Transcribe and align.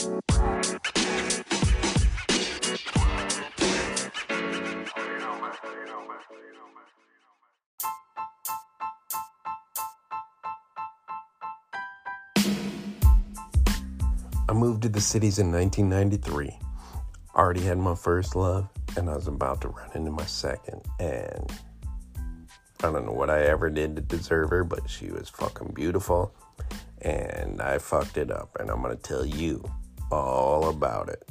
I 0.00 0.06
moved 14.54 14.82
to 14.82 14.88
the 14.88 15.02
cities 15.02 15.38
in 15.38 15.52
1993. 15.52 16.58
Already 17.36 17.60
had 17.60 17.76
my 17.76 17.94
first 17.94 18.34
love, 18.34 18.70
and 18.96 19.10
I 19.10 19.14
was 19.14 19.26
about 19.26 19.60
to 19.60 19.68
run 19.68 19.90
into 19.94 20.10
my 20.10 20.24
second. 20.24 20.80
And 20.98 21.52
I 22.82 22.90
don't 22.90 23.04
know 23.04 23.12
what 23.12 23.28
I 23.28 23.42
ever 23.42 23.68
did 23.68 23.96
to 23.96 24.02
deserve 24.02 24.48
her, 24.48 24.64
but 24.64 24.88
she 24.88 25.10
was 25.10 25.28
fucking 25.28 25.72
beautiful. 25.74 26.34
And 27.02 27.60
I 27.60 27.76
fucked 27.76 28.16
it 28.16 28.30
up, 28.30 28.56
and 28.58 28.70
I'm 28.70 28.80
gonna 28.80 28.96
tell 28.96 29.26
you 29.26 29.62
all 30.10 30.68
about 30.68 31.08
it. 31.08 31.24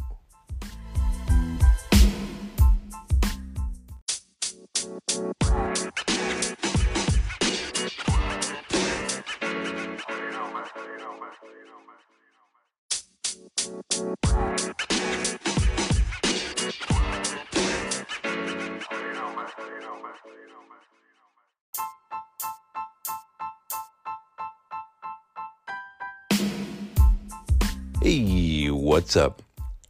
What's 29.10 29.18
up? 29.18 29.42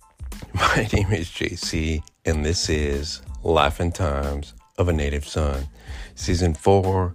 My 0.54 0.88
name 0.94 1.12
is 1.12 1.28
JC, 1.28 2.02
and 2.24 2.46
this 2.46 2.70
is 2.70 3.22
Life 3.44 3.82
and 3.82 3.94
Times 3.94 4.54
of 4.78 4.88
a 4.88 4.94
Native 4.94 5.28
Son, 5.28 5.68
Season 6.16 6.54
4, 6.54 7.14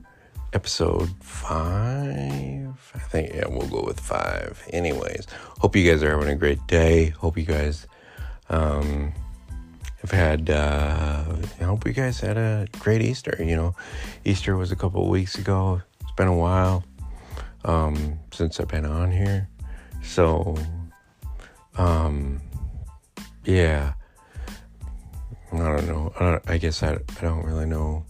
Episode 0.52 1.08
5. 1.22 2.92
I 2.94 2.98
think, 3.08 3.32
yeah, 3.32 3.46
we'll 3.48 3.68
go 3.68 3.82
with 3.82 3.98
5. 4.00 4.68
Anyways, 4.74 5.26
hope 5.60 5.74
you 5.74 5.90
guys 5.90 6.02
are 6.02 6.10
having 6.10 6.28
a 6.28 6.34
great 6.34 6.66
day. 6.66 7.08
Hope 7.08 7.38
you 7.38 7.44
guys 7.44 7.86
um, 8.50 9.14
have 10.02 10.10
had, 10.10 10.50
uh, 10.50 11.24
I 11.58 11.64
hope 11.64 11.86
you 11.86 11.94
guys 11.94 12.20
had 12.20 12.36
a 12.36 12.66
great 12.80 13.00
Easter. 13.00 13.34
You 13.38 13.56
know, 13.56 13.74
Easter 14.26 14.58
was 14.58 14.70
a 14.70 14.76
couple 14.76 15.08
weeks 15.08 15.36
ago. 15.36 15.80
It's 16.02 16.12
been 16.12 16.28
a 16.28 16.36
while 16.36 16.84
um, 17.64 18.18
since 18.30 18.60
I've 18.60 18.68
been 18.68 18.84
on 18.84 19.10
here. 19.10 19.48
So, 20.02 20.54
um, 21.76 22.40
yeah. 23.44 23.94
I 25.52 25.58
don't 25.58 25.86
know. 25.86 26.12
I, 26.18 26.24
don't, 26.24 26.50
I 26.50 26.58
guess 26.58 26.82
I, 26.82 26.94
I 26.94 27.20
don't 27.20 27.44
really 27.44 27.66
know, 27.66 28.04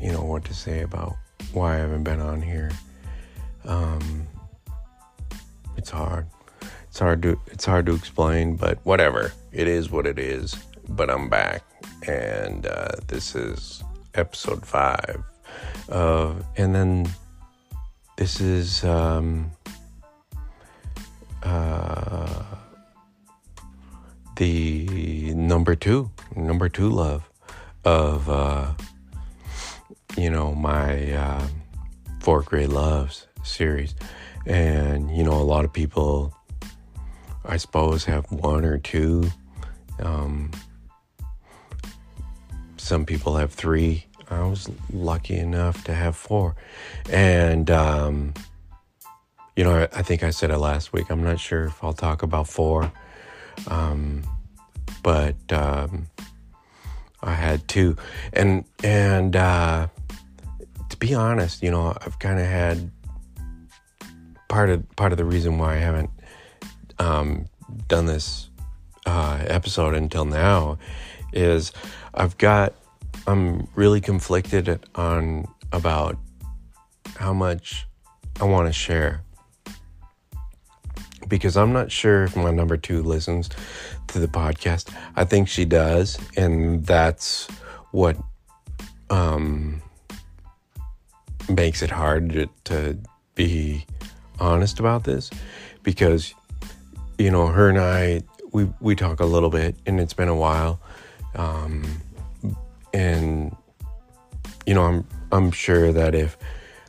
you 0.00 0.10
know, 0.10 0.24
what 0.24 0.44
to 0.46 0.54
say 0.54 0.80
about 0.82 1.16
why 1.52 1.74
I 1.74 1.78
haven't 1.78 2.02
been 2.02 2.20
on 2.20 2.42
here. 2.42 2.72
Um, 3.64 4.26
it's 5.76 5.90
hard. 5.90 6.26
It's 6.88 6.98
hard 6.98 7.22
to 7.22 7.40
it's 7.46 7.64
hard 7.64 7.86
to 7.86 7.94
explain, 7.94 8.56
but 8.56 8.78
whatever. 8.84 9.32
It 9.52 9.68
is 9.68 9.90
what 9.90 10.06
it 10.06 10.18
is. 10.18 10.54
But 10.88 11.10
I'm 11.10 11.28
back, 11.28 11.62
and 12.06 12.66
uh, 12.66 12.96
this 13.06 13.34
is 13.34 13.82
episode 14.14 14.66
five. 14.66 15.22
Uh, 15.88 16.34
and 16.56 16.74
then 16.74 17.08
this 18.16 18.40
is 18.40 18.84
um, 18.84 19.50
uh, 21.44 22.42
the 24.36 25.32
number 25.34 25.74
two, 25.74 26.10
number 26.34 26.68
two 26.68 26.88
love 26.88 27.28
of, 27.84 28.28
uh, 28.28 28.72
you 30.16 30.30
know, 30.30 30.54
my 30.54 31.12
uh, 31.12 31.46
Four 32.20 32.42
Great 32.42 32.70
Loves 32.70 33.26
series. 33.42 33.94
And, 34.46 35.14
you 35.16 35.22
know, 35.22 35.32
a 35.32 35.42
lot 35.42 35.64
of 35.64 35.72
people, 35.72 36.34
I 37.44 37.56
suppose, 37.56 38.04
have 38.06 38.30
one 38.30 38.64
or 38.64 38.78
two. 38.78 39.30
Um, 40.00 40.50
some 42.76 43.06
people 43.06 43.36
have 43.36 43.52
three. 43.52 44.06
I 44.30 44.42
was 44.42 44.70
lucky 44.92 45.36
enough 45.36 45.84
to 45.84 45.94
have 45.94 46.16
four. 46.16 46.56
And, 47.10 47.70
um, 47.70 48.34
you 49.56 49.64
know, 49.64 49.86
I, 49.92 50.02
think 50.02 50.22
I 50.22 50.30
said 50.30 50.50
it 50.50 50.58
last 50.58 50.92
week. 50.92 51.10
I'm 51.10 51.22
not 51.22 51.38
sure 51.38 51.64
if 51.64 51.82
I'll 51.82 51.92
talk 51.92 52.22
about 52.22 52.48
four. 52.48 52.92
Um, 53.68 54.22
but 55.02 55.36
um, 55.52 56.06
I 57.22 57.34
had 57.34 57.66
two. 57.68 57.96
And, 58.32 58.64
and, 58.82 59.36
uh, 59.36 59.88
to 60.88 60.96
be 60.96 61.14
honest, 61.14 61.62
you 61.62 61.70
know, 61.70 61.96
I've 62.00 62.18
kind 62.18 62.40
of 62.40 62.46
had 62.46 62.90
part 64.48 64.70
of, 64.70 64.88
part 64.96 65.12
of 65.12 65.18
the 65.18 65.24
reason 65.24 65.58
why 65.58 65.74
I 65.74 65.78
haven't, 65.78 66.10
um, 66.98 67.46
done 67.88 68.06
this, 68.06 68.50
uh, 69.06 69.44
episode 69.46 69.94
until 69.94 70.24
now 70.24 70.78
is 71.32 71.72
I've 72.14 72.38
got 72.38 72.72
I'm 73.26 73.68
really 73.74 74.00
conflicted 74.00 74.84
on 74.94 75.46
about 75.72 76.18
how 77.16 77.32
much 77.32 77.86
I 78.40 78.44
want 78.44 78.68
to 78.68 78.72
share 78.72 79.22
because 81.28 81.56
I'm 81.56 81.72
not 81.72 81.90
sure 81.90 82.24
if 82.24 82.36
my 82.36 82.50
number 82.50 82.76
two 82.76 83.02
listens 83.02 83.48
to 84.08 84.18
the 84.18 84.28
podcast. 84.28 84.94
I 85.16 85.24
think 85.24 85.48
she 85.48 85.64
does, 85.64 86.18
and 86.36 86.84
that's 86.84 87.48
what 87.92 88.16
um, 89.10 89.82
makes 91.48 91.82
it 91.82 91.90
hard 91.90 92.30
to, 92.30 92.48
to 92.64 92.98
be 93.34 93.86
honest 94.40 94.80
about 94.80 95.04
this 95.04 95.30
because 95.82 96.34
you 97.18 97.30
know 97.30 97.46
her 97.46 97.68
and 97.68 97.78
I 97.78 98.22
we 98.52 98.70
we 98.80 98.94
talk 98.94 99.20
a 99.20 99.26
little 99.26 99.50
bit, 99.50 99.76
and 99.86 100.00
it's 100.00 100.14
been 100.14 100.28
a 100.28 100.36
while. 100.36 100.80
Um, 101.34 101.84
and 102.94 103.54
you 104.66 104.72
know 104.72 104.84
i'm 104.84 105.06
i'm 105.32 105.50
sure 105.50 105.92
that 105.92 106.14
if 106.14 106.38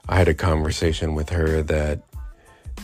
i 0.07 0.17
had 0.17 0.27
a 0.27 0.33
conversation 0.33 1.15
with 1.15 1.29
her 1.29 1.61
that 1.63 2.01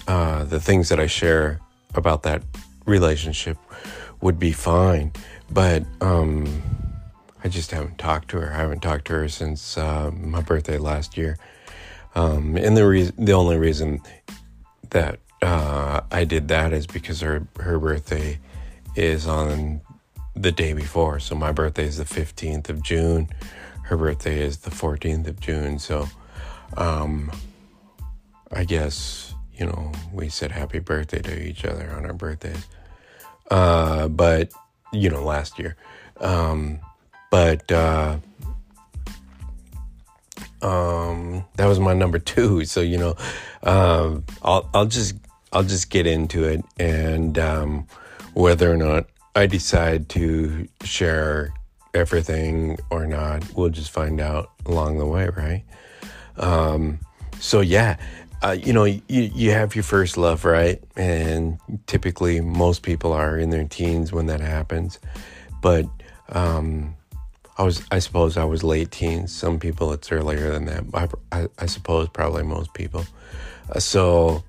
uh, 0.08 0.44
the 0.44 0.60
things 0.60 0.90
that 0.90 1.00
i 1.00 1.08
share 1.08 1.60
about 1.96 2.24
that 2.24 2.42
relationship 2.86 3.58
would 4.22 4.40
be 4.40 4.52
fine 4.52 5.12
but 5.50 5.84
um, 6.02 6.62
i 7.44 7.48
just 7.48 7.72
haven't 7.72 7.98
talked 7.98 8.30
to 8.30 8.40
her 8.40 8.54
i 8.54 8.58
haven't 8.58 8.82
talked 8.82 9.06
to 9.06 9.14
her 9.14 9.30
since 9.30 9.78
uh, 9.78 10.12
my 10.12 10.42
birthday 10.42 10.78
last 10.78 11.18
year 11.18 11.38
um, 12.16 12.58
and 12.58 12.76
the 12.76 12.86
reason 12.86 13.14
the 13.18 13.34
only 13.34 13.58
reason 13.58 14.02
that 14.90 15.20
uh, 15.42 16.02
i 16.12 16.24
did 16.24 16.48
that 16.48 16.74
is 16.74 16.88
because 16.88 17.22
her 17.22 17.48
her 17.60 17.80
birthday 17.80 18.38
is 18.96 19.28
on 19.28 19.82
the 20.36 20.52
day 20.52 20.74
before. 20.74 21.20
So 21.20 21.36
my 21.36 21.52
birthday 21.52 21.86
is 21.86 21.98
the 21.98 22.06
15th 22.06 22.70
of 22.70 22.82
June. 22.82 23.30
Her 23.84 23.98
birthday 23.98 24.42
is 24.42 24.58
the 24.58 24.72
14th 24.72 25.28
of 25.28 25.40
June. 25.40 25.80
So 25.80 26.08
um, 26.78 27.32
I 28.52 28.64
guess, 28.64 29.31
you 29.62 29.68
know, 29.68 29.92
we 30.12 30.28
said 30.28 30.52
happy 30.52 30.80
birthday 30.80 31.22
to 31.22 31.40
each 31.40 31.66
other 31.66 31.92
on 31.92 32.04
our 32.04 32.14
birthdays. 32.14 32.66
Uh, 33.52 34.08
but, 34.08 34.52
you 34.92 35.08
know, 35.08 35.24
last 35.24 35.60
year. 35.60 35.76
Um, 36.20 36.80
but 37.30 37.72
uh, 37.72 38.18
um, 40.64 41.46
that 41.58 41.68
was 41.68 41.80
my 41.80 41.94
number 41.94 42.18
two. 42.18 42.66
So, 42.66 42.82
you 42.82 42.98
know, 42.98 43.16
um, 43.62 44.26
I'll, 44.42 44.68
I'll 44.74 44.88
just, 44.88 45.14
I'll 45.54 45.62
just 45.64 45.92
get 45.92 46.08
into 46.08 46.44
it 46.46 46.66
and 46.80 47.38
um, 47.38 47.86
whether 48.34 48.72
or 48.72 48.78
not 48.78 49.06
I 49.36 49.46
decide 49.46 50.10
to 50.10 50.68
share 50.84 51.54
everything 51.94 52.80
or 52.90 53.06
not, 53.06 53.44
we'll 53.54 53.70
just 53.70 53.92
find 53.92 54.20
out 54.20 54.50
along 54.66 54.98
the 54.98 55.06
way, 55.06 55.30
right? 55.38 55.64
Um, 56.38 57.00
so 57.40 57.62
yeah, 57.62 57.98
uh, 58.44 58.52
you 58.52 58.74
know, 58.74 58.86
you, 58.86 59.02
you 59.08 59.52
have 59.52 59.76
your 59.76 59.84
first 59.84 60.18
love, 60.18 60.46
right? 60.46 60.82
And 60.96 61.60
typically 61.88 62.42
most 62.42 62.82
people 62.82 63.14
are 63.14 63.38
in 63.38 63.50
their 63.50 63.66
teens 63.66 64.12
when 64.12 64.26
that 64.28 64.40
happens. 64.40 65.00
But, 65.62 65.86
um, 66.30 66.96
I 67.58 67.64
was, 67.64 67.84
I 67.92 68.00
suppose 68.00 68.38
I 68.38 68.46
was 68.46 68.64
late 68.64 68.90
teens. 68.90 69.32
Some 69.32 69.60
people 69.60 69.94
it's 69.94 70.12
earlier 70.12 70.52
than 70.52 70.66
that. 70.66 70.84
I, 70.94 71.42
I, 71.42 71.48
I 71.60 71.66
suppose 71.68 72.10
probably 72.10 72.44
most 72.44 72.74
people. 72.74 73.06
Uh, 73.70 73.80
so, 73.80 74.44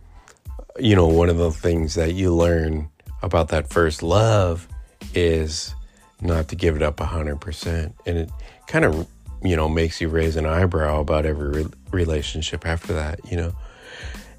you 0.78 0.96
know, 0.96 1.06
one 1.06 1.28
of 1.28 1.36
the 1.36 1.50
things 1.50 1.94
that 1.94 2.14
you 2.14 2.34
learn 2.34 2.88
about 3.20 3.48
that 3.48 3.68
first 3.68 4.02
love 4.02 4.66
is 5.14 5.74
not 6.22 6.48
to 6.48 6.56
give 6.56 6.76
it 6.76 6.82
up 6.82 6.96
100%. 6.96 7.92
And 8.06 8.18
it 8.18 8.30
kind 8.66 8.84
of, 8.84 9.06
you 9.42 9.56
know, 9.56 9.68
makes 9.68 10.00
you 10.00 10.08
raise 10.08 10.36
an 10.36 10.46
eyebrow 10.46 11.00
about 11.00 11.26
every 11.26 11.64
re- 11.64 11.70
relationship 11.90 12.64
after 12.64 12.94
that, 12.94 13.20
you 13.30 13.36
know. 13.36 13.52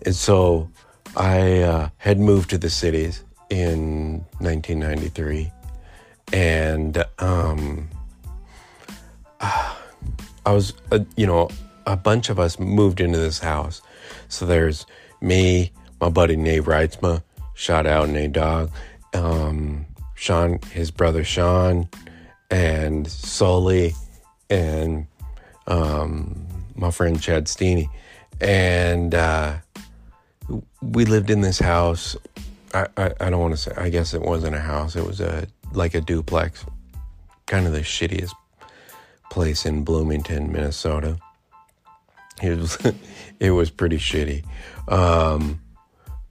And 0.06 0.16
so 0.16 0.70
I 1.16 1.62
uh, 1.62 1.90
had 1.98 2.20
moved 2.20 2.50
to 2.52 2.58
the 2.58 2.70
cities 2.70 3.24
in 3.50 4.26
1993, 4.40 5.52
and 6.32 7.04
um, 7.20 7.90
I 9.42 10.52
was, 10.52 10.74
uh, 10.92 11.00
you 11.16 11.28
know, 11.28 11.50
a 11.86 11.96
bunch 11.96 12.30
of 12.30 12.40
us 12.40 12.60
moved 12.60 13.00
into 13.00 13.18
this 13.18 13.40
house. 13.40 13.82
So 14.28 14.46
there's 14.46 14.86
me, 15.22 15.72
my 16.02 16.10
buddy 16.10 16.36
Nate 16.36 16.64
Reitzma, 16.64 17.24
shout 17.54 17.86
out 17.86 18.10
Nate 18.10 18.34
Dog, 18.34 18.72
um, 19.14 19.86
Sean, 20.16 20.60
his 20.72 20.92
brother 20.92 21.24
Sean, 21.24 21.88
and 22.50 23.08
Sully, 23.08 23.94
and 24.50 25.08
um, 25.68 26.48
my 26.76 26.92
friend 26.92 27.22
Chad 27.22 27.46
Steeney. 27.46 27.88
And 28.42 29.14
uh, 29.16 29.58
we 30.92 31.06
lived 31.06 31.30
in 31.30 31.42
this 31.42 31.60
house. 31.60 32.16
I, 32.74 32.88
I, 32.98 33.14
I 33.22 33.30
don't 33.30 33.40
want 33.40 33.54
to 33.54 33.58
say, 33.58 33.72
I 33.78 33.90
guess 33.90 34.14
it 34.14 34.22
wasn't 34.22 34.56
a 34.56 34.60
house, 34.60 34.96
it 34.96 35.06
was 35.06 35.22
a 35.22 35.48
like 35.74 35.96
a 35.96 36.02
duplex, 36.02 36.66
kind 37.46 37.66
of 37.66 37.74
the 37.74 37.80
shittiest 37.80 38.34
place 39.32 39.66
in 39.66 39.84
Bloomington, 39.84 40.52
Minnesota. 40.52 41.18
It 42.42 42.58
was, 42.58 42.78
it 43.40 43.52
was 43.52 43.72
pretty 43.72 43.98
shitty. 43.98 44.44
Um, 44.88 45.62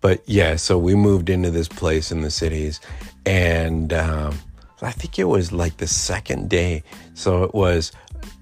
but 0.00 0.22
yeah, 0.26 0.56
so 0.56 0.78
we 0.78 0.94
moved 0.94 1.30
into 1.30 1.50
this 1.50 1.68
place 1.68 2.10
in 2.12 2.22
the 2.22 2.30
cities, 2.30 2.80
and 3.24 3.92
um, 3.92 4.38
I 4.80 4.90
think 4.90 5.18
it 5.18 5.24
was 5.24 5.52
like 5.52 5.76
the 5.76 5.86
second 5.86 6.50
day. 6.50 6.82
So 7.14 7.44
it 7.44 7.54
was 7.54 7.92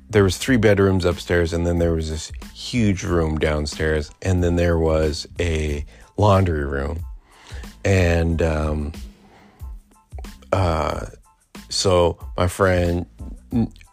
there 0.09 0.25
was 0.25 0.39
three 0.39 0.57
bedrooms 0.57 1.05
upstairs, 1.05 1.53
and 1.53 1.67
then 1.67 1.79
there 1.79 1.93
was 1.93 2.11
this 2.11 2.33
huge 2.53 3.05
room 3.05 3.39
downstairs, 3.39 4.11
and 4.23 4.43
then 4.43 4.57
there 4.57 4.79
was 4.79 5.29
a 5.39 5.85
laundry 6.21 6.65
room, 6.65 7.05
and 7.85 8.43
um, 8.43 8.93
uh, 10.53 11.07
so 11.69 12.19
my 12.37 12.47
friend 12.47 13.07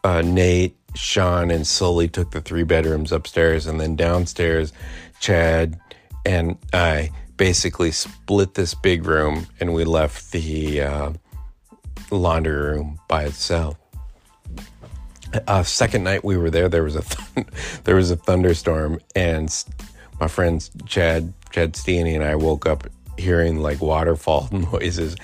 uh, 0.04 0.22
Nate, 0.22 0.76
Sean, 0.94 1.50
and 1.50 1.66
Sully 1.66 2.08
took 2.08 2.32
the 2.32 2.42
three 2.42 2.64
bedrooms 2.64 3.12
upstairs, 3.12 3.66
and 3.66 3.80
then 3.80 3.96
downstairs, 3.96 4.74
Chad 5.20 5.80
and 6.26 6.58
I 6.74 7.12
basically 7.38 7.92
split 7.92 8.56
this 8.56 8.74
big 8.74 9.06
room, 9.06 9.48
and 9.60 9.74
we 9.74 9.86
left 9.86 10.32
the 10.32 10.82
uh, 10.82 11.14
laundry 12.12 12.56
room 12.56 13.00
by 13.08 13.24
itself. 13.24 13.78
Uh, 15.48 15.64
second 15.64 16.04
night 16.04 16.24
we 16.24 16.38
were 16.38 16.50
there, 16.50 16.68
there 16.68 16.84
was 16.84 16.96
a 16.96 17.02
th- 17.36 17.48
there 17.84 17.96
was 17.96 18.12
a 18.12 18.18
thunderstorm, 18.18 19.00
and 19.16 19.64
my 20.20 20.28
friends 20.28 20.72
Chad 20.86 21.34
Chad 21.52 21.74
Steeney 21.74 22.16
and 22.16 22.24
I 22.24 22.36
woke 22.36 22.66
up 22.66 22.88
hearing 23.18 23.62
like 23.62 23.82
waterfall 23.82 24.50
noises, 24.72 25.16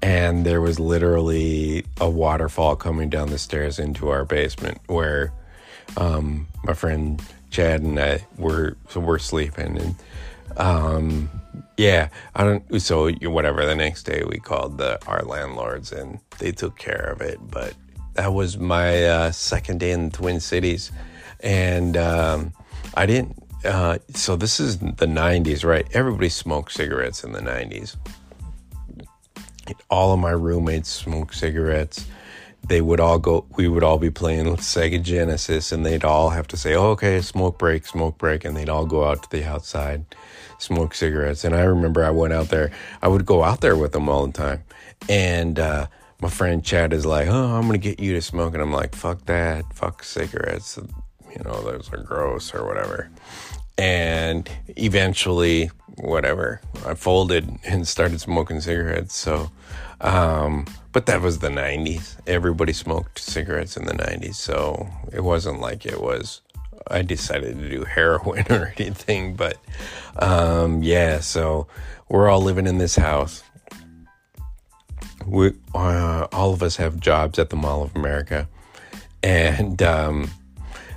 and 0.00 0.44
there 0.44 0.60
was 0.60 0.80
literally 0.80 1.84
a 2.00 2.08
waterfall 2.08 2.76
coming 2.76 3.10
down 3.10 3.30
the 3.30 3.38
stairs 3.38 3.78
into 3.78 4.08
our 4.08 4.24
basement 4.24 4.78
where 4.86 5.32
um, 5.96 6.48
my 6.64 6.74
friend 6.74 7.22
Chad 7.50 7.82
and 7.82 7.98
I 7.98 8.26
were 8.38 8.76
so 8.88 9.00
we're 9.00 9.18
sleeping, 9.18 9.78
and 9.78 9.94
um, 10.56 11.30
yeah, 11.76 12.08
I 12.34 12.44
don't. 12.44 12.80
So 12.80 13.10
whatever. 13.10 13.66
The 13.66 13.74
next 13.74 14.04
day 14.04 14.22
we 14.26 14.38
called 14.38 14.78
the 14.78 14.98
our 15.06 15.22
landlords, 15.22 15.92
and 15.92 16.18
they 16.38 16.52
took 16.52 16.78
care 16.78 17.12
of 17.12 17.20
it, 17.20 17.38
but 17.50 17.74
that 18.14 18.32
was 18.32 18.58
my 18.58 19.04
uh, 19.04 19.30
second 19.32 19.80
day 19.80 19.90
in 19.90 20.08
the 20.08 20.16
Twin 20.16 20.40
Cities, 20.40 20.90
and 21.40 21.96
um, 21.96 22.52
I 22.94 23.06
didn't. 23.06 23.38
Uh, 23.64 23.98
so 24.14 24.36
this 24.36 24.58
is 24.58 24.78
the 24.78 25.06
'90s, 25.06 25.64
right? 25.64 25.86
Everybody 25.92 26.28
smoked 26.28 26.72
cigarettes 26.72 27.24
in 27.24 27.32
the 27.32 27.40
'90s. 27.40 27.96
All 29.90 30.12
of 30.12 30.18
my 30.18 30.30
roommates 30.30 30.88
smoked 30.88 31.34
cigarettes. 31.34 32.06
They 32.66 32.80
would 32.80 33.00
all 33.00 33.18
go. 33.18 33.46
We 33.56 33.68
would 33.68 33.82
all 33.82 33.98
be 33.98 34.10
playing 34.10 34.50
with 34.50 34.60
Sega 34.60 35.02
Genesis, 35.02 35.72
and 35.72 35.84
they'd 35.84 36.04
all 36.04 36.30
have 36.30 36.48
to 36.48 36.56
say, 36.56 36.74
oh, 36.74 36.90
"Okay, 36.90 37.20
smoke 37.20 37.58
break, 37.58 37.86
smoke 37.86 38.18
break," 38.18 38.44
and 38.44 38.56
they'd 38.56 38.68
all 38.68 38.86
go 38.86 39.04
out 39.04 39.22
to 39.24 39.30
the 39.30 39.44
outside, 39.44 40.04
smoke 40.58 40.94
cigarettes. 40.94 41.44
And 41.44 41.54
I 41.54 41.62
remember 41.62 42.04
I 42.04 42.10
went 42.10 42.32
out 42.32 42.48
there. 42.48 42.70
I 43.00 43.08
would 43.08 43.26
go 43.26 43.44
out 43.44 43.60
there 43.60 43.76
with 43.76 43.92
them 43.92 44.08
all 44.08 44.26
the 44.26 44.32
time, 44.32 44.64
and. 45.08 45.58
Uh, 45.58 45.86
my 46.22 46.28
friend 46.28 46.64
Chad 46.64 46.92
is 46.92 47.04
like, 47.04 47.26
"Oh, 47.26 47.56
I'm 47.56 47.66
gonna 47.66 47.78
get 47.78 47.98
you 47.98 48.12
to 48.12 48.22
smoke," 48.22 48.54
and 48.54 48.62
I'm 48.62 48.72
like, 48.72 48.94
"Fuck 48.94 49.26
that, 49.26 49.64
fuck 49.74 50.04
cigarettes." 50.04 50.78
You 51.34 51.42
know, 51.44 51.62
those 51.62 51.92
are 51.92 51.96
gross 51.96 52.54
or 52.54 52.64
whatever. 52.64 53.10
And 53.78 54.48
eventually, 54.76 55.70
whatever, 55.96 56.60
I 56.86 56.94
folded 56.94 57.58
and 57.64 57.86
started 57.86 58.20
smoking 58.20 58.60
cigarettes. 58.60 59.14
So, 59.14 59.50
um, 60.00 60.66
but 60.92 61.06
that 61.06 61.22
was 61.22 61.38
the 61.38 61.48
90s. 61.48 62.16
Everybody 62.26 62.72
smoked 62.72 63.18
cigarettes 63.18 63.76
in 63.76 63.86
the 63.86 63.94
90s, 63.94 64.34
so 64.34 64.88
it 65.12 65.24
wasn't 65.24 65.60
like 65.60 65.86
it 65.86 66.00
was. 66.00 66.40
I 66.88 67.02
decided 67.02 67.58
to 67.58 67.68
do 67.68 67.84
heroin 67.96 68.44
or 68.50 68.74
anything, 68.76 69.36
but 69.36 69.58
um, 70.16 70.82
yeah. 70.82 71.20
So 71.20 71.66
we're 72.08 72.28
all 72.28 72.42
living 72.42 72.66
in 72.66 72.78
this 72.78 72.96
house 72.96 73.42
we 75.26 75.52
uh, 75.74 76.26
all 76.32 76.52
of 76.52 76.62
us 76.62 76.76
have 76.76 77.00
jobs 77.00 77.38
at 77.38 77.50
the 77.50 77.56
Mall 77.56 77.82
of 77.82 77.94
America, 77.96 78.48
and 79.22 79.82
um, 79.82 80.30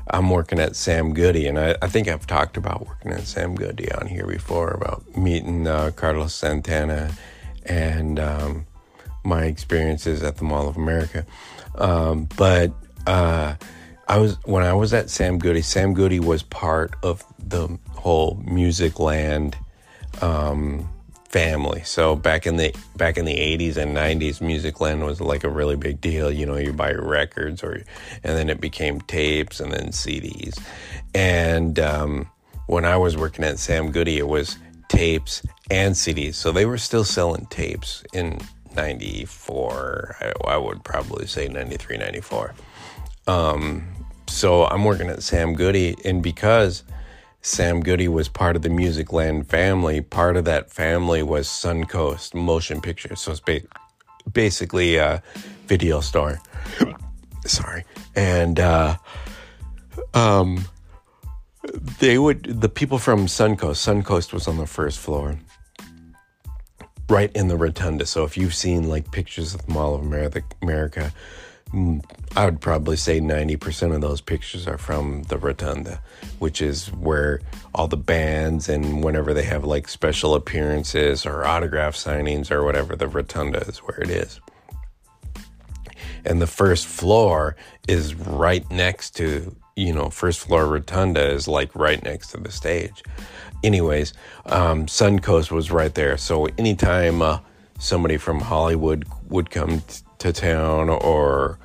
I'm 0.10 0.30
working 0.30 0.60
at 0.60 0.76
Sam 0.76 1.14
Goody, 1.14 1.48
and 1.48 1.58
I, 1.58 1.76
I, 1.82 1.88
think 1.88 2.08
I've 2.08 2.28
talked 2.28 2.58
about 2.58 2.86
working 2.86 3.12
at 3.12 3.26
Sam 3.26 3.56
Goody 3.56 3.92
on 3.92 4.08
here 4.08 4.28
before 4.28 4.70
about 4.72 5.04
meeting 5.18 5.68
uh, 5.68 5.92
Carlos 5.96 6.34
Santana 6.34 7.12
and 7.66 8.20
um, 8.20 8.68
my 9.24 9.46
experiences 9.46 10.22
at 10.22 10.38
the 10.38 10.44
Mall 10.44 10.68
of 10.68 10.78
America. 10.78 11.26
Um, 11.76 12.30
but 12.38 12.72
uh, 13.08 13.56
I 14.08 14.18
was 14.18 14.38
when 14.46 14.64
I 14.64 14.74
was 14.74 14.94
at 14.94 15.10
Sam 15.10 15.40
Goody. 15.40 15.62
Sam 15.62 15.94
Goody 15.94 16.20
was 16.20 16.44
part 16.44 16.96
of 17.02 17.24
the 17.40 17.80
whole 17.90 18.36
Musicland. 18.46 19.56
Um, 20.22 20.88
family. 21.36 21.82
So 21.84 22.16
back 22.16 22.48
in 22.48 22.56
the 22.56 22.74
back 22.96 23.18
in 23.18 23.26
the 23.26 23.36
80s 23.36 23.76
and 23.76 23.94
90s, 23.94 24.40
Musicland 24.40 25.06
was 25.06 25.20
like 25.20 25.44
a 25.44 25.50
really 25.50 25.76
big 25.76 26.00
deal. 26.00 26.32
You 26.32 26.46
know, 26.46 26.56
you 26.56 26.72
buy 26.72 26.94
records, 26.94 27.62
or 27.62 27.84
and 28.24 28.38
then 28.38 28.50
it 28.50 28.62
became 28.62 29.02
tapes 29.02 29.60
and 29.60 29.70
then 29.70 29.88
CDs. 29.90 30.58
And 31.14 31.78
um, 31.78 32.30
when 32.68 32.86
I 32.86 32.96
was 32.96 33.18
working 33.18 33.44
at 33.44 33.60
Sam 33.60 33.92
Goody, 33.92 34.18
it 34.18 34.30
was 34.30 34.58
tapes 34.88 35.46
and 35.70 35.94
CDs. 35.94 36.36
So 36.36 36.54
they 36.54 36.66
were 36.66 36.78
still 36.78 37.04
selling 37.04 37.48
tapes 37.48 38.06
in 38.14 38.40
94. 38.74 40.16
I, 40.22 40.54
I 40.54 40.56
would 40.56 40.86
probably 40.86 41.28
say 41.28 41.50
93, 41.50 41.98
94. 41.98 42.54
Um, 43.28 43.86
so 44.28 44.68
I'm 44.68 44.86
working 44.86 45.10
at 45.10 45.22
Sam 45.22 45.54
Goody, 45.54 45.98
and 46.06 46.24
because 46.24 46.84
Sam 47.46 47.82
Goody 47.82 48.08
was 48.08 48.28
part 48.28 48.56
of 48.56 48.64
the 48.64 48.70
Musicland 48.70 49.46
family. 49.46 50.02
Part 50.02 50.36
of 50.36 50.46
that 50.46 50.72
family 50.72 51.22
was 51.22 51.48
Suncoast 51.48 52.34
Motion 52.34 52.82
Pictures. 52.82 53.22
So 53.22 53.32
it's 53.34 53.40
ba- 53.40 53.62
basically 54.34 54.96
a 54.96 55.22
video 55.68 56.00
store. 56.02 56.42
Sorry. 57.46 57.86
And 58.16 58.60
uh, 58.60 58.98
um, 60.16 60.66
they 62.00 62.18
would, 62.18 62.62
the 62.62 62.68
people 62.68 62.98
from 62.98 63.28
Suncoast, 63.28 63.78
Suncoast 63.78 64.34
was 64.34 64.48
on 64.48 64.58
the 64.58 64.66
first 64.66 64.98
floor, 64.98 65.38
right 67.10 67.32
in 67.36 67.48
the 67.48 67.58
rotunda. 67.58 68.08
So 68.08 68.24
if 68.24 68.38
you've 68.38 68.56
seen 68.56 68.90
like 68.90 69.12
pictures 69.12 69.54
of 69.54 69.68
the 69.68 69.72
Mall 69.72 69.94
of 69.94 70.02
America, 70.02 70.42
America 70.64 71.14
I 71.74 72.46
would 72.46 72.62
probably 72.62 72.96
say 72.96 73.20
90% 73.20 73.94
of 73.94 74.02
those 74.02 74.22
pictures 74.22 74.68
are 74.68 74.78
from 74.78 75.24
the 75.24 75.38
Rotunda, 75.38 76.02
which 76.40 76.62
is 76.62 76.88
where 76.94 77.42
all 77.74 77.88
the 77.88 77.98
bands 77.98 78.70
and 78.70 79.04
whenever 79.04 79.34
they 79.34 79.44
have 79.44 79.66
like 79.66 79.90
special 79.90 80.36
appearances 80.36 81.26
or 81.26 81.46
autograph 81.46 81.96
signings 81.96 82.52
or 82.52 82.64
whatever, 82.64 82.96
the 82.96 83.08
Rotunda 83.08 83.60
is 83.62 83.80
where 83.80 84.00
it 84.00 84.10
is. 84.10 84.40
And 86.24 86.42
the 86.42 86.48
first 86.48 86.88
floor 86.88 87.56
is 87.88 88.16
right 88.16 88.70
next 88.72 89.16
to, 89.18 89.56
you 89.76 89.94
know, 89.94 90.10
first 90.10 90.42
floor 90.42 90.68
Rotunda 90.68 91.30
is 91.30 91.48
like 91.48 91.76
right 91.76 92.02
next 92.04 92.30
to 92.30 92.38
the 92.38 92.52
stage. 92.52 93.04
Anyways, 93.64 94.14
um, 94.46 94.86
Suncoast 94.86 95.52
was 95.52 95.72
right 95.72 95.94
there. 95.94 96.18
So 96.18 96.48
anytime 96.58 97.22
uh, 97.22 97.40
somebody 97.80 98.18
from 98.18 98.40
Hollywood 98.40 99.06
would 99.28 99.50
come 99.50 99.82
t- 99.82 100.05
to 100.26 100.34
town 100.34 100.90
or 100.90 101.60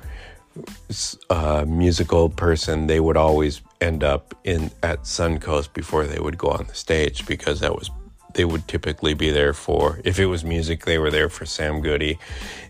a 1.29 1.65
musical 1.65 2.29
person, 2.29 2.85
they 2.87 2.99
would 2.99 3.17
always 3.17 3.61
end 3.79 4.03
up 4.03 4.35
in 4.43 4.69
at 4.83 5.01
Suncoast 5.03 5.73
before 5.73 6.05
they 6.05 6.19
would 6.19 6.37
go 6.37 6.49
on 6.49 6.67
the 6.67 6.75
stage 6.75 7.25
because 7.25 7.59
that 7.61 7.73
was 7.73 7.89
they 8.33 8.45
would 8.45 8.65
typically 8.67 9.13
be 9.13 9.29
there 9.29 9.53
for 9.53 9.99
if 10.05 10.17
it 10.19 10.27
was 10.27 10.45
music 10.45 10.85
they 10.85 10.97
were 10.99 11.09
there 11.09 11.27
for 11.27 11.45
Sam 11.45 11.81
Goody, 11.81 12.19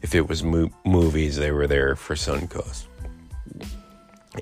if 0.01 0.15
it 0.15 0.27
was 0.27 0.43
mo- 0.43 0.71
movies 0.85 1.35
they 1.35 1.51
were 1.51 1.67
there 1.67 1.95
for 1.95 2.15
Suncoast. 2.15 2.85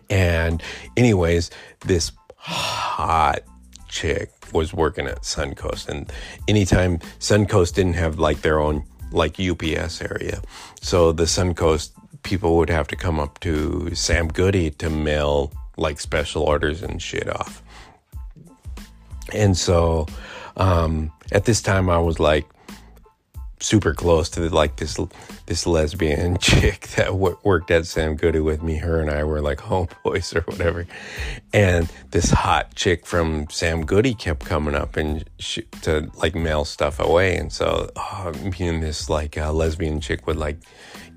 And 0.10 0.62
anyways, 0.96 1.50
this 1.80 2.12
hot 2.38 3.40
chick 3.88 4.32
was 4.54 4.72
working 4.72 5.08
at 5.08 5.24
Suncoast 5.24 5.90
and 5.90 6.12
anytime 6.48 7.00
Suncoast 7.20 7.74
didn't 7.74 7.94
have 7.94 8.20
like 8.20 8.42
their 8.42 8.60
own 8.60 8.84
like 9.12 9.40
UPS 9.40 10.02
area. 10.02 10.42
So 10.82 11.12
the 11.12 11.24
Suncoast 11.24 11.92
people 12.24 12.58
would 12.58 12.70
have 12.70 12.88
to 12.88 12.96
come 12.96 13.20
up 13.20 13.40
to 13.42 13.94
Sam 13.96 14.28
Goody 14.28 14.72
to 14.72 14.90
mail 14.90 15.52
like 15.78 16.00
special 16.00 16.44
orders 16.44 16.84
and 16.84 17.02
shit 17.02 17.30
off. 17.30 17.64
And 19.34 19.58
so 19.58 20.08
um, 20.58 21.12
at 21.32 21.46
this 21.46 21.62
time, 21.62 21.90
I 21.90 22.00
was 22.00 22.20
like 22.20 22.46
super 23.60 23.94
close 23.94 24.30
to 24.30 24.50
like 24.50 24.78
this 24.78 24.98
this 25.46 25.68
lesbian 25.68 26.38
chick 26.42 26.88
that 26.90 27.08
w- 27.08 27.38
worked 27.44 27.72
at 27.72 27.86
Sam 27.86 28.16
Goody 28.16 28.40
with 28.40 28.64
me. 28.64 28.78
Her 28.78 29.00
and 29.02 29.10
I 29.10 29.24
were 29.24 29.42
like 29.42 29.58
homeboys 29.70 30.36
or 30.36 30.42
whatever. 30.42 30.88
And 31.54 31.92
this 32.12 32.32
hot 32.32 32.76
chick 32.76 33.06
from 33.06 33.50
Sam 33.50 33.86
Goody 33.86 34.14
kept 34.14 34.46
coming 34.46 34.76
up 34.76 34.96
and 34.98 35.24
to 35.82 36.10
like 36.16 36.36
mail 36.36 36.66
stuff 36.66 37.00
away. 37.00 37.38
And 37.38 37.52
so 37.52 37.90
oh, 37.96 38.32
me 38.44 38.68
and 38.68 38.82
this 38.82 39.10
like 39.10 39.38
uh, 39.38 39.52
lesbian 39.52 40.00
chick 40.00 40.28
would 40.28 40.38
like 40.38 40.58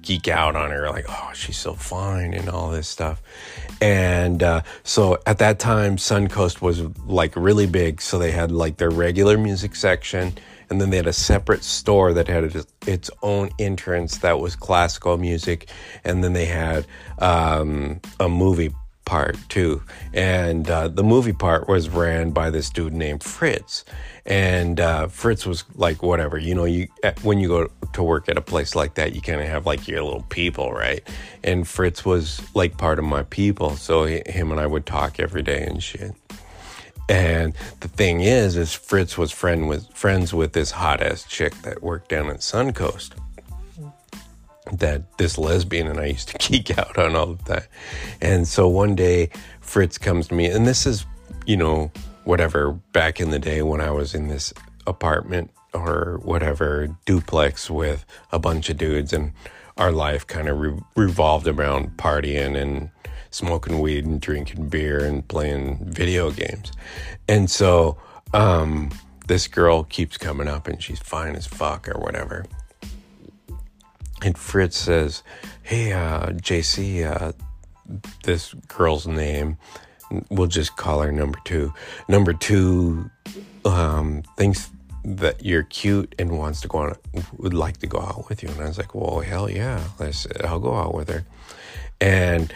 geek 0.03 0.29
out 0.29 0.57
on 0.57 0.71
her, 0.71 0.91
like, 0.91 1.07
oh, 1.09 1.31
she's 1.33 1.57
so 1.57 1.75
fine 1.75 2.35
and 2.35 2.49
all 2.49 2.71
this 2.71 2.89
stuff. 2.89 3.23
And 3.81 4.43
uh, 4.43 4.63
so 4.83 5.19
at 5.27 5.39
that 5.39 5.59
time, 5.59 5.97
Suncoast 5.97 6.61
was 6.61 6.83
like 7.07 7.35
really 7.37 7.67
big. 7.67 8.03
So 8.03 8.19
they 8.19 8.33
had 8.33 8.51
like 8.51 8.77
their 8.77 8.91
regular 8.91 9.39
music 9.39 9.75
section 9.75 10.35
and 10.73 10.81
then 10.81 10.89
they 10.89 10.97
had 10.97 11.07
a 11.07 11.13
separate 11.13 11.63
store 11.63 12.15
that 12.15 12.29
had 12.29 12.65
its 12.87 13.11
own 13.23 13.51
entrance 13.59 14.17
that 14.19 14.41
was 14.41 14.57
classical 14.57 15.19
music, 15.19 15.69
and 16.03 16.25
then 16.25 16.33
they 16.33 16.47
had 16.47 16.87
um, 17.19 18.01
a 18.19 18.27
movie 18.27 18.73
part 19.05 19.37
too. 19.51 19.83
And 20.15 20.71
uh, 20.71 20.89
the 20.89 21.05
movie 21.05 21.35
part 21.35 21.69
was 21.69 21.91
ran 21.91 22.31
by 22.31 22.49
this 22.49 22.71
dude 22.71 22.95
named 22.95 23.23
Fritz. 23.23 23.85
And 24.25 24.81
uh, 24.81 25.09
Fritz 25.09 25.45
was 25.45 25.65
like, 25.75 26.03
whatever, 26.03 26.39
you 26.39 26.55
know, 26.55 26.65
you 26.65 26.89
when 27.23 27.39
you 27.39 27.49
go 27.49 27.71
to 27.93 28.03
work 28.03 28.31
at 28.31 28.39
a 28.39 28.41
place 28.41 28.75
like 28.75 28.95
that, 28.95 29.15
you 29.15 29.21
kind 29.21 29.43
of 29.43 29.49
have 29.49 29.67
like 29.67 29.87
your 29.87 30.03
little 30.03 30.25
people, 30.31 30.73
right? 30.73 31.07
And 31.45 31.69
Fritz 31.69 32.03
was 32.03 32.41
like 32.55 32.79
part 32.79 32.99
of 32.99 33.05
my 33.05 33.25
people, 33.25 33.77
so 33.77 34.05
him 34.05 34.51
and 34.51 34.59
I 34.59 34.67
would 34.67 34.87
talk 34.87 35.21
every 35.21 35.43
day 35.43 35.65
and 35.65 35.83
shit. 35.83 36.15
And 37.13 37.53
the 37.81 37.89
thing 37.89 38.23
is, 38.23 38.57
is 38.57 38.73
Fritz 38.73 39.19
was 39.19 39.31
friend 39.31 39.69
with 39.69 39.87
friends 39.93 40.33
with 40.33 40.55
this 40.55 40.71
hot 40.71 41.03
ass 41.03 41.25
chick 41.25 41.53
that 41.61 41.83
worked 41.83 42.09
down 42.09 42.31
at 42.31 42.39
Suncoast. 42.39 43.11
That 44.73 45.19
this 45.19 45.37
lesbian 45.37 45.89
and 45.89 46.01
I 46.01 46.07
used 46.07 46.29
to 46.29 46.39
geek 46.51 46.79
out 46.79 46.97
on 46.97 47.15
all 47.15 47.33
of 47.33 47.45
that. 47.45 47.69
And 48.23 48.49
so 48.49 48.67
one 48.67 48.95
day 48.95 49.29
Fritz 49.61 49.99
comes 49.99 50.29
to 50.29 50.35
me, 50.35 50.47
and 50.47 50.67
this 50.67 50.87
is, 50.87 51.05
you 51.45 51.59
know, 51.59 51.93
whatever, 52.25 52.73
back 52.93 53.21
in 53.21 53.29
the 53.29 53.39
day 53.39 53.61
when 53.61 53.83
I 53.83 53.91
was 53.91 54.15
in 54.15 54.29
this 54.29 54.55
apartment 54.87 55.51
or 55.75 56.19
whatever 56.23 56.97
duplex 57.05 57.69
with 57.69 58.07
a 58.31 58.39
bunch 58.39 58.71
of 58.71 58.79
dudes, 58.79 59.13
and 59.13 59.33
our 59.77 59.93
life 59.93 60.27
kind 60.27 60.49
of 60.49 60.59
re- 60.59 60.81
revolved 60.97 61.47
around 61.47 61.99
partying 61.99 62.57
and 62.57 62.89
smoking 63.33 63.81
weed 63.81 64.05
and 64.05 64.21
drinking 64.21 64.69
beer 64.69 65.05
and 65.05 65.27
playing 65.27 65.79
video 65.85 66.31
games. 66.31 66.71
And 67.29 67.51
so 67.51 67.99
um, 68.33 68.91
this 69.27 69.49
girl 69.49 69.85
keeps 69.85 70.17
coming 70.17 70.47
up 70.47 70.69
and 70.69 70.81
she's 70.81 71.01
fine 71.01 71.35
as 71.35 71.47
fuck 71.47 71.89
or 71.89 71.99
whatever. 71.99 72.45
And 74.23 74.39
Fritz 74.39 74.77
says, 74.77 75.25
Hey, 75.63 75.93
uh, 75.93 76.27
JC, 76.29 77.05
uh, 77.05 77.33
this 78.25 78.55
girl's 78.69 79.07
name, 79.07 79.57
we'll 80.31 80.47
just 80.47 80.77
call 80.77 81.01
her 81.01 81.11
number 81.11 81.39
two. 81.45 81.73
Number 82.09 82.33
two 82.33 83.11
um, 83.65 84.23
thinks 84.37 84.71
that 85.05 85.45
you're 85.45 85.65
cute 85.65 86.15
and 86.19 86.39
wants 86.39 86.61
to 86.61 86.69
go 86.69 86.79
on, 86.79 86.95
would 87.39 87.55
like 87.55 87.79
to 87.79 87.87
go 87.87 88.01
out 88.01 88.29
with 88.29 88.43
you. 88.43 88.49
And 88.51 88.61
I 88.61 88.69
was 88.69 88.79
like, 88.79 88.95
well, 88.95 89.21
hell 89.21 89.51
yeah, 89.51 89.83
let's, 89.99 90.27
I'll 90.45 90.61
go 90.61 90.75
out 90.75 90.95
with 90.95 91.09
her. 91.09 91.25
And 92.01 92.53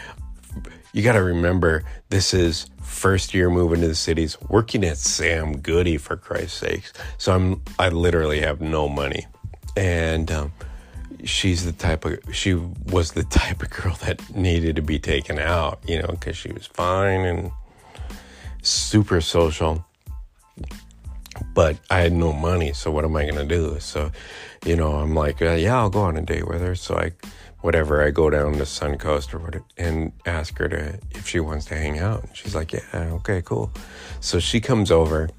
you 0.93 1.03
got 1.03 1.13
to 1.13 1.23
remember 1.23 1.83
this 2.09 2.33
is 2.33 2.69
first 2.81 3.33
year 3.33 3.49
moving 3.49 3.81
to 3.81 3.87
the 3.87 3.95
cities, 3.95 4.37
working 4.49 4.83
at 4.83 4.97
Sam 4.97 5.57
Goody 5.57 5.97
for 5.97 6.15
Christ's 6.15 6.57
sakes. 6.57 6.93
So 7.17 7.33
I'm 7.33 7.61
I 7.79 7.89
literally 7.89 8.39
have 8.41 8.61
no 8.61 8.87
money, 8.87 9.27
and 9.75 10.31
um, 10.31 10.51
she's 11.23 11.65
the 11.65 11.71
type 11.71 12.05
of 12.05 12.19
she 12.31 12.53
was 12.53 13.11
the 13.11 13.23
type 13.23 13.61
of 13.61 13.69
girl 13.69 13.95
that 14.01 14.35
needed 14.35 14.75
to 14.77 14.81
be 14.81 14.99
taken 14.99 15.39
out, 15.39 15.79
you 15.87 16.01
know, 16.01 16.07
because 16.07 16.37
she 16.37 16.51
was 16.51 16.65
fine 16.65 17.21
and 17.21 17.51
super 18.61 19.21
social. 19.21 19.85
But 21.57 21.79
I 21.89 22.01
had 22.01 22.13
no 22.13 22.33
money, 22.33 22.71
so 22.71 22.91
what 22.91 23.03
am 23.03 23.15
I 23.15 23.25
gonna 23.25 23.43
do? 23.43 23.79
So, 23.79 24.11
you 24.63 24.75
know, 24.75 24.91
I'm 24.97 25.15
like, 25.15 25.41
uh, 25.41 25.53
yeah, 25.53 25.75
I'll 25.77 25.89
go 25.89 26.01
on 26.01 26.15
a 26.15 26.21
date 26.21 26.47
with 26.47 26.61
her. 26.61 26.75
So 26.75 26.95
I 26.95 27.13
whatever, 27.61 28.05
I 28.05 28.11
go 28.11 28.29
down 28.29 28.53
to 28.53 28.63
Suncoast 28.63 29.33
or 29.33 29.39
whatever 29.39 29.65
and 29.75 30.11
ask 30.27 30.55
her 30.59 30.69
to 30.69 30.99
if 31.15 31.27
she 31.27 31.39
wants 31.39 31.65
to 31.65 31.75
hang 31.75 31.97
out. 31.97 32.25
And 32.25 32.37
she's 32.37 32.53
like, 32.53 32.73
yeah, 32.73 32.81
okay, 32.93 33.41
cool. 33.41 33.71
So 34.19 34.37
she 34.37 34.61
comes 34.61 34.91
over 34.91 35.31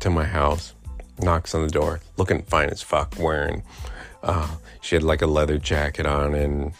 to 0.00 0.10
my 0.10 0.24
house, 0.24 0.74
knocks 1.22 1.54
on 1.54 1.62
the 1.62 1.70
door, 1.70 2.00
looking 2.18 2.42
fine 2.42 2.68
as 2.68 2.82
fuck, 2.82 3.14
wearing. 3.18 3.62
Uh, 4.22 4.54
she 4.82 4.94
had 4.94 5.02
like 5.02 5.22
a 5.22 5.26
leather 5.26 5.56
jacket 5.56 6.04
on 6.04 6.34
and 6.34 6.74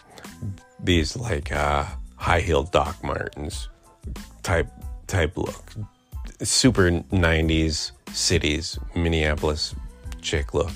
these 0.79 1.17
like 1.17 1.51
uh, 1.51 1.83
high 2.15 2.41
heeled 2.41 2.71
Doc 2.71 3.03
Martens 3.03 3.69
type 4.43 4.69
type 5.07 5.35
look, 5.35 5.73
super 6.43 6.89
'90s 6.89 7.91
cities 8.11 8.77
Minneapolis 8.95 9.75
chick 10.21 10.53
look, 10.53 10.71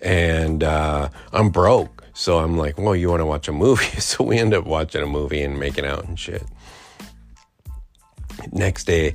and 0.00 0.62
uh, 0.62 1.08
I'm 1.32 1.50
broke 1.50 2.02
so 2.14 2.38
I'm 2.38 2.56
like, 2.56 2.78
well, 2.78 2.94
you 2.94 3.08
want 3.08 3.20
to 3.20 3.26
watch 3.26 3.48
a 3.48 3.52
movie? 3.52 3.84
So 4.00 4.24
we 4.24 4.38
end 4.38 4.52
up 4.52 4.66
watching 4.66 5.02
a 5.02 5.06
movie 5.06 5.42
and 5.42 5.58
making 5.58 5.86
out 5.86 6.04
and 6.04 6.18
shit. 6.18 6.42
Next 8.50 8.84
day, 8.84 9.14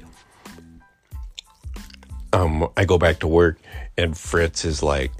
um, 2.33 2.67
I 2.77 2.85
go 2.85 2.97
back 2.97 3.19
to 3.19 3.27
work 3.27 3.59
and 3.97 4.17
Fritz 4.17 4.65
is 4.65 4.81
like, 4.81 5.11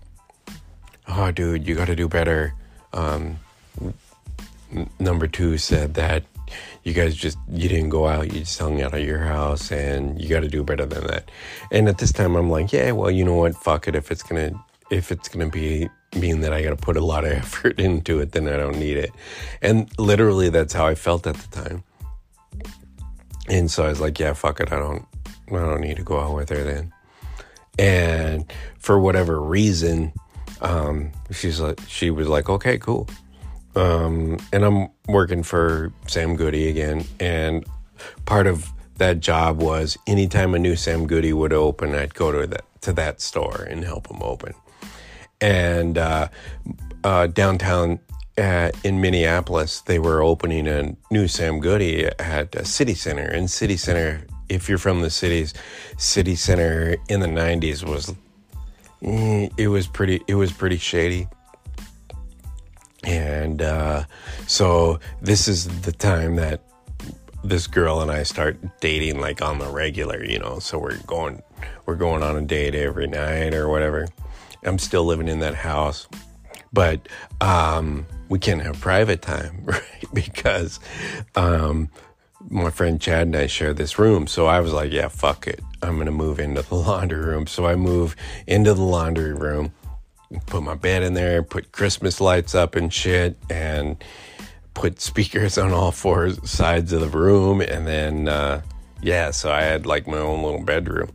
oh, 1.08 1.32
dude, 1.32 1.68
you 1.68 1.76
got 1.76 1.88
to 1.88 1.96
do 1.96 2.08
better. 2.08 2.54
Um, 2.94 3.40
number 5.00 5.28
two 5.28 5.58
said 5.58 5.94
that 5.96 6.24
you 6.88 6.94
guys 6.94 7.16
just 7.16 7.38
you 7.50 7.68
didn't 7.68 7.90
go 7.90 8.08
out 8.08 8.32
you 8.34 8.40
just 8.40 8.58
hung 8.58 8.82
out 8.82 8.94
at 8.94 9.02
your 9.02 9.20
house 9.20 9.72
and 9.72 10.22
you 10.22 10.30
got 10.30 10.40
to 10.40 10.48
do 10.48 10.64
better 10.64 10.86
than 10.86 11.06
that 11.06 11.30
and 11.72 11.90
at 11.90 11.98
this 11.98 12.14
time 12.14 12.36
i'm 12.36 12.50
like 12.50 12.72
yeah 12.72 12.92
well 12.92 13.12
you 13.12 13.26
know 13.26 13.36
what 13.36 13.56
fuck 13.56 13.88
it 13.88 13.96
if 13.96 14.10
it's 14.10 14.24
gonna 14.24 14.52
if 14.90 15.12
it's 15.12 15.28
gonna 15.28 15.50
be 15.50 15.90
mean 16.16 16.42
that 16.42 16.54
I 16.54 16.62
got 16.62 16.70
to 16.72 16.76
put 16.76 16.98
a 16.98 17.04
lot 17.04 17.26
of 17.26 17.32
effort 17.44 17.80
into 17.80 18.20
it, 18.20 18.32
then 18.32 18.48
I 18.48 18.58
don't 18.58 18.80
need 18.80 18.98
it. 18.98 19.12
And 19.62 19.90
literally, 20.00 20.50
that's 20.50 20.74
how 20.74 20.88
I 20.88 20.96
felt 20.96 21.28
at 21.28 21.36
the 21.36 21.62
time. 21.62 21.84
And 23.50 23.72
so 23.72 23.86
I 23.86 23.90
was 23.90 24.02
like, 24.02 24.20
yeah, 24.20 24.34
fuck 24.34 24.60
it. 24.60 24.72
I 24.72 24.78
don't, 24.78 25.06
I 25.50 25.56
don't 25.56 25.82
need 25.82 25.98
to 25.98 26.04
go 26.04 26.20
out 26.20 26.36
with 26.36 26.50
her 26.50 26.64
then. 26.64 26.94
And 27.80 28.52
for 28.80 29.00
whatever 29.00 29.40
reason, 29.40 30.12
um, 30.62 31.12
she's 31.32 31.60
like, 31.60 31.80
she 31.88 32.10
was 32.10 32.28
like, 32.28 32.50
okay, 32.50 32.78
cool. 32.78 33.08
Um, 33.76 34.40
and 34.52 34.64
I'm 34.64 34.88
working 35.08 35.44
for 35.44 35.92
Sam 36.08 36.36
Goody 36.36 36.70
again. 36.70 37.06
And 37.20 37.66
part 38.26 38.48
of 38.48 38.72
that 38.96 39.20
job 39.20 39.62
was 39.62 39.98
anytime 40.08 40.56
a 40.56 40.60
new 40.60 40.76
Sam 40.76 41.06
Goody 41.06 41.34
would 41.34 41.54
open, 41.54 41.94
I'd 41.94 42.16
go 42.16 42.32
to 42.32 42.48
that, 42.48 42.66
to 42.82 42.94
that 42.94 43.22
store 43.22 43.68
and 43.70 43.84
help 43.84 44.08
them 44.08 44.22
open 44.22 44.54
and 45.42 45.98
uh, 45.98 46.28
uh, 47.04 47.28
downtown 47.28 48.00
uh, 48.38 48.72
in 48.84 49.02
Minneapolis, 49.02 49.82
they 49.82 50.00
were 50.00 50.22
opening 50.22 50.68
a 50.68 50.96
new 51.10 51.28
Sam 51.28 51.60
Goody 51.60 52.06
at 52.06 52.68
City 52.68 52.94
Center. 52.94 53.24
And 53.24 53.50
City 53.50 53.78
Center, 53.78 54.26
if 54.50 54.70
you're 54.70 54.78
from 54.78 55.02
the 55.02 55.10
cities, 55.10 55.54
City 55.98 56.36
Center 56.36 56.98
in 57.10 57.20
the 57.20 57.28
'90s 57.28 57.84
was 57.84 58.14
mm, 59.02 59.52
it 59.58 59.68
was 59.68 59.88
pretty 59.88 60.22
it 60.28 60.36
was 60.36 60.52
pretty 60.52 60.78
shady. 60.78 61.28
And 63.08 63.62
uh, 63.62 64.04
so 64.48 65.00
this 65.22 65.48
is 65.48 65.82
the 65.82 65.94
time 65.94 66.36
that 66.36 66.60
this 67.42 67.66
girl 67.66 68.02
and 68.02 68.12
I 68.12 68.24
start 68.24 68.58
dating 68.82 69.22
like 69.22 69.42
on 69.42 69.60
the 69.60 69.68
regular, 69.68 70.24
you 70.24 70.38
know. 70.38 70.60
So 70.60 70.78
we're 70.78 70.98
going 70.98 71.42
we're 71.86 71.96
going 71.96 72.22
on 72.22 72.36
a 72.36 72.42
date 72.42 72.76
every 72.76 73.08
night 73.08 73.54
or 73.54 73.70
whatever. 73.70 74.10
I'm 74.64 74.78
still 74.78 75.06
living 75.06 75.30
in 75.30 75.40
that 75.40 75.56
house, 75.56 76.10
but 76.74 77.08
um, 77.40 78.06
we 78.28 78.40
can't 78.40 78.62
have 78.62 78.82
private 78.82 79.22
time, 79.22 79.62
right? 79.64 79.82
Because 80.14 80.82
um, 81.36 81.90
my 82.50 82.72
friend 82.72 83.00
Chad 83.00 83.28
and 83.28 83.36
I 83.38 83.48
share 83.48 83.74
this 83.74 83.98
room. 83.98 84.28
So 84.28 84.48
I 84.48 84.60
was 84.60 84.74
like, 84.74 84.92
yeah, 84.92 85.08
fuck 85.08 85.48
it. 85.48 85.62
I'm 85.82 85.96
going 85.96 86.08
to 86.08 86.12
move 86.12 86.40
into 86.40 86.62
the 86.62 86.76
laundry 86.76 87.24
room. 87.24 87.48
So 87.48 87.66
I 87.66 87.76
move 87.76 88.18
into 88.48 88.74
the 88.74 88.84
laundry 88.84 89.34
room, 89.34 89.72
put 90.46 90.64
my 90.64 90.76
bed 90.76 91.04
in 91.04 91.14
there, 91.14 91.44
put 91.44 91.72
Christmas 91.72 92.20
lights 92.22 92.56
up 92.56 92.76
and 92.76 92.94
shit, 92.94 93.38
and 93.50 94.04
put 94.74 95.00
speakers 95.00 95.58
on 95.58 95.72
all 95.72 95.92
four 95.92 96.32
sides 96.46 96.94
of 96.94 97.02
the 97.02 97.10
room. 97.10 97.62
And 97.62 97.88
then, 97.88 98.28
uh, 98.28 98.62
yeah, 99.02 99.32
so 99.32 99.52
I 99.52 99.64
had 99.64 99.86
like 99.86 100.08
my 100.08 100.18
own 100.18 100.44
little 100.44 100.64
bedroom. 100.64 101.12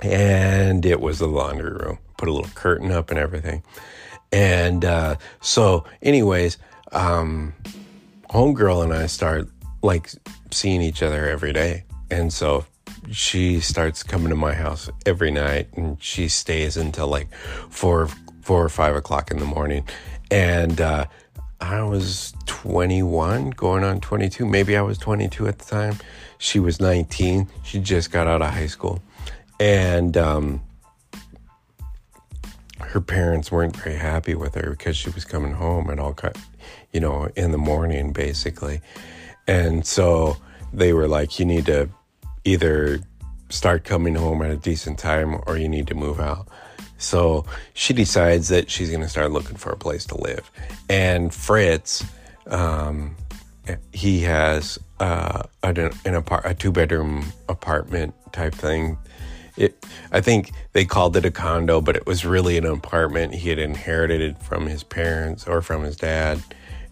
And 0.00 0.86
it 0.86 1.00
was 1.00 1.18
the 1.18 1.26
laundry 1.26 1.72
room 1.72 1.98
put 2.18 2.28
a 2.28 2.32
little 2.32 2.50
curtain 2.54 2.92
up 2.92 3.10
and 3.10 3.18
everything. 3.18 3.62
And 4.30 4.84
uh, 4.84 5.16
so, 5.40 5.86
anyways, 6.02 6.58
um, 6.92 7.54
homegirl 8.28 8.84
and 8.84 8.92
I 8.92 9.06
start 9.06 9.48
like 9.80 10.10
seeing 10.50 10.82
each 10.82 11.02
other 11.02 11.26
every 11.26 11.54
day. 11.54 11.84
And 12.10 12.30
so 12.30 12.66
she 13.10 13.60
starts 13.60 14.02
coming 14.02 14.28
to 14.28 14.36
my 14.36 14.54
house 14.54 14.90
every 15.06 15.30
night 15.30 15.68
and 15.74 16.02
she 16.02 16.28
stays 16.28 16.76
until 16.76 17.08
like 17.08 17.32
four, 17.70 18.08
four 18.42 18.64
or 18.64 18.68
five 18.68 18.94
o'clock 18.94 19.30
in 19.30 19.38
the 19.38 19.44
morning. 19.44 19.84
And, 20.30 20.80
uh, 20.80 21.06
I 21.60 21.82
was 21.82 22.32
21 22.46 23.50
going 23.50 23.82
on 23.82 24.00
22. 24.00 24.46
Maybe 24.46 24.76
I 24.76 24.82
was 24.82 24.96
22 24.96 25.48
at 25.48 25.58
the 25.58 25.64
time. 25.64 25.96
She 26.38 26.60
was 26.60 26.80
19. 26.80 27.48
She 27.64 27.80
just 27.80 28.12
got 28.12 28.28
out 28.28 28.42
of 28.42 28.50
high 28.50 28.68
school. 28.68 29.02
And, 29.58 30.16
um, 30.16 30.60
her 32.80 33.00
parents 33.00 33.50
weren't 33.50 33.76
very 33.76 33.96
happy 33.96 34.34
with 34.34 34.54
her 34.54 34.70
because 34.70 34.96
she 34.96 35.10
was 35.10 35.24
coming 35.24 35.52
home 35.52 35.90
at 35.90 35.98
all, 35.98 36.16
you 36.92 37.00
know, 37.00 37.28
in 37.36 37.50
the 37.50 37.58
morning 37.58 38.12
basically. 38.12 38.80
And 39.46 39.84
so 39.84 40.36
they 40.72 40.92
were 40.92 41.08
like, 41.08 41.38
you 41.38 41.44
need 41.44 41.66
to 41.66 41.90
either 42.48 43.00
start 43.50 43.84
coming 43.84 44.14
home 44.14 44.42
at 44.42 44.50
a 44.50 44.56
decent 44.56 44.98
time 44.98 45.40
or 45.46 45.56
you 45.56 45.68
need 45.68 45.86
to 45.86 45.94
move 45.94 46.20
out. 46.20 46.48
So 46.98 47.46
she 47.74 47.92
decides 47.92 48.48
that 48.48 48.70
she's 48.70 48.90
going 48.90 49.02
to 49.02 49.08
start 49.08 49.30
looking 49.30 49.56
for 49.56 49.70
a 49.70 49.76
place 49.76 50.04
to 50.06 50.20
live. 50.20 50.50
And 50.90 51.32
Fritz, 51.32 52.04
um, 52.48 53.14
he 53.92 54.20
has 54.22 54.78
uh, 54.98 55.44
an, 55.62 55.90
an 56.04 56.14
apart- 56.14 56.44
a 56.44 56.54
two 56.54 56.72
bedroom 56.72 57.32
apartment 57.48 58.14
type 58.32 58.54
thing. 58.54 58.98
It, 59.56 59.84
I 60.12 60.20
think 60.20 60.52
they 60.72 60.84
called 60.84 61.16
it 61.16 61.24
a 61.24 61.30
condo, 61.30 61.80
but 61.80 61.96
it 61.96 62.06
was 62.06 62.24
really 62.24 62.58
an 62.58 62.66
apartment. 62.66 63.34
He 63.34 63.48
had 63.48 63.58
inherited 63.58 64.20
it 64.20 64.42
from 64.42 64.66
his 64.66 64.82
parents 64.82 65.46
or 65.46 65.62
from 65.62 65.82
his 65.82 65.96
dad. 65.96 66.42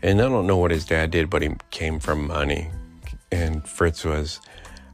And 0.03 0.21
I 0.21 0.29
don't 0.29 0.47
know 0.47 0.57
what 0.57 0.71
his 0.71 0.85
dad 0.85 1.11
did, 1.11 1.31
but 1.31 1.43
he 1.43 1.51
came 1.71 1.99
from 2.01 2.27
money. 2.27 2.71
And 3.33 3.67
Fritz 3.67 4.05
was 4.05 4.41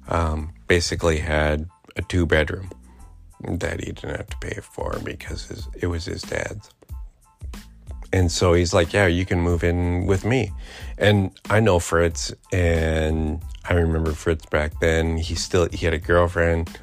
um, 0.08 0.52
basically 0.66 1.18
had 1.18 1.68
a 1.96 2.02
two 2.02 2.26
bedroom 2.26 2.70
that 3.40 3.80
he 3.80 3.92
didn't 3.92 4.16
have 4.16 4.28
to 4.28 4.36
pay 4.38 4.60
for 4.60 4.98
because 5.04 5.46
his, 5.46 5.68
it 5.80 5.86
was 5.86 6.04
his 6.04 6.22
dad's. 6.22 6.70
And 8.12 8.30
so 8.30 8.52
he's 8.52 8.74
like, 8.74 8.92
Yeah, 8.92 9.06
you 9.06 9.24
can 9.24 9.40
move 9.40 9.64
in 9.64 10.06
with 10.06 10.24
me. 10.24 10.52
And 10.98 11.30
I 11.48 11.60
know 11.60 11.78
Fritz, 11.78 12.32
and 12.52 13.42
I 13.68 13.74
remember 13.74 14.12
Fritz 14.12 14.46
back 14.46 14.78
then. 14.80 15.16
He 15.16 15.34
still 15.34 15.68
he 15.72 15.84
had 15.84 15.94
a 15.94 15.98
girlfriend 15.98 16.78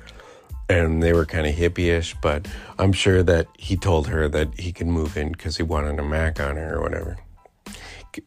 and 0.67 1.01
they 1.01 1.13
were 1.13 1.25
kind 1.25 1.47
of 1.47 1.55
hippie-ish, 1.55 2.13
but 2.21 2.47
I'm 2.77 2.93
sure 2.93 3.23
that 3.23 3.47
he 3.57 3.75
told 3.75 4.07
her 4.07 4.29
that 4.29 4.49
he 4.59 4.71
could 4.71 4.85
move 4.85 5.17
in 5.17 5.31
because 5.31 5.57
he 5.57 5.63
wanted 5.63 5.97
a 5.97 6.03
Mac 6.03 6.39
on 6.39 6.57
her 6.57 6.77
or 6.77 6.83
whatever 6.83 7.17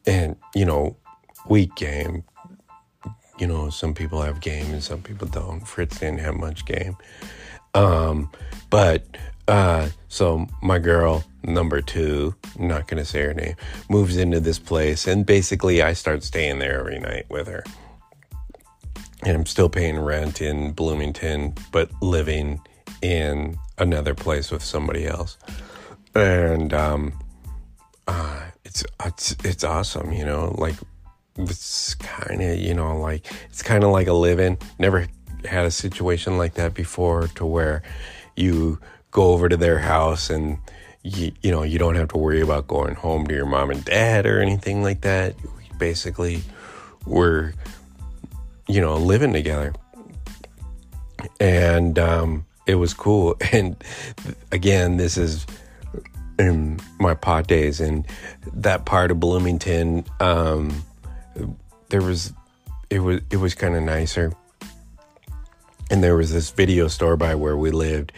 and 0.06 0.36
you 0.54 0.64
know, 0.64 0.96
weak 1.48 1.74
game. 1.76 2.24
You 3.38 3.46
know, 3.46 3.70
some 3.70 3.94
people 3.94 4.22
have 4.22 4.40
game 4.40 4.72
and 4.72 4.82
some 4.82 5.02
people 5.02 5.26
don't. 5.26 5.66
Fritz 5.66 5.98
didn't 5.98 6.20
have 6.20 6.34
much 6.34 6.64
game. 6.64 6.96
Um, 7.74 8.30
but 8.70 9.04
uh, 9.48 9.88
so 10.08 10.46
my 10.62 10.78
girl 10.78 11.24
number 11.42 11.80
two, 11.80 12.34
I'm 12.58 12.68
not 12.68 12.86
gonna 12.86 13.04
say 13.04 13.22
her 13.22 13.34
name, 13.34 13.56
moves 13.88 14.16
into 14.16 14.40
this 14.40 14.58
place, 14.58 15.06
and 15.06 15.26
basically 15.26 15.82
I 15.82 15.94
start 15.94 16.22
staying 16.22 16.58
there 16.58 16.80
every 16.80 16.98
night 16.98 17.26
with 17.28 17.48
her. 17.48 17.64
And 19.24 19.36
I'm 19.36 19.46
still 19.46 19.68
paying 19.68 19.98
rent 19.98 20.40
in 20.40 20.72
Bloomington, 20.72 21.54
but 21.70 21.90
living 22.02 22.60
in 23.02 23.56
another 23.78 24.14
place 24.14 24.50
with 24.50 24.62
somebody 24.62 25.06
else. 25.06 25.38
And 26.14 26.72
um, 26.74 27.12
uh, 28.06 28.42
it's 28.64 28.84
it's 29.04 29.36
it's 29.44 29.64
awesome, 29.64 30.12
you 30.12 30.24
know, 30.24 30.54
like 30.58 30.74
it's 31.36 31.94
kind 31.94 32.42
of 32.42 32.58
you 32.58 32.74
know 32.74 32.98
like 32.98 33.26
it's 33.44 33.62
kind 33.62 33.84
of 33.84 33.90
like 33.90 34.06
a 34.06 34.12
living. 34.12 34.58
Never 34.78 35.06
had 35.44 35.64
a 35.64 35.70
situation 35.70 36.38
like 36.38 36.54
that 36.54 36.74
before, 36.74 37.28
to 37.28 37.46
where 37.46 37.82
you 38.36 38.78
go 39.10 39.32
over 39.32 39.48
to 39.48 39.56
their 39.56 39.78
house 39.78 40.30
and 40.30 40.58
you 41.02 41.32
you 41.42 41.50
know 41.50 41.62
you 41.62 41.78
don't 41.78 41.96
have 41.96 42.08
to 42.08 42.18
worry 42.18 42.40
about 42.40 42.68
going 42.68 42.94
home 42.94 43.26
to 43.26 43.34
your 43.34 43.46
mom 43.46 43.70
and 43.70 43.84
dad 43.84 44.26
or 44.26 44.40
anything 44.40 44.82
like 44.82 45.02
that. 45.02 45.34
Basically 45.78 46.42
we're 47.06 47.52
you 48.68 48.80
know 48.80 48.96
living 48.96 49.32
together, 49.32 49.74
and 51.40 51.98
um, 51.98 52.46
it 52.66 52.76
was 52.76 52.94
cool. 52.94 53.36
And 53.52 53.76
again, 54.50 54.96
this 54.96 55.16
is 55.16 55.46
in 56.38 56.80
my 56.98 57.14
pot 57.14 57.46
days 57.46 57.80
in 57.80 58.06
that 58.52 58.84
part 58.84 59.10
of 59.10 59.20
Bloomington. 59.20 60.04
Um, 60.20 60.84
there 61.92 62.02
was 62.02 62.32
it 62.88 63.00
was 63.00 63.20
it 63.30 63.36
was 63.36 63.54
kind 63.54 63.76
of 63.76 63.82
nicer, 63.82 64.32
and 65.90 66.02
there 66.02 66.16
was 66.16 66.32
this 66.32 66.50
video 66.50 66.88
store 66.88 67.16
by 67.16 67.34
where 67.34 67.56
we 67.56 67.70
lived. 67.70 68.12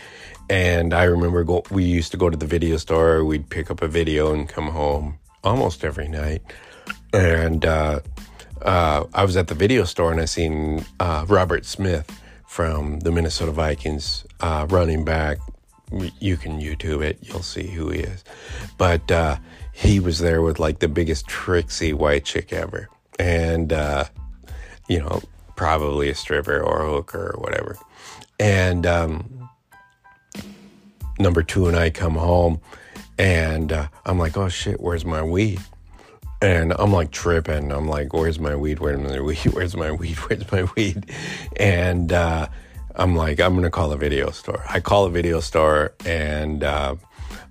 And 0.48 0.94
I 0.94 1.04
remember 1.04 1.42
go, 1.42 1.64
we 1.70 1.84
used 1.84 2.12
to 2.12 2.18
go 2.18 2.30
to 2.30 2.36
the 2.36 2.46
video 2.46 2.76
store. 2.76 3.24
We'd 3.24 3.48
pick 3.48 3.70
up 3.70 3.82
a 3.82 3.88
video 3.88 4.32
and 4.32 4.48
come 4.48 4.68
home 4.68 5.18
almost 5.42 5.84
every 5.84 6.06
night. 6.06 6.42
And 7.14 7.64
uh, 7.64 8.00
uh, 8.62 9.04
I 9.14 9.24
was 9.24 9.36
at 9.36 9.48
the 9.48 9.54
video 9.54 9.84
store 9.84 10.12
and 10.12 10.20
I 10.20 10.26
seen 10.26 10.84
uh, 11.00 11.24
Robert 11.28 11.64
Smith 11.64 12.06
from 12.46 13.00
the 13.00 13.10
Minnesota 13.10 13.52
Vikings 13.52 14.26
uh, 14.40 14.66
running 14.68 15.02
back 15.04 15.38
you 16.18 16.36
can 16.36 16.60
YouTube 16.60 17.02
it, 17.02 17.18
you'll 17.22 17.42
see 17.42 17.68
who 17.68 17.88
he 17.90 18.00
is. 18.00 18.24
But 18.78 19.10
uh, 19.10 19.36
he 19.72 19.98
was 19.98 20.18
there 20.18 20.42
with 20.42 20.58
like 20.58 20.80
the 20.80 20.88
biggest 20.88 21.26
tricksy 21.26 21.92
white 21.92 22.24
chick 22.24 22.52
ever. 22.52 22.88
And, 23.18 23.72
uh, 23.72 24.04
you 24.88 25.00
know, 25.00 25.22
probably 25.56 26.10
a 26.10 26.14
stripper 26.14 26.60
or 26.60 26.82
a 26.82 26.90
hooker 26.90 27.34
or 27.34 27.40
whatever. 27.40 27.78
And 28.40 28.86
um, 28.86 29.48
number 31.18 31.42
two 31.42 31.68
and 31.68 31.76
I 31.76 31.90
come 31.90 32.14
home 32.14 32.60
and 33.18 33.72
uh, 33.72 33.88
I'm 34.04 34.18
like, 34.18 34.36
oh 34.36 34.48
shit, 34.48 34.80
where's 34.80 35.04
my 35.04 35.22
weed? 35.22 35.60
And 36.42 36.74
I'm 36.78 36.92
like 36.92 37.10
tripping. 37.10 37.72
I'm 37.72 37.88
like, 37.88 38.12
where's 38.12 38.38
my 38.38 38.56
weed? 38.56 38.80
Where's 38.80 38.98
my 38.98 39.20
weed? 39.20 39.38
Where's 39.52 39.76
my 39.76 39.92
weed? 39.92 40.16
Where's 40.16 40.50
my 40.52 40.64
weed? 40.76 41.10
And, 41.56 42.12
uh, 42.12 42.48
I'm 42.96 43.16
like, 43.16 43.40
I'm 43.40 43.54
gonna 43.54 43.70
call 43.70 43.92
a 43.92 43.96
video 43.96 44.30
store. 44.30 44.64
I 44.68 44.80
call 44.80 45.06
a 45.06 45.10
video 45.10 45.40
store 45.40 45.94
and 46.06 46.62
uh, 46.62 46.94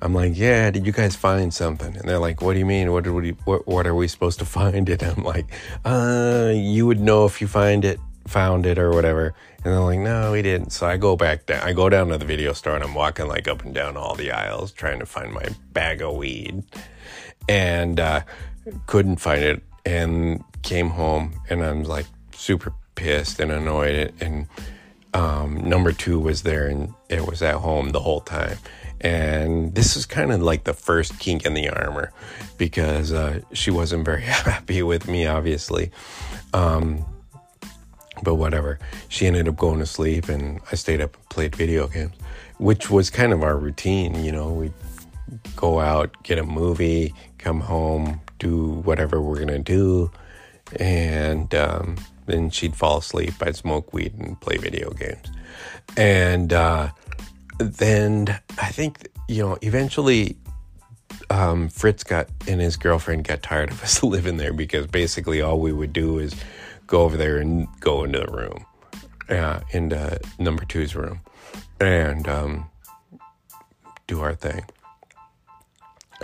I'm 0.03 0.13
like, 0.13 0.37
yeah, 0.37 0.69
did 0.69 0.85
you 0.85 0.91
guys 0.91 1.15
find 1.15 1.53
something? 1.53 1.95
And 1.95 2.07
they're 2.07 2.19
like, 2.19 2.41
what 2.41 2.53
do 2.53 2.59
you 2.59 2.65
mean? 2.65 2.91
What, 2.91 3.07
what, 3.45 3.65
what 3.65 3.87
are 3.87 3.95
we 3.95 4.09
supposed 4.09 4.37
to 4.39 4.45
find 4.45 4.89
it? 4.89 5.01
I'm 5.03 5.23
like, 5.23 5.45
uh, 5.85 6.51
you 6.53 6.85
would 6.85 6.99
know 6.99 7.25
if 7.25 7.39
you 7.39 7.47
find 7.47 7.85
it, 7.85 8.01
found 8.27 8.65
it 8.65 8.77
or 8.77 8.91
whatever. 8.91 9.33
And 9.63 9.73
they're 9.73 9.79
like, 9.79 9.99
no, 9.99 10.33
we 10.33 10.41
didn't. 10.41 10.71
So 10.71 10.85
I 10.85 10.97
go 10.97 11.15
back 11.15 11.45
down. 11.45 11.65
I 11.65 11.71
go 11.71 11.87
down 11.87 12.09
to 12.09 12.17
the 12.17 12.25
video 12.25 12.51
store 12.51 12.75
and 12.75 12.83
I'm 12.83 12.93
walking 12.93 13.29
like 13.29 13.47
up 13.47 13.63
and 13.63 13.73
down 13.73 13.95
all 13.95 14.13
the 14.13 14.31
aisles 14.31 14.73
trying 14.73 14.99
to 14.99 15.05
find 15.05 15.31
my 15.31 15.47
bag 15.71 16.01
of 16.01 16.17
weed, 16.17 16.63
and 17.47 17.97
uh, 17.97 18.21
couldn't 18.87 19.17
find 19.17 19.41
it. 19.41 19.63
And 19.85 20.43
came 20.63 20.89
home 20.89 21.33
and 21.49 21.61
I'm 21.61 21.83
like 21.83 22.05
super 22.33 22.73
pissed 22.95 23.39
and 23.39 23.51
annoyed 23.51 24.13
and 24.21 24.47
um, 25.13 25.69
number 25.69 25.91
two 25.91 26.19
was 26.19 26.41
there 26.41 26.67
and 26.67 26.93
it 27.09 27.27
was 27.27 27.41
at 27.41 27.55
home 27.55 27.89
the 27.89 27.99
whole 27.99 28.21
time. 28.21 28.57
And 29.03 29.75
this 29.75 29.97
is 29.97 30.05
kind 30.05 30.31
of 30.31 30.41
like 30.41 30.63
the 30.63 30.73
first 30.73 31.19
kink 31.19 31.45
in 31.45 31.53
the 31.53 31.69
armor 31.69 32.11
because 32.57 33.11
uh, 33.11 33.41
she 33.51 33.69
wasn't 33.69 34.05
very 34.05 34.21
happy 34.23 34.81
with 34.81 35.07
me, 35.07 35.27
obviously. 35.27 35.91
Um, 36.53 37.05
but 38.23 38.35
whatever. 38.35 38.79
She 39.09 39.27
ended 39.27 39.47
up 39.47 39.57
going 39.57 39.79
to 39.79 39.85
sleep 39.85 40.29
and 40.29 40.61
I 40.71 40.75
stayed 40.75 41.01
up 41.01 41.15
and 41.15 41.29
played 41.29 41.55
video 41.55 41.87
games, 41.87 42.15
which 42.57 42.89
was 42.89 43.09
kind 43.09 43.33
of 43.33 43.43
our 43.43 43.57
routine. 43.57 44.23
You 44.23 44.31
know, 44.31 44.51
we'd 44.53 44.73
go 45.55 45.79
out, 45.79 46.15
get 46.23 46.39
a 46.39 46.43
movie, 46.43 47.13
come 47.37 47.59
home, 47.59 48.21
do 48.39 48.69
whatever 48.85 49.21
we're 49.21 49.35
going 49.35 49.47
to 49.47 49.59
do. 49.59 50.11
And, 50.79 51.53
um, 51.53 51.97
then 52.25 52.49
she'd 52.49 52.75
fall 52.75 52.99
asleep. 52.99 53.33
I'd 53.41 53.55
smoke 53.55 53.93
weed 53.93 54.13
and 54.17 54.39
play 54.39 54.57
video 54.57 54.91
games. 54.91 55.27
And 55.97 56.53
uh, 56.53 56.89
then 57.57 58.39
I 58.61 58.69
think, 58.69 59.07
you 59.27 59.43
know, 59.43 59.57
eventually 59.61 60.37
um, 61.29 61.69
Fritz 61.69 62.03
got 62.03 62.27
and 62.47 62.61
his 62.61 62.77
girlfriend 62.77 63.25
got 63.25 63.43
tired 63.43 63.71
of 63.71 63.81
us 63.83 64.03
living 64.03 64.37
there 64.37 64.53
because 64.53 64.87
basically 64.87 65.41
all 65.41 65.59
we 65.59 65.71
would 65.71 65.93
do 65.93 66.19
is 66.19 66.35
go 66.87 67.01
over 67.01 67.17
there 67.17 67.37
and 67.37 67.67
go 67.79 68.03
into 68.03 68.19
the 68.19 68.31
room, 68.31 68.65
uh, 69.29 69.61
into 69.71 70.19
number 70.39 70.65
two's 70.65 70.95
room, 70.95 71.21
and 71.79 72.27
um, 72.27 72.69
do 74.07 74.21
our 74.21 74.35
thing. 74.35 74.63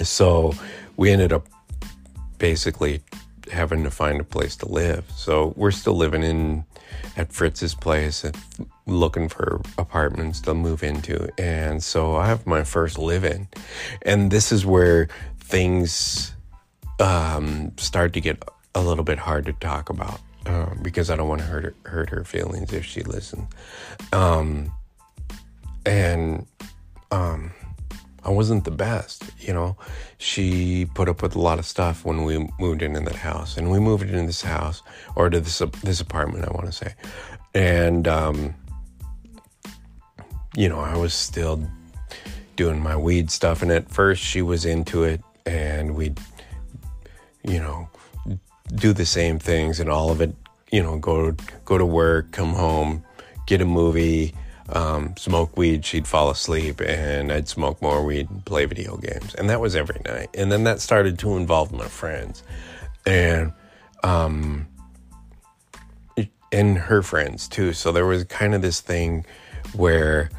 So 0.04 0.54
we 0.98 1.12
ended 1.12 1.34
up 1.34 1.48
basically 2.38 3.02
having 3.52 3.84
to 3.84 3.92
find 3.92 4.20
a 4.22 4.24
place 4.24 4.56
to 4.58 4.68
live. 4.68 5.06
So 5.16 5.54
we're 5.56 5.72
still 5.72 5.96
living 5.96 6.24
in 6.24 6.66
at 7.20 7.34
Fritz's 7.34 7.76
place 7.76 8.24
looking 8.88 9.28
for 9.28 9.62
apartments 9.78 10.40
to 10.40 10.54
move 10.54 10.84
into. 10.84 11.28
And 11.38 11.84
so 11.84 12.16
I 12.16 12.28
have 12.28 12.48
my 12.48 12.64
first 12.64 12.98
live 12.98 13.26
in. 13.26 13.50
And 14.04 14.32
this 14.32 14.54
is 14.54 14.66
where 14.66 15.10
things 15.38 16.34
um, 17.00 17.74
start 17.78 18.14
to 18.14 18.22
get 18.22 18.42
a 18.74 18.82
little 18.82 19.04
bit 19.04 19.20
hard 19.20 19.46
to 19.48 19.54
talk 19.54 19.90
about 19.90 20.22
uh, 20.46 20.74
because 20.82 21.10
I 21.10 21.18
don't 21.18 21.28
want 21.28 21.42
to 21.42 21.48
hurt 21.48 21.66
her, 21.66 21.76
hurt 21.84 22.10
her 22.10 22.24
feelings 22.24 22.72
if 22.72 22.86
she 22.86 23.04
listens. 23.04 23.52
Um, 24.14 24.72
and 25.86 26.46
um, 27.12 27.52
I 28.24 28.32
wasn't 28.32 28.66
the 28.66 28.72
best, 28.72 29.24
you 29.40 29.54
know. 29.54 29.78
She 30.18 30.88
put 30.94 31.08
up 31.08 31.22
with 31.22 31.36
a 31.36 31.40
lot 31.40 31.60
of 31.60 31.66
stuff 31.66 32.04
when 32.06 32.24
we 32.24 32.50
moved 32.60 32.82
into 32.82 33.00
that 33.00 33.16
house, 33.16 33.58
and 33.58 33.72
we 33.72 33.80
moved 33.80 34.04
into 34.04 34.26
this 34.26 34.42
house 34.42 34.82
or 35.16 35.30
to 35.30 35.40
this 35.40 35.60
this 35.84 36.02
apartment, 36.02 36.46
I 36.46 36.52
want 36.52 36.66
to 36.66 36.72
say, 36.72 36.94
and 37.54 38.08
um, 38.08 38.54
you 40.56 40.68
know, 40.68 40.80
I 40.80 40.98
was 40.98 41.14
still 41.14 41.62
doing 42.56 42.82
my 42.82 42.96
weed 42.96 43.32
stuff, 43.32 43.62
and 43.62 43.72
at 43.72 43.90
first 43.90 44.22
she 44.22 44.42
was 44.42 44.66
into 44.66 45.04
it, 45.04 45.22
and 45.46 45.96
we'd, 45.96 46.20
you 47.44 47.60
know, 47.60 47.90
do 48.76 48.94
the 48.94 49.06
same 49.06 49.40
things, 49.40 49.80
and 49.80 49.90
all 49.90 50.12
of 50.12 50.20
it, 50.22 50.36
you 50.72 50.84
know, 50.84 50.98
go 51.00 51.32
go 51.66 51.78
to 51.78 51.86
work, 51.86 52.32
come 52.32 52.54
home, 52.54 53.06
get 53.46 53.62
a 53.62 53.66
movie 53.66 54.36
um, 54.74 55.16
smoke 55.18 55.58
weed, 55.58 55.86
she'd 55.86 56.08
fall 56.08 56.30
asleep, 56.30 56.82
and 56.82 57.32
I'd 57.32 57.48
smoke 57.48 57.82
more 57.82 58.06
weed 58.06 58.30
and 58.30 58.46
play 58.46 58.66
video 58.66 58.98
games. 58.98 59.36
And 59.36 59.50
that 59.50 59.60
was 59.60 59.76
every 59.76 60.02
night. 60.06 60.30
And 60.34 60.52
then 60.52 60.64
that 60.66 60.80
started 60.82 61.20
to 61.20 61.38
involve 61.38 61.72
my 61.72 61.88
friends 61.88 62.44
and, 63.06 63.54
um, 64.04 64.68
and 66.52 66.78
her 66.78 67.02
friends 67.02 67.48
too. 67.48 67.74
So 67.74 67.92
there 67.92 68.06
was 68.06 68.24
kind 68.26 68.56
of 68.56 68.62
this 68.62 68.82
thing 68.82 69.26
where, 69.74 70.30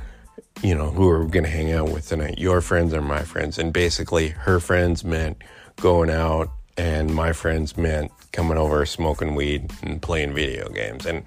you 0.62 0.74
know, 0.74 0.90
who 0.90 1.08
are 1.08 1.24
we 1.24 1.30
going 1.30 1.44
to 1.44 1.50
hang 1.50 1.72
out 1.72 1.90
with 1.90 2.08
tonight? 2.08 2.38
Your 2.38 2.60
friends 2.60 2.92
or 2.92 3.02
my 3.02 3.22
friends? 3.22 3.58
And 3.58 3.72
basically, 3.72 4.28
her 4.28 4.60
friends 4.60 5.04
meant 5.04 5.42
going 5.76 6.10
out, 6.10 6.50
and 6.76 7.14
my 7.14 7.32
friends 7.32 7.76
meant 7.76 8.10
coming 8.32 8.58
over, 8.58 8.84
smoking 8.86 9.34
weed, 9.34 9.70
and 9.82 10.02
playing 10.02 10.34
video 10.34 10.68
games. 10.68 11.06
And 11.06 11.24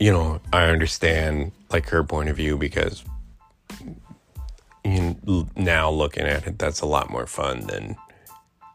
you 0.00 0.12
know, 0.12 0.40
I 0.52 0.64
understand 0.64 1.52
like 1.70 1.88
her 1.88 2.02
point 2.04 2.28
of 2.28 2.36
view 2.36 2.56
because 2.56 3.04
now 5.56 5.90
looking 5.90 6.24
at 6.24 6.46
it, 6.46 6.58
that's 6.58 6.80
a 6.80 6.86
lot 6.86 7.10
more 7.10 7.26
fun 7.26 7.66
than 7.66 7.96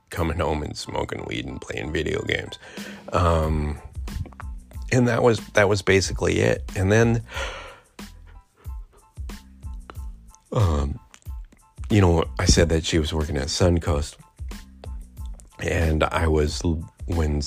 coming 0.10 0.38
home 0.38 0.62
and 0.62 0.77
smoking 0.77 1.25
weed 1.25 1.45
and 1.45 1.60
playing 1.60 1.91
video 1.91 2.21
games. 2.23 2.60
Um, 3.12 3.79
and 4.91 5.08
that 5.08 5.23
was 5.23 5.39
that 5.53 5.67
was 5.67 5.82
basically 5.82 6.39
it. 6.39 6.63
And 6.75 6.91
then, 6.91 7.23
um, 10.51 10.99
you 11.89 11.99
know, 11.99 12.25
I 12.38 12.45
said 12.45 12.69
that 12.69 12.86
she 12.86 12.99
was 12.99 13.13
working 13.13 13.38
at 13.38 13.47
Suncoast, 13.47 14.17
and 15.60 16.03
I 16.03 16.27
was 16.27 16.62
when 17.08 17.41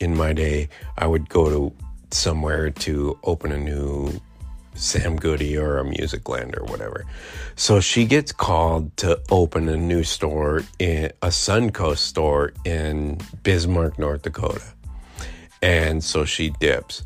in 0.00 0.16
my 0.16 0.32
day 0.32 0.68
I 0.98 1.06
would 1.06 1.28
go 1.28 1.50
to 1.50 1.76
somewhere 2.10 2.70
to 2.70 3.18
open 3.24 3.52
a 3.52 3.58
new 3.58 4.20
Sam 4.76 5.16
Goody 5.16 5.56
or 5.56 5.78
a 5.78 5.84
Musicland 5.84 6.56
or 6.56 6.64
whatever. 6.64 7.04
So 7.56 7.80
she 7.80 8.04
gets 8.04 8.32
called 8.32 8.96
to 8.98 9.20
open 9.30 9.68
a 9.68 9.76
new 9.76 10.04
store 10.04 10.62
in 10.78 11.12
a 11.22 11.28
Suncoast 11.28 11.98
store 11.98 12.52
in 12.64 13.18
Bismarck, 13.42 13.98
North 13.98 14.22
Dakota. 14.22 14.62
And 15.62 16.04
so 16.04 16.24
she 16.24 16.50
dips. 16.60 17.02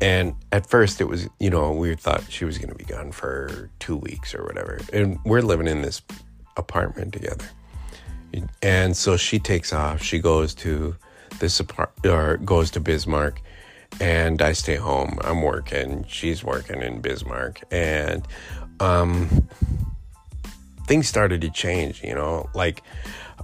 And 0.00 0.34
at 0.50 0.68
first 0.68 1.00
it 1.00 1.04
was, 1.04 1.28
you 1.38 1.48
know, 1.48 1.72
we 1.72 1.94
thought 1.94 2.24
she 2.28 2.44
was 2.44 2.58
going 2.58 2.70
to 2.70 2.74
be 2.74 2.84
gone 2.84 3.12
for 3.12 3.70
2 3.78 3.96
weeks 3.96 4.34
or 4.34 4.44
whatever. 4.44 4.80
And 4.92 5.18
we're 5.24 5.42
living 5.42 5.68
in 5.68 5.82
this 5.82 6.02
apartment 6.56 7.12
together. 7.12 7.48
And 8.62 8.96
so 8.96 9.16
she 9.16 9.38
takes 9.38 9.72
off. 9.72 10.02
She 10.02 10.18
goes 10.18 10.54
to 10.56 10.96
this 11.38 11.60
apart 11.60 11.92
or 12.04 12.38
goes 12.38 12.70
to 12.72 12.80
Bismarck 12.80 13.40
and 14.00 14.40
I 14.42 14.52
stay 14.52 14.76
home. 14.76 15.18
I'm 15.22 15.42
working. 15.42 16.04
She's 16.08 16.42
working 16.42 16.82
in 16.82 17.00
Bismarck, 17.00 17.60
and 17.70 18.26
um, 18.80 19.48
things 20.86 21.08
started 21.08 21.40
to 21.42 21.50
change. 21.50 22.02
You 22.02 22.14
know, 22.14 22.48
like 22.54 22.82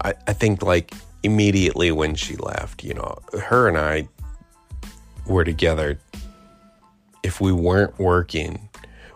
I, 0.03 0.15
I 0.27 0.33
think 0.33 0.63
like 0.63 0.93
immediately 1.23 1.91
when 1.93 2.15
she 2.15 2.37
left, 2.37 2.85
you 2.85 2.95
know, 2.95 3.19
her 3.43 3.69
and 3.69 3.79
I 3.79 4.09
were 5.27 5.45
together. 5.45 5.99
If 7.23 7.41
we 7.41 7.53
weren't 7.53 7.99
working, 7.99 8.69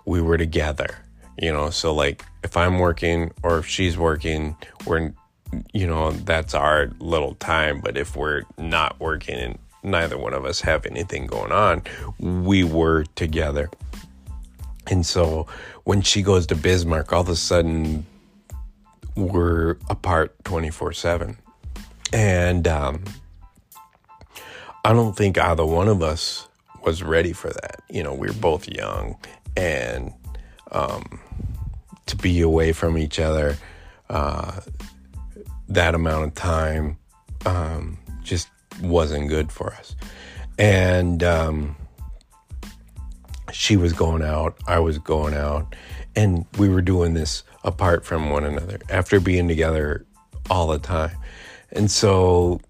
we 0.05 0.21
were 0.21 0.37
together. 0.37 0.99
You 1.41 1.53
know, 1.53 1.71
so 1.71 1.95
like 1.95 2.25
if 2.45 2.57
I'm 2.57 2.79
working 2.79 3.33
or 3.43 3.59
if 3.59 3.67
she's 3.67 3.97
working, 3.97 4.57
we're 4.87 5.13
you 5.73 5.87
know 5.87 6.13
that's 6.13 6.55
our 6.55 6.91
little 6.99 7.35
time. 7.37 7.81
But 7.81 7.97
if 7.97 8.17
we're 8.17 8.43
not 8.59 9.01
working 9.01 9.59
neither 9.83 10.17
one 10.19 10.35
of 10.35 10.45
us 10.45 10.61
have 10.61 10.87
anything 10.87 11.27
going 11.27 11.53
on. 11.53 11.83
We 12.19 12.65
were 12.65 13.05
together. 13.15 13.71
And 14.89 15.05
so 15.07 15.47
when 15.85 16.03
she 16.03 16.23
goes 16.23 16.47
to 16.49 16.57
Bismarck, 16.57 17.13
all 17.13 17.23
of 17.23 17.29
a 17.29 17.37
sudden 17.37 18.07
we're 19.17 19.77
apart 19.89 20.35
24 20.45 20.93
7. 20.93 21.37
And 22.13 22.69
um, 22.69 23.05
I 24.85 24.93
don't 24.93 25.17
think 25.17 25.39
either 25.39 25.65
one 25.65 25.89
of 25.89 26.03
us 26.03 26.49
was 26.85 27.03
ready 27.03 27.33
for 27.33 27.49
that. 27.49 27.83
You 27.89 28.03
know, 28.03 28.13
we 28.13 28.27
were 28.27 28.35
both 28.35 28.69
young 28.69 29.17
and 29.57 30.13
um, 30.73 31.21
to 32.07 32.17
be 32.17 32.41
away 32.41 32.73
from 32.73 32.99
each 32.99 33.19
other 33.19 33.57
uh, 34.11 34.61
that 35.69 35.95
amount 35.95 36.25
of 36.25 36.35
time 36.35 36.99
um, 37.47 37.99
just 38.23 38.49
wasn't 38.81 39.29
good 39.29 39.51
for 39.51 39.73
us. 39.75 39.95
And 40.59 41.23
um, 41.23 41.77
she 43.53 43.77
was 43.77 43.93
going 43.93 44.23
out, 44.23 44.57
I 44.67 44.79
was 44.79 44.99
going 44.99 45.35
out, 45.35 45.75
and 46.15 46.47
we 46.59 46.69
were 46.69 46.83
doing 46.83 47.15
this 47.15 47.43
apart 47.65 48.05
from 48.05 48.31
one 48.31 48.45
another 48.45 48.79
after 48.91 49.21
being 49.21 49.49
together 49.49 50.05
all 50.51 50.67
the 50.69 50.79
time. 50.79 51.17
And 51.71 51.91
so 51.91 52.61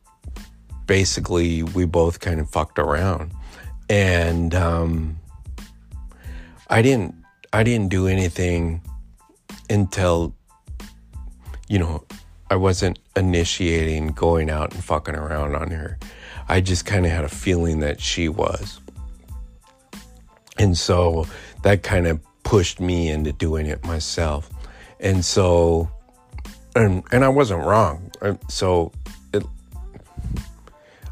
basically, 0.86 1.62
we 1.62 1.84
both 1.84 2.20
kind 2.20 2.40
of 2.40 2.48
fucked 2.50 2.78
around. 2.78 3.32
And 3.88 4.54
um, 4.54 5.18
I 6.68 6.82
didn't 6.82 7.14
I 7.52 7.62
didn't 7.62 7.88
do 7.88 8.06
anything 8.06 8.80
until 9.68 10.34
you 11.68 11.78
know 11.78 12.04
I 12.52 12.56
wasn't 12.56 12.98
initiating 13.16 14.08
going 14.08 14.50
out 14.50 14.74
and 14.74 14.84
fucking 14.84 15.14
around 15.14 15.56
on 15.56 15.70
her. 15.70 15.98
I 16.50 16.60
just 16.60 16.84
kind 16.84 17.06
of 17.06 17.10
had 17.10 17.24
a 17.24 17.28
feeling 17.30 17.80
that 17.80 17.98
she 17.98 18.28
was. 18.28 18.78
And 20.58 20.76
so 20.76 21.26
that 21.62 21.82
kind 21.82 22.06
of 22.06 22.20
pushed 22.42 22.78
me 22.78 23.08
into 23.08 23.32
doing 23.32 23.64
it 23.64 23.82
myself. 23.86 24.50
And 25.00 25.24
so, 25.24 25.90
and, 26.76 27.02
and 27.10 27.24
I 27.24 27.30
wasn't 27.30 27.64
wrong. 27.64 28.12
Uh, 28.20 28.34
so 28.50 28.92
it, 29.32 29.46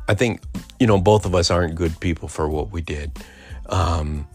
I 0.09 0.15
think, 0.15 0.43
you 0.79 0.87
know, 0.87 1.01
both 1.01 1.25
of 1.25 1.35
us 1.35 1.51
aren't 1.51 1.75
good 1.75 1.99
people 2.01 2.29
for 2.29 2.51
what 2.51 2.71
we 2.71 2.83
did. 2.83 3.13
Um, 3.71 4.29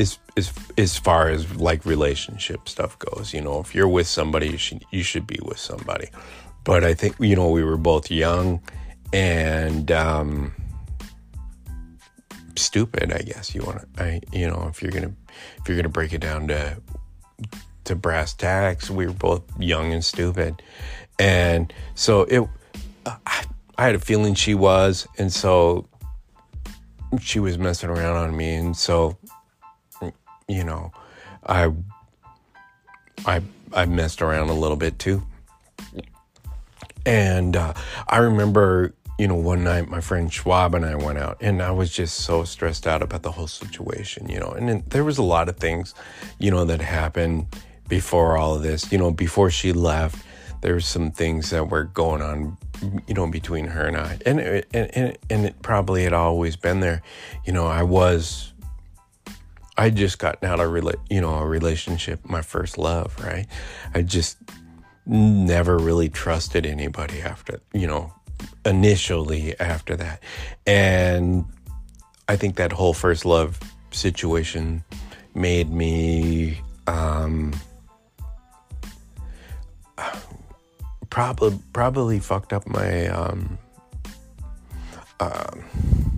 as 0.00 0.18
as 0.36 0.52
as 0.78 0.96
far 0.96 1.28
as 1.28 1.56
like 1.56 1.84
relationship 1.84 2.68
stuff 2.68 2.98
goes. 2.98 3.34
You 3.34 3.42
know, 3.42 3.60
if 3.60 3.74
you're 3.74 3.88
with 3.88 4.06
somebody, 4.06 4.48
you 4.48 4.56
should 4.56 4.84
you 4.90 5.02
should 5.02 5.26
be 5.26 5.38
with 5.42 5.58
somebody. 5.58 6.08
But 6.64 6.82
I 6.82 6.94
think 6.94 7.16
you 7.20 7.36
know 7.36 7.50
we 7.50 7.62
were 7.62 7.76
both 7.76 8.10
young 8.10 8.62
and 9.12 9.90
um, 9.92 10.54
stupid. 12.56 13.12
I 13.12 13.18
guess 13.18 13.54
you 13.54 13.62
want 13.62 13.80
to. 13.94 14.02
I 14.02 14.20
you 14.32 14.48
know 14.48 14.66
if 14.68 14.82
you're 14.82 14.92
gonna 14.92 15.12
if 15.58 15.68
you're 15.68 15.76
gonna 15.76 15.88
break 15.90 16.12
it 16.12 16.20
down 16.20 16.48
to 16.48 16.80
to 17.84 17.94
brass 17.94 18.32
tacks, 18.32 18.90
we 18.90 19.06
were 19.06 19.12
both 19.12 19.42
young 19.58 19.92
and 19.92 20.04
stupid, 20.04 20.62
and 21.18 21.72
so 21.94 22.22
it. 22.22 22.48
I, 23.06 23.44
I 23.76 23.84
had 23.84 23.94
a 23.94 23.98
feeling 23.98 24.34
she 24.34 24.54
was, 24.54 25.08
and 25.16 25.32
so 25.32 25.88
she 27.18 27.40
was 27.40 27.58
messing 27.58 27.88
around 27.90 28.16
on 28.16 28.36
me, 28.36 28.54
and 28.54 28.76
so 28.76 29.16
you 30.50 30.64
know, 30.64 30.92
I 31.46 31.72
I 33.24 33.42
I 33.72 33.86
messed 33.86 34.20
around 34.20 34.48
a 34.48 34.54
little 34.54 34.76
bit 34.76 34.98
too. 34.98 35.22
And 37.06 37.56
uh, 37.56 37.72
I 38.08 38.18
remember, 38.18 38.92
you 39.18 39.26
know, 39.26 39.36
one 39.36 39.64
night 39.64 39.88
my 39.88 40.00
friend 40.00 40.30
Schwab 40.32 40.74
and 40.74 40.84
I 40.84 40.96
went 40.96 41.18
out, 41.18 41.38
and 41.40 41.62
I 41.62 41.70
was 41.70 41.90
just 41.90 42.18
so 42.18 42.44
stressed 42.44 42.86
out 42.86 43.00
about 43.00 43.22
the 43.22 43.32
whole 43.32 43.46
situation, 43.46 44.28
you 44.28 44.40
know. 44.40 44.50
And 44.50 44.68
then 44.68 44.84
there 44.88 45.04
was 45.04 45.18
a 45.18 45.22
lot 45.22 45.48
of 45.48 45.56
things, 45.56 45.94
you 46.38 46.50
know, 46.50 46.64
that 46.64 46.80
happened 46.80 47.46
before 47.88 48.36
all 48.36 48.56
of 48.56 48.62
this. 48.62 48.90
You 48.92 48.98
know, 48.98 49.12
before 49.12 49.50
she 49.50 49.72
left, 49.72 50.24
there 50.62 50.74
were 50.74 50.80
some 50.80 51.10
things 51.10 51.50
that 51.50 51.70
were 51.70 51.84
going 51.84 52.22
on, 52.22 52.58
you 53.06 53.14
know, 53.14 53.26
between 53.28 53.66
her 53.66 53.86
and 53.86 53.96
I, 53.96 54.18
and 54.26 54.40
and 54.40 54.66
and, 54.74 55.18
and 55.30 55.46
it 55.46 55.62
probably 55.62 56.02
had 56.02 56.12
always 56.12 56.56
been 56.56 56.80
there. 56.80 57.02
You 57.46 57.52
know, 57.52 57.66
I 57.66 57.82
was 57.82 58.52
I 59.76 59.90
just 59.90 60.18
gotten 60.18 60.48
out 60.48 60.60
of 60.60 60.70
rela- 60.70 61.00
you 61.08 61.20
know 61.20 61.34
a 61.34 61.46
relationship, 61.46 62.20
my 62.24 62.42
first 62.42 62.78
love, 62.78 63.18
right? 63.20 63.46
I 63.94 64.02
just 64.02 64.36
never 65.06 65.78
really 65.78 66.08
trusted 66.08 66.66
anybody 66.66 67.20
after, 67.20 67.60
you 67.72 67.86
know, 67.86 68.12
initially 68.64 69.58
after 69.58 69.96
that. 69.96 70.22
And 70.66 71.44
I 72.28 72.36
think 72.36 72.56
that 72.56 72.72
whole 72.72 72.94
first 72.94 73.24
love 73.24 73.58
situation 73.90 74.84
made 75.34 75.70
me 75.70 76.60
um, 76.86 77.52
probably 81.10 81.58
probably 81.72 82.20
fucked 82.20 82.52
up 82.52 82.66
my 82.68 83.08
um, 83.08 83.58
um, 85.18 86.09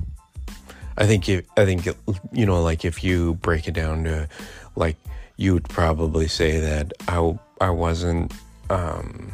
I 0.97 1.07
think 1.07 1.29
if, 1.29 1.47
I 1.57 1.65
think 1.65 1.87
you 2.33 2.47
know 2.47 2.63
like 2.63 2.85
if 2.85 3.03
you 3.03 3.35
break 3.35 3.69
it 3.69 3.75
down 3.75 4.05
to 4.05 4.29
like 4.77 4.97
you 5.37 5.55
would 5.55 5.69
probably 5.69 6.29
say 6.29 6.61
that 6.61 6.93
I 7.09 7.39
I 7.61 7.71
wasn't 7.71 8.33
um, 8.71 9.33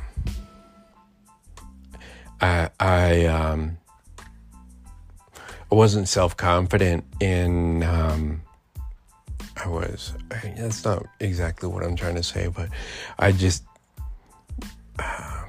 I 2.40 2.70
I 2.78 3.26
um, 3.26 3.78
I 5.70 5.74
wasn't 5.74 6.08
self 6.08 6.36
confident 6.36 7.04
in 7.20 7.82
um, 7.82 8.42
I 9.56 9.68
was 9.68 10.14
I, 10.30 10.54
that's 10.56 10.84
not 10.84 11.04
exactly 11.20 11.68
what 11.68 11.82
I'm 11.82 11.96
trying 11.96 12.14
to 12.14 12.22
say 12.22 12.48
but 12.48 12.68
I 13.18 13.32
just 13.32 13.64
uh, 14.98 15.44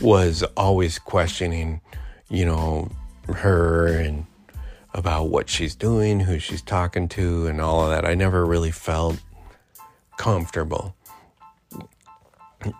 was 0.00 0.42
always 0.56 0.98
questioning 0.98 1.80
you 2.30 2.46
know 2.46 2.90
her 3.28 3.86
and 3.86 4.26
about 4.94 5.28
what 5.28 5.48
she's 5.48 5.74
doing, 5.74 6.20
who 6.20 6.38
she's 6.38 6.62
talking 6.62 7.08
to, 7.08 7.46
and 7.46 7.60
all 7.60 7.84
of 7.84 7.90
that. 7.90 8.04
I 8.04 8.14
never 8.14 8.44
really 8.44 8.70
felt 8.70 9.20
comfortable. 10.18 10.94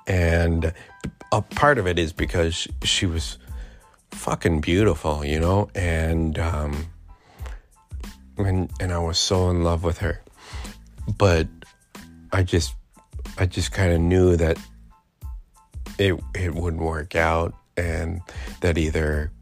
And 0.06 0.72
a 1.32 1.42
part 1.42 1.78
of 1.78 1.86
it 1.86 1.98
is 1.98 2.12
because 2.12 2.68
she 2.84 3.06
was 3.06 3.38
fucking 4.10 4.60
beautiful, 4.60 5.24
you 5.24 5.40
know, 5.40 5.70
and 5.74 6.38
um, 6.38 6.86
and 8.36 8.70
and 8.78 8.92
I 8.92 8.98
was 8.98 9.18
so 9.18 9.50
in 9.50 9.64
love 9.64 9.82
with 9.82 9.98
her, 9.98 10.22
but 11.18 11.48
I 12.32 12.42
just 12.42 12.74
I 13.38 13.46
just 13.46 13.72
kind 13.72 13.92
of 13.92 14.00
knew 14.00 14.36
that 14.36 14.58
it 15.98 16.20
it 16.34 16.54
wouldn't 16.54 16.82
work 16.82 17.16
out, 17.16 17.54
and 17.76 18.20
that 18.60 18.78
either, 18.78 19.32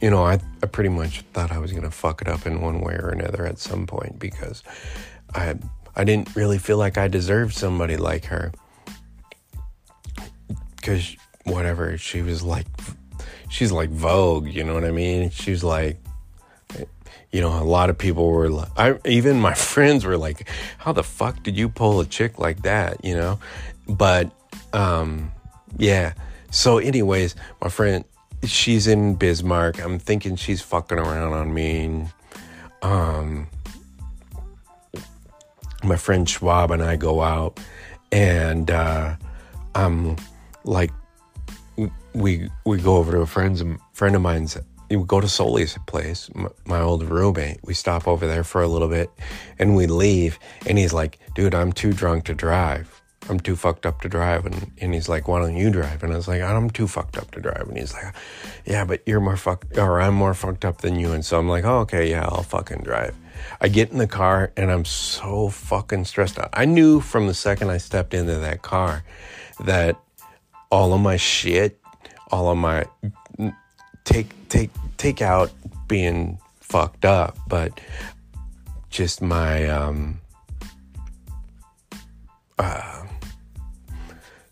you 0.00 0.10
know, 0.10 0.24
I 0.24 0.38
I 0.62 0.66
pretty 0.66 0.90
much 0.90 1.22
thought 1.32 1.52
I 1.52 1.58
was 1.58 1.72
gonna 1.72 1.90
fuck 1.90 2.22
it 2.22 2.28
up 2.28 2.46
in 2.46 2.60
one 2.60 2.80
way 2.80 2.94
or 2.94 3.10
another 3.10 3.46
at 3.46 3.58
some 3.58 3.86
point 3.86 4.18
because 4.18 4.62
I 5.34 5.56
I 5.96 6.04
didn't 6.04 6.34
really 6.36 6.58
feel 6.58 6.78
like 6.78 6.96
I 6.96 7.08
deserved 7.08 7.54
somebody 7.54 7.96
like 7.96 8.26
her. 8.26 8.52
Because 10.76 11.16
whatever 11.44 11.98
she 11.98 12.22
was 12.22 12.42
like 12.42 12.66
she's 13.48 13.72
like 13.72 13.88
vogue 13.88 14.46
you 14.46 14.62
know 14.62 14.74
what 14.74 14.84
i 14.84 14.90
mean? 14.90 15.30
She's 15.30 15.64
like 15.64 15.98
you 17.32 17.40
know 17.40 17.58
a 17.60 17.64
lot 17.64 17.90
of 17.90 17.98
people 17.98 18.30
were 18.30 18.48
like 18.48 18.68
i 18.76 18.98
even 19.04 19.40
my 19.40 19.54
friends 19.72 20.04
were 20.04 20.16
like 20.16 20.48
how 20.78 20.92
the 20.92 21.02
fuck 21.02 21.42
did 21.42 21.56
you 21.56 21.68
pull 21.68 22.00
a 22.00 22.06
chick 22.06 22.38
like 22.38 22.62
that? 22.62 23.04
You 23.04 23.14
know? 23.14 23.38
But 23.88 24.30
um 24.72 25.32
yeah. 25.76 26.12
So 26.50 26.78
anyways 26.78 27.34
my 27.60 27.68
friend 27.68 28.04
she's 28.44 28.86
in 28.86 29.14
bismarck 29.14 29.82
i'm 29.82 29.98
thinking 29.98 30.36
she's 30.36 30.60
fucking 30.60 30.98
around 30.98 31.32
on 31.32 31.52
me 31.52 32.06
um 32.82 33.46
my 35.82 35.96
friend 35.96 36.28
schwab 36.28 36.70
and 36.70 36.82
i 36.82 36.96
go 36.96 37.20
out 37.20 37.58
and 38.12 38.70
uh 38.70 39.14
i'm 39.74 40.16
like 40.64 40.90
we 42.14 42.50
we 42.64 42.78
go 42.78 42.96
over 42.96 43.12
to 43.12 43.20
a 43.20 43.26
friend's 43.26 43.62
friend 43.92 44.14
of 44.16 44.22
mine's. 44.22 44.56
We 44.90 44.96
go 45.04 45.20
to 45.20 45.28
Sully's 45.28 45.76
place, 45.86 46.30
my, 46.34 46.48
my 46.64 46.80
old 46.80 47.02
roommate. 47.02 47.58
We 47.62 47.74
stop 47.74 48.08
over 48.08 48.26
there 48.26 48.42
for 48.42 48.62
a 48.62 48.68
little 48.68 48.88
bit, 48.88 49.10
and 49.58 49.76
we 49.76 49.86
leave. 49.86 50.38
And 50.66 50.78
he's 50.78 50.92
like, 50.92 51.18
"Dude, 51.34 51.54
I'm 51.54 51.72
too 51.72 51.92
drunk 51.92 52.24
to 52.24 52.34
drive. 52.34 52.97
I'm 53.28 53.40
too 53.40 53.56
fucked 53.56 53.86
up 53.86 54.00
to 54.02 54.08
drive." 54.08 54.46
And 54.46 54.70
and 54.80 54.94
he's 54.94 55.08
like, 55.08 55.28
"Why 55.28 55.40
don't 55.40 55.56
you 55.56 55.70
drive?" 55.70 56.02
And 56.02 56.12
I 56.12 56.16
was 56.16 56.28
like, 56.28 56.42
"I'm 56.42 56.70
too 56.70 56.88
fucked 56.88 57.16
up 57.18 57.30
to 57.32 57.40
drive." 57.40 57.68
And 57.68 57.76
he's 57.76 57.94
like, 57.94 58.14
"Yeah, 58.64 58.84
but 58.84 59.02
you're 59.06 59.20
more 59.20 59.36
fucked, 59.36 59.78
or 59.78 60.00
I'm 60.00 60.14
more 60.14 60.34
fucked 60.34 60.64
up 60.64 60.80
than 60.80 60.98
you." 60.98 61.12
And 61.12 61.24
so 61.24 61.38
I'm 61.38 61.48
like, 61.48 61.64
"Oh, 61.64 61.80
okay, 61.80 62.10
yeah, 62.10 62.24
I'll 62.24 62.42
fucking 62.42 62.82
drive." 62.82 63.14
I 63.60 63.68
get 63.68 63.90
in 63.90 63.98
the 63.98 64.06
car 64.06 64.52
and 64.56 64.70
I'm 64.70 64.84
so 64.84 65.48
fucking 65.48 66.04
stressed 66.04 66.38
out. 66.38 66.50
I 66.52 66.64
knew 66.64 67.00
from 67.00 67.26
the 67.26 67.34
second 67.34 67.70
I 67.70 67.78
stepped 67.78 68.14
into 68.14 68.36
that 68.36 68.62
car 68.62 69.04
that 69.60 69.96
all 70.70 70.92
of 70.92 71.00
my 71.00 71.16
shit, 71.16 71.80
all 72.30 72.50
of 72.50 72.58
my 72.58 72.86
take 74.04 74.32
take 74.48 74.70
take 74.96 75.22
out 75.22 75.50
being 75.86 76.38
fucked 76.60 77.04
up, 77.04 77.36
but 77.48 77.80
just 78.90 79.22
my 79.22 79.68
um 79.68 80.20
uh 82.58 82.97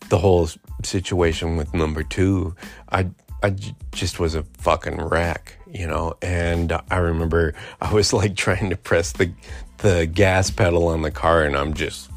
the 0.09 0.17
whole 0.17 0.49
situation 0.83 1.57
with 1.57 1.73
number 1.73 2.03
2, 2.03 2.55
I 2.91 3.09
I 3.43 3.51
just 3.91 4.19
was 4.19 4.33
a 4.33 4.43
fucking 4.57 4.97
wreck, 4.97 5.59
you 5.71 5.85
know. 5.85 6.15
And 6.21 6.71
I 6.89 6.97
remember 6.97 7.53
I 7.81 7.93
was 7.93 8.13
like 8.13 8.35
trying 8.35 8.69
to 8.69 8.77
press 8.77 9.11
the 9.13 9.31
the 9.79 10.07
gas 10.07 10.49
pedal 10.49 10.87
on 10.87 11.03
the 11.03 11.11
car, 11.11 11.43
and 11.43 11.55
I'm 11.55 11.73
just 11.73 12.09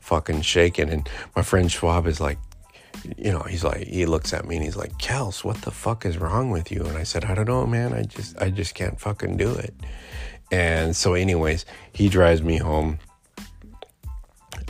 fucking 0.00 0.42
shaking. 0.42 0.90
And 0.90 1.08
my 1.34 1.42
friend 1.42 1.70
Schwab 1.70 2.06
is 2.06 2.20
like, 2.20 2.38
you 3.16 3.30
know, 3.32 3.40
he's 3.40 3.64
like, 3.64 3.86
he 3.86 4.06
looks 4.06 4.32
at 4.32 4.46
me 4.46 4.56
and 4.56 4.64
he's 4.64 4.76
like, 4.76 4.92
Kels, 4.98 5.44
what 5.44 5.60
the 5.62 5.70
fuck 5.70 6.06
is 6.06 6.18
wrong 6.18 6.50
with 6.50 6.70
you? 6.70 6.84
And 6.84 6.96
I 6.96 7.02
said, 7.02 7.24
I 7.24 7.34
don't 7.34 7.48
know, 7.48 7.66
man. 7.66 7.92
I 7.92 8.02
just, 8.02 8.40
I 8.40 8.50
just 8.50 8.74
can't 8.74 8.98
fucking 9.00 9.36
do 9.36 9.54
it. 9.54 9.74
And 10.50 10.94
so, 10.94 11.14
anyways, 11.14 11.64
he 11.92 12.08
drives 12.08 12.42
me 12.42 12.58
home. 12.58 12.98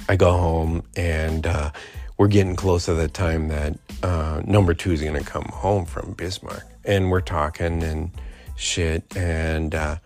I 0.08 0.16
go 0.16 0.32
home 0.32 0.82
and 0.96 1.46
uh, 1.46 1.70
we're 2.16 2.28
getting 2.28 2.56
close 2.56 2.84
to 2.86 2.94
the 2.94 3.08
time 3.08 3.48
that 3.48 3.78
uh, 4.02 4.42
number 4.44 4.74
two 4.74 4.92
is 4.92 5.02
going 5.02 5.18
to 5.18 5.24
come 5.24 5.44
home 5.44 5.84
from 5.84 6.12
Bismarck. 6.12 6.64
And 6.84 7.10
we're 7.10 7.20
talking 7.20 7.82
and 7.82 8.10
shit. 8.56 9.02
And 9.16 9.74
uh, 9.74 9.96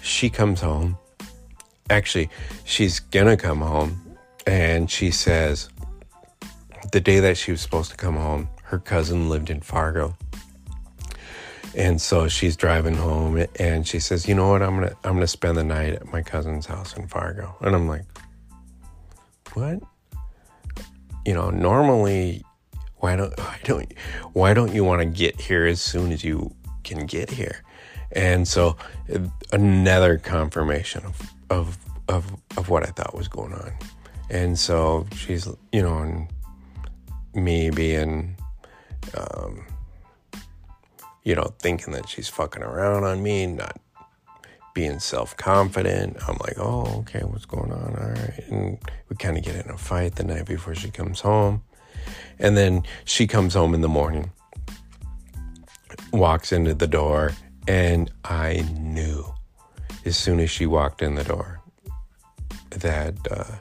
she 0.00 0.28
comes 0.30 0.60
home. 0.60 0.96
Actually, 1.90 2.30
she's 2.64 2.98
going 3.00 3.26
to 3.26 3.36
come 3.36 3.60
home. 3.60 4.00
And 4.46 4.90
she 4.90 5.10
says, 5.10 5.68
the 6.90 7.00
day 7.00 7.20
that 7.20 7.36
she 7.36 7.52
was 7.52 7.60
supposed 7.60 7.90
to 7.90 7.96
come 7.96 8.16
home, 8.16 8.48
her 8.64 8.78
cousin 8.78 9.28
lived 9.28 9.50
in 9.50 9.60
Fargo. 9.60 10.16
And 11.74 12.00
so 12.00 12.28
she's 12.28 12.56
driving 12.56 12.94
home 12.94 13.46
and 13.58 13.88
she 13.88 13.98
says, 13.98 14.28
"You 14.28 14.34
know 14.34 14.50
what? 14.50 14.62
I'm 14.62 14.76
going 14.76 14.90
to 14.90 14.96
I'm 15.04 15.12
going 15.12 15.20
to 15.20 15.26
spend 15.26 15.56
the 15.56 15.64
night 15.64 15.94
at 15.94 16.12
my 16.12 16.20
cousin's 16.20 16.66
house 16.66 16.94
in 16.96 17.08
Fargo." 17.08 17.56
And 17.62 17.74
I'm 17.74 17.88
like, 17.88 18.04
"What?" 19.54 19.82
You 21.24 21.34
know, 21.34 21.50
normally 21.50 22.44
why 22.96 23.16
don't 23.16 23.38
why 23.38 23.58
don't 23.64 23.92
why 24.32 24.54
don't 24.54 24.74
you 24.74 24.84
want 24.84 25.00
to 25.00 25.06
get 25.06 25.40
here 25.40 25.66
as 25.66 25.80
soon 25.80 26.12
as 26.12 26.24
you 26.24 26.54
can 26.84 27.06
get 27.06 27.30
here? 27.30 27.62
And 28.12 28.46
so 28.46 28.76
another 29.52 30.18
confirmation 30.18 31.04
of 31.04 31.20
of 31.50 31.78
of, 32.08 32.36
of 32.56 32.68
what 32.68 32.82
I 32.82 32.90
thought 32.90 33.14
was 33.14 33.28
going 33.28 33.52
on. 33.52 33.72
And 34.30 34.58
so 34.58 35.06
she's, 35.14 35.48
you 35.72 35.82
know, 35.82 35.98
and 35.98 36.28
me 37.34 37.70
being, 37.70 38.36
um, 39.16 39.64
you 41.22 41.34
know, 41.34 41.54
thinking 41.58 41.92
that 41.92 42.08
she's 42.08 42.28
fucking 42.28 42.62
around 42.62 43.04
on 43.04 43.22
me, 43.22 43.46
not 43.46 43.80
being 44.74 44.98
self 44.98 45.36
confident. 45.36 46.16
I'm 46.28 46.36
like, 46.38 46.58
oh, 46.58 47.00
okay, 47.00 47.20
what's 47.20 47.44
going 47.44 47.72
on? 47.72 47.96
All 47.96 48.10
right. 48.10 48.44
And 48.48 48.78
we 49.08 49.16
kind 49.16 49.36
of 49.36 49.44
get 49.44 49.64
in 49.64 49.70
a 49.70 49.76
fight 49.76 50.16
the 50.16 50.24
night 50.24 50.46
before 50.46 50.74
she 50.74 50.90
comes 50.90 51.20
home. 51.20 51.62
And 52.38 52.56
then 52.56 52.82
she 53.04 53.26
comes 53.26 53.54
home 53.54 53.74
in 53.74 53.80
the 53.80 53.88
morning, 53.88 54.32
walks 56.12 56.52
into 56.52 56.74
the 56.74 56.88
door, 56.88 57.32
and 57.68 58.10
I 58.24 58.66
knew 58.78 59.24
as 60.04 60.16
soon 60.16 60.40
as 60.40 60.50
she 60.50 60.66
walked 60.66 61.02
in 61.02 61.14
the 61.14 61.24
door 61.24 61.60
that 62.70 63.14
uh, 63.30 63.56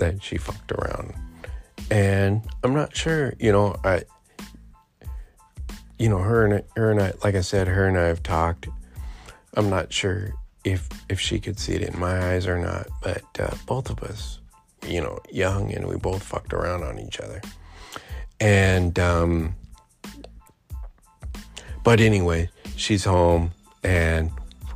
that 0.00 0.22
she 0.22 0.36
fucked 0.36 0.72
around 0.72 1.14
and 1.90 2.42
I'm 2.62 2.74
not 2.74 2.94
sure, 2.94 3.34
you 3.38 3.52
know, 3.52 3.76
I, 3.84 4.02
you 5.98 6.08
know, 6.08 6.18
her 6.18 6.44
and 6.44 6.62
her 6.76 6.90
and 6.90 7.00
I, 7.00 7.12
like 7.24 7.34
I 7.34 7.40
said, 7.40 7.66
her 7.66 7.86
and 7.86 7.96
I 7.96 8.04
have 8.04 8.22
talked. 8.22 8.68
I'm 9.58 9.68
not 9.68 9.92
sure 9.92 10.34
if 10.62 10.88
if 11.08 11.18
she 11.18 11.40
could 11.40 11.58
see 11.58 11.74
it 11.74 11.82
in 11.82 11.98
my 11.98 12.32
eyes 12.32 12.46
or 12.46 12.58
not, 12.58 12.86
but 13.02 13.24
uh, 13.40 13.54
both 13.66 13.90
of 13.90 14.02
us, 14.04 14.38
you 14.86 15.00
know, 15.00 15.18
young 15.32 15.72
and 15.72 15.88
we 15.88 15.96
both 15.96 16.22
fucked 16.22 16.52
around 16.52 16.84
on 16.84 17.00
each 17.00 17.18
other, 17.18 17.42
and 18.38 18.96
um, 19.00 19.56
but 21.82 22.00
anyway, 22.00 22.48
she's 22.76 23.04
home 23.04 23.50
and 23.82 24.30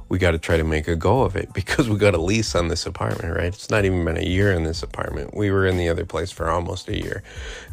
we 0.09 0.19
got 0.19 0.33
to 0.33 0.39
try 0.39 0.57
to 0.57 0.65
make 0.65 0.89
a 0.89 0.97
go 0.97 1.23
of 1.23 1.37
it 1.37 1.53
because 1.55 1.89
we 1.89 1.97
got 1.97 2.15
a 2.15 2.21
lease 2.21 2.57
on 2.57 2.67
this 2.67 2.85
apartment, 2.85 3.37
right? 3.37 3.47
It's 3.47 3.71
not 3.71 3.85
even 3.85 4.05
been 4.05 4.17
a 4.17 4.27
year 4.27 4.53
in 4.53 4.65
this 4.65 4.83
apartment. 4.83 5.35
We 5.35 5.53
were 5.53 5.65
in 5.65 5.77
the 5.77 5.89
other 5.89 6.05
place 6.05 6.33
for 6.33 6.51
almost 6.51 6.89
a 6.89 6.97
year. 6.99 7.23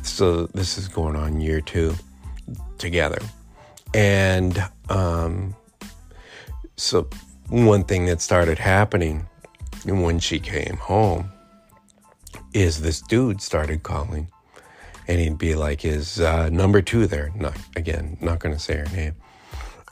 So 0.04 0.46
this 0.48 0.78
is 0.78 0.88
going 0.88 1.16
on 1.16 1.42
year 1.42 1.60
two 1.60 1.96
together. 2.78 3.20
And 3.96 4.64
um, 4.90 5.56
so 6.80 7.08
one 7.50 7.84
thing 7.84 8.06
that 8.06 8.22
started 8.22 8.58
happening 8.58 9.28
when 9.86 10.20
she 10.20 10.40
came 10.40 10.78
home 10.78 11.32
is 12.54 12.82
this 12.82 13.02
dude 13.02 13.42
started 13.42 13.84
calling 13.84 14.28
and 15.08 15.20
he'd 15.20 15.40
be 15.40 15.56
like, 15.56 15.84
"Is 15.84 16.20
uh, 16.20 16.50
number 16.50 16.82
two 16.82 17.08
there?" 17.08 17.32
Not 17.36 17.58
again, 17.76 18.18
not 18.22 18.40
going 18.40 18.56
to 18.56 18.62
say 18.62 18.78
her 18.78 18.96
name. 18.96 19.16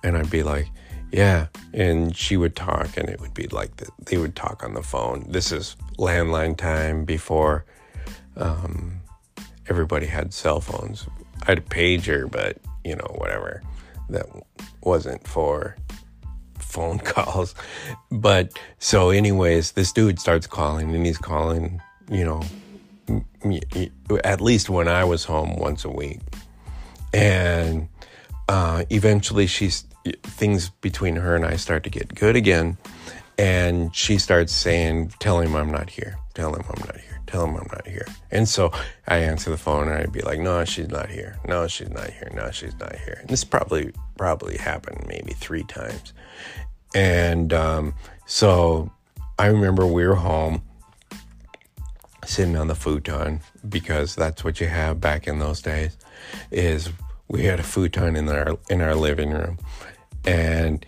And 0.03 0.15
I'd 0.15 0.29
be 0.29 0.43
like, 0.43 0.69
"Yeah," 1.11 1.47
and 1.73 2.15
she 2.15 2.37
would 2.37 2.55
talk, 2.55 2.95
and 2.97 3.09
it 3.09 3.19
would 3.19 3.33
be 3.33 3.47
like 3.47 3.77
the, 3.77 3.89
they 4.05 4.19
would 4.19 4.35
talk 4.35 4.63
on 4.63 4.75
the 4.75 4.83
phone. 4.83 5.25
This 5.29 5.51
is 5.51 5.75
landline 5.97 6.55
time 6.55 7.03
before 7.03 7.65
um, 8.35 9.01
everybody 9.67 10.05
had 10.05 10.35
cell 10.35 10.61
phones. 10.61 11.07
I 11.41 11.51
had 11.51 11.57
a 11.57 11.61
pager, 11.61 12.29
but 12.29 12.57
you 12.83 12.95
know, 12.95 13.15
whatever. 13.17 13.63
That 14.09 14.27
wasn't 14.83 15.27
for 15.27 15.75
phone 16.67 16.99
calls. 17.13 17.55
But 18.11 18.57
so, 18.79 19.09
anyways, 19.09 19.71
this 19.71 19.91
dude 19.91 20.19
starts 20.19 20.47
calling, 20.47 20.93
and 20.93 21.05
he's 21.05 21.17
calling, 21.17 21.81
you 22.09 22.25
know, 22.25 22.41
at 24.23 24.41
least 24.41 24.69
when 24.69 24.87
I 24.87 25.03
was 25.03 25.23
home 25.23 25.57
once 25.57 25.85
a 25.85 25.89
week. 25.89 26.19
And 27.13 27.87
uh, 28.49 28.83
eventually, 28.89 29.47
she's 29.47 29.85
things 30.23 30.69
between 30.69 31.15
her 31.17 31.35
and 31.35 31.45
I 31.45 31.55
start 31.55 31.83
to 31.83 31.89
get 31.89 32.15
good 32.15 32.35
again. 32.35 32.77
And 33.37 33.95
she 33.95 34.17
starts 34.17 34.53
saying, 34.53 35.13
Tell 35.19 35.39
him 35.39 35.55
I'm 35.55 35.71
not 35.71 35.89
here. 35.89 36.17
Tell 36.33 36.53
him 36.53 36.63
I'm 36.69 36.85
not 36.85 36.97
here. 36.97 37.21
Tell 37.27 37.45
him 37.45 37.55
I'm 37.55 37.67
not 37.71 37.87
here. 37.87 38.07
And 38.31 38.47
so 38.47 38.71
I 39.07 39.17
answer 39.17 39.49
the 39.49 39.57
phone 39.57 39.89
and 39.89 39.97
I'd 39.97 40.11
be 40.11 40.21
like, 40.21 40.39
No, 40.39 40.65
she's 40.65 40.89
not 40.89 41.09
here. 41.09 41.37
No, 41.47 41.67
she's 41.67 41.89
not 41.89 42.09
here. 42.09 42.31
No, 42.33 42.51
she's 42.51 42.77
not 42.79 42.95
here. 42.95 43.17
And 43.21 43.29
this 43.29 43.43
probably 43.43 43.91
probably 44.17 44.57
happened 44.57 45.05
maybe 45.07 45.33
three 45.33 45.63
times. 45.63 46.13
And 46.95 47.53
um, 47.53 47.93
so 48.25 48.91
I 49.37 49.47
remember 49.47 49.85
we 49.85 50.07
were 50.07 50.15
home 50.15 50.63
sitting 52.25 52.57
on 52.57 52.67
the 52.67 52.75
futon 52.75 53.41
because 53.69 54.15
that's 54.15 54.43
what 54.43 54.59
you 54.59 54.67
have 54.67 54.99
back 54.99 55.27
in 55.27 55.39
those 55.39 55.61
days 55.61 55.97
is 56.51 56.89
we 57.27 57.43
had 57.43 57.59
a 57.59 57.63
futon 57.63 58.15
in 58.15 58.27
our 58.29 58.57
in 58.69 58.81
our 58.81 58.95
living 58.95 59.31
room 59.31 59.57
and 60.25 60.85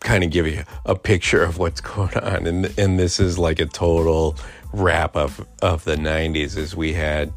kind 0.00 0.22
of 0.22 0.30
give 0.30 0.46
you 0.46 0.62
a 0.84 0.94
picture 0.94 1.42
of 1.42 1.58
what's 1.58 1.80
going 1.80 2.16
on 2.18 2.46
and 2.46 2.78
and 2.78 2.98
this 2.98 3.18
is 3.18 3.38
like 3.38 3.58
a 3.58 3.66
total 3.66 4.36
wrap 4.72 5.16
up 5.16 5.30
of 5.62 5.84
the 5.84 5.96
90s 5.96 6.56
is 6.56 6.76
we 6.76 6.92
had 6.92 7.32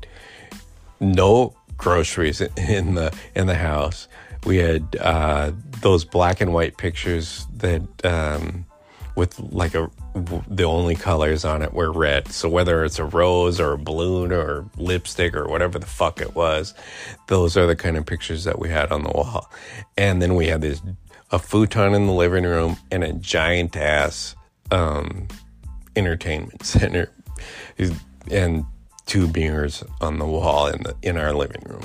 no 0.99 1.55
groceries 1.77 2.41
in 2.41 2.95
the 2.95 3.13
in 3.35 3.47
the 3.47 3.55
house 3.55 4.07
we 4.45 4.57
had 4.57 4.95
uh, 4.99 5.51
those 5.81 6.03
black 6.03 6.41
and 6.41 6.53
white 6.53 6.77
pictures 6.77 7.45
that 7.57 7.83
um, 8.03 8.65
with 9.15 9.39
like 9.39 9.75
a 9.75 9.89
the 10.13 10.63
only 10.63 10.95
colors 10.95 11.45
on 11.45 11.61
it 11.61 11.73
were 11.73 11.91
red. 11.91 12.27
So 12.29 12.49
whether 12.49 12.83
it's 12.83 12.99
a 12.99 13.05
rose 13.05 13.61
or 13.61 13.73
a 13.73 13.77
balloon 13.77 14.33
or 14.33 14.65
lipstick 14.75 15.35
or 15.35 15.47
whatever 15.47 15.79
the 15.79 15.85
fuck 15.85 16.19
it 16.19 16.35
was, 16.35 16.73
those 17.27 17.55
are 17.55 17.65
the 17.65 17.77
kind 17.77 17.95
of 17.95 18.05
pictures 18.05 18.43
that 18.43 18.59
we 18.59 18.69
had 18.69 18.91
on 18.91 19.03
the 19.03 19.09
wall. 19.09 19.49
And 19.97 20.21
then 20.21 20.35
we 20.35 20.47
had 20.47 20.61
this 20.61 20.81
a 21.31 21.39
futon 21.39 21.93
in 21.93 22.07
the 22.07 22.13
living 22.13 22.43
room 22.43 22.77
and 22.91 23.03
a 23.03 23.13
giant 23.13 23.75
ass 23.75 24.35
um, 24.69 25.27
entertainment 25.95 26.63
center 26.65 27.11
and 28.29 28.65
two 29.05 29.27
mirrors 29.33 29.83
on 29.99 30.19
the 30.19 30.25
wall 30.25 30.67
in 30.67 30.83
the 30.83 30.95
in 31.01 31.17
our 31.17 31.33
living 31.33 31.63
room. 31.65 31.83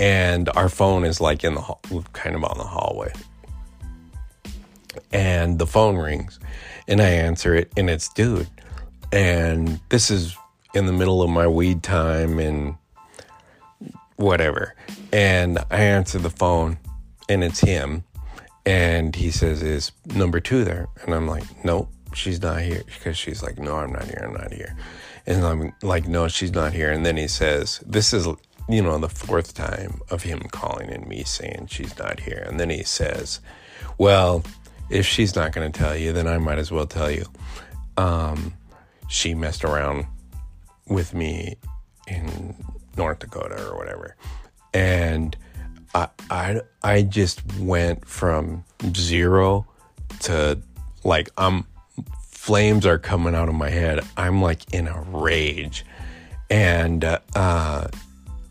And 0.00 0.48
our 0.56 0.68
phone 0.68 1.04
is 1.04 1.20
like 1.20 1.44
in 1.44 1.54
the 1.54 1.60
hall, 1.60 1.80
kind 2.12 2.34
of 2.34 2.44
on 2.44 2.58
the 2.58 2.64
hallway. 2.64 3.12
And 5.12 5.58
the 5.58 5.66
phone 5.66 5.96
rings 5.96 6.38
and 6.88 7.00
I 7.00 7.08
answer 7.08 7.54
it, 7.54 7.72
and 7.76 7.88
it's 7.88 8.08
dude. 8.08 8.48
And 9.12 9.80
this 9.88 10.10
is 10.10 10.36
in 10.74 10.86
the 10.86 10.92
middle 10.92 11.22
of 11.22 11.30
my 11.30 11.46
weed 11.46 11.82
time 11.82 12.38
and 12.38 12.76
whatever. 14.16 14.74
And 15.12 15.58
I 15.70 15.80
answer 15.80 16.18
the 16.18 16.30
phone, 16.30 16.78
and 17.28 17.44
it's 17.44 17.60
him. 17.60 18.04
And 18.64 19.14
he 19.16 19.30
says, 19.30 19.62
Is 19.62 19.92
number 20.06 20.40
two 20.40 20.64
there? 20.64 20.88
And 21.02 21.14
I'm 21.14 21.26
like, 21.26 21.44
Nope, 21.64 21.90
she's 22.14 22.40
not 22.40 22.60
here. 22.60 22.82
Because 22.86 23.16
she's 23.16 23.42
like, 23.42 23.58
No, 23.58 23.76
I'm 23.76 23.92
not 23.92 24.04
here. 24.04 24.24
I'm 24.24 24.34
not 24.34 24.52
here. 24.52 24.76
And 25.26 25.44
I'm 25.44 25.72
like, 25.82 26.06
No, 26.06 26.28
she's 26.28 26.52
not 26.52 26.72
here. 26.72 26.90
And 26.90 27.04
then 27.04 27.16
he 27.16 27.28
says, 27.28 27.80
This 27.86 28.12
is, 28.12 28.26
you 28.68 28.82
know, 28.82 28.98
the 28.98 29.08
fourth 29.08 29.54
time 29.54 30.00
of 30.10 30.22
him 30.22 30.40
calling 30.52 30.90
and 30.90 31.06
me 31.06 31.24
saying 31.24 31.68
she's 31.70 31.98
not 31.98 32.20
here. 32.20 32.44
And 32.48 32.60
then 32.60 32.70
he 32.70 32.84
says, 32.84 33.40
Well, 33.98 34.44
if 34.90 35.06
she's 35.06 35.34
not 35.34 35.52
going 35.52 35.70
to 35.70 35.78
tell 35.78 35.96
you, 35.96 36.12
then 36.12 36.28
I 36.28 36.38
might 36.38 36.58
as 36.58 36.70
well 36.70 36.86
tell 36.86 37.10
you. 37.10 37.24
Um, 37.96 38.54
she 39.08 39.34
messed 39.34 39.64
around 39.64 40.06
with 40.88 41.14
me 41.14 41.56
in 42.06 42.54
North 42.96 43.20
Dakota 43.20 43.68
or 43.68 43.76
whatever, 43.76 44.16
and 44.74 45.36
I 45.94 46.08
I 46.30 46.60
I 46.82 47.02
just 47.02 47.42
went 47.58 48.06
from 48.06 48.64
zero 48.94 49.66
to 50.20 50.58
like 51.04 51.30
I'm 51.36 51.66
flames 52.42 52.84
are 52.86 52.98
coming 52.98 53.34
out 53.34 53.48
of 53.48 53.54
my 53.54 53.70
head. 53.70 54.00
I'm 54.16 54.42
like 54.42 54.72
in 54.74 54.88
a 54.88 55.00
rage, 55.02 55.84
and 56.50 57.04
uh, 57.04 57.88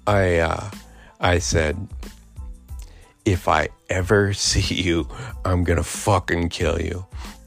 I 0.08 0.38
uh, 0.38 0.72
I 1.20 1.40
said 1.40 1.88
if 3.26 3.48
I 3.48 3.70
ever 3.90 4.34
see 4.50 4.82
you, 4.82 5.08
I'm 5.46 5.64
gonna 5.64 5.84
fucking 5.84 6.50
kill 6.50 6.82
you. 6.82 7.06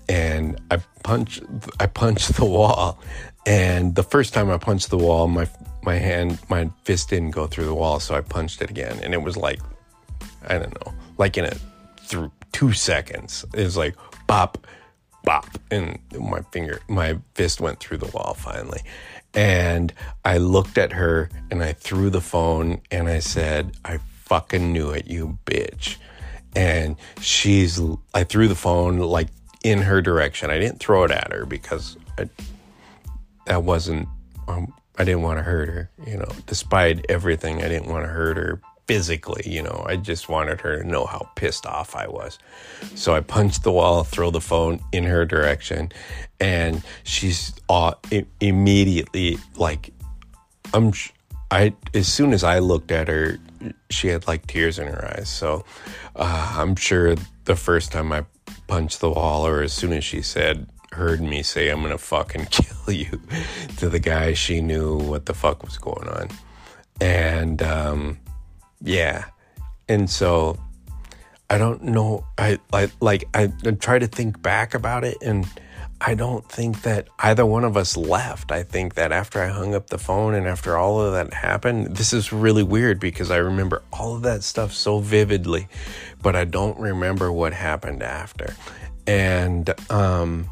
And 0.09 0.61
I 0.71 0.79
punch, 1.03 1.41
I 1.81 1.87
punched 1.87 2.37
the 2.37 2.45
wall. 2.45 2.99
And 3.47 3.95
the 3.95 4.03
first 4.03 4.35
time 4.35 4.51
I 4.51 4.59
punched 4.59 4.91
the 4.91 4.99
wall, 4.99 5.29
my 5.29 5.49
my 5.83 5.97
hand, 5.97 6.39
my 6.49 6.71
fist 6.85 7.11
didn't 7.11 7.33
go 7.33 7.47
through 7.47 7.67
the 7.67 7.75
wall, 7.75 8.01
so 8.01 8.15
I 8.15 8.23
punched 8.23 8.63
it 8.63 8.71
again, 8.71 8.99
and 9.03 9.13
it 9.13 9.23
was 9.23 9.37
like, 9.37 9.61
I 10.49 10.59
don't 10.59 10.75
know, 10.85 10.95
like 11.19 11.37
in 11.39 11.45
a 11.45 11.55
through 11.99 12.31
two 12.53 12.73
seconds. 12.73 13.45
It 13.55 13.65
was 13.65 13.77
like 13.77 13.97
bop, 14.27 14.67
bop, 15.25 15.47
and 15.71 15.99
my 16.19 16.41
finger, 16.53 16.81
my 16.89 17.19
fist 17.35 17.61
went 17.61 17.81
through 17.81 17.99
the 17.99 18.07
wall 18.07 18.35
finally. 18.39 18.81
And 19.35 19.93
I 20.25 20.39
looked 20.39 20.79
at 20.79 20.93
her 20.93 21.29
and 21.51 21.63
I 21.63 21.73
threw 21.73 22.09
the 22.09 22.21
phone 22.21 22.81
and 22.91 23.09
I 23.09 23.19
said, 23.19 23.73
I 23.85 23.99
fucking 24.25 24.73
knew 24.73 24.91
it, 24.91 25.09
you 25.09 25.39
bitch. 25.45 25.97
And 26.55 26.97
she's, 27.21 27.81
I 28.15 28.23
threw 28.23 28.47
the 28.47 28.55
phone 28.55 28.99
like 28.99 29.29
in 29.65 29.83
her 29.83 30.01
direction. 30.01 30.51
I 30.51 30.59
didn't 30.59 30.79
throw 30.79 31.03
it 31.03 31.11
at 31.11 31.33
her 31.33 31.47
because 31.47 31.97
I, 32.17 32.29
that 33.47 33.65
wasn't, 33.65 34.09
um, 34.47 34.73
I 34.97 35.03
didn't 35.03 35.23
want 35.23 35.39
to 35.41 35.43
hurt 35.43 35.69
her, 35.69 35.91
you 36.07 36.17
know, 36.17 36.29
despite 36.47 37.05
everything, 37.09 37.65
I 37.65 37.69
didn't 37.69 37.91
want 37.91 38.05
to 38.05 38.09
hurt 38.09 38.37
her 38.37 38.61
physically, 38.87 39.43
you 39.47 39.63
know, 39.63 39.85
I 39.87 39.97
just 39.97 40.29
wanted 40.29 40.61
her 40.61 40.83
to 40.83 40.89
know 40.89 41.07
how 41.07 41.31
pissed 41.37 41.67
off 41.67 41.97
I 41.97 42.07
was. 42.07 42.39
So 42.95 43.15
I 43.15 43.21
punched 43.21 43.63
the 43.63 43.73
wall, 43.73 44.05
throw 44.05 44.31
the 44.31 44.41
phone 44.41 44.81
in 44.93 45.05
her 45.05 45.25
direction, 45.25 45.91
and 46.41 46.83
she's 47.05 47.55
uh, 47.69 47.95
immediately 48.41 49.39
like, 49.57 49.91
I'm, 50.73 50.93
I, 51.51 51.75
as 51.95 52.09
soon 52.09 52.33
as 52.33 52.45
I 52.45 52.59
looked 52.59 52.91
at 52.91 53.09
her, 53.09 53.39
she 53.91 54.09
had 54.09 54.27
like 54.27 54.47
tears 54.47 54.79
in 54.79 54.87
her 54.87 55.15
eyes. 55.17 55.29
So 55.29 55.65
uh, 56.17 56.55
I'm 56.59 56.77
sure 56.77 57.15
the 57.45 57.57
first 57.57 57.93
time 57.93 58.13
I 58.13 58.25
punched 58.67 59.01
the 59.01 59.11
wall, 59.11 59.47
or 59.47 59.63
as 59.63 59.73
soon 59.73 59.93
as 59.93 60.05
she 60.05 60.21
said, 60.21 60.67
heard 60.93 61.21
me 61.21 61.43
say, 61.43 61.71
I'm 61.71 61.83
gonna 61.83 61.99
fucking 61.99 62.47
kill 62.51 62.95
you 62.95 63.21
to 63.79 63.89
the 63.89 63.99
guy, 63.99 64.35
she 64.35 64.61
knew 64.61 64.99
what 64.99 65.27
the 65.27 65.35
fuck 65.35 65.63
was 65.63 65.79
going 65.79 66.09
on. 66.09 66.29
And 67.01 67.63
um, 67.63 68.19
yeah. 68.85 69.25
And 69.89 70.09
so 70.09 70.59
I 71.51 71.59
don't 71.59 71.83
know. 71.83 72.25
I 72.39 72.59
like, 72.73 72.91
like, 73.01 73.29
I, 73.35 73.53
I 73.67 73.71
try 73.73 73.99
to 73.99 74.07
think 74.07 74.41
back 74.41 74.75
about 74.75 75.05
it 75.05 75.19
and 75.23 75.47
I 76.01 76.15
don't 76.15 76.47
think 76.51 76.83
that 76.83 77.09
either 77.21 77.47
one 77.47 77.65
of 77.65 77.77
us 77.77 77.97
left. 77.97 78.53
I 78.53 78.63
think 78.63 78.95
that 78.95 79.11
after 79.11 79.41
I 79.41 79.49
hung 79.49 79.75
up 79.75 79.89
the 79.89 79.99
phone 79.99 80.35
and 80.35 80.47
after 80.47 80.77
all 80.77 81.01
of 81.01 81.13
that 81.13 81.33
happened, 81.33 81.97
this 81.97 82.13
is 82.13 82.33
really 82.33 82.63
weird 82.63 83.01
because 83.01 83.31
I 83.31 83.37
remember 83.39 83.83
all 83.93 84.15
of 84.15 84.23
that 84.23 84.43
stuff 84.43 84.73
so 84.73 84.99
vividly, 84.99 85.67
but 86.23 86.37
I 86.37 86.45
don't 86.45 86.79
remember 86.79 87.33
what 87.33 87.55
happened 87.55 88.03
after. 88.03 88.55
And 89.07 89.73
um, 89.91 90.49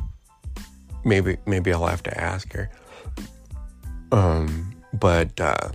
maybe 1.05 1.37
maybe 1.47 1.72
I'll 1.72 1.87
have 1.87 2.03
to 2.05 2.18
ask 2.18 2.53
her. 2.53 2.70
Um, 4.11 4.74
but 4.95 5.39
uh, 5.41 5.70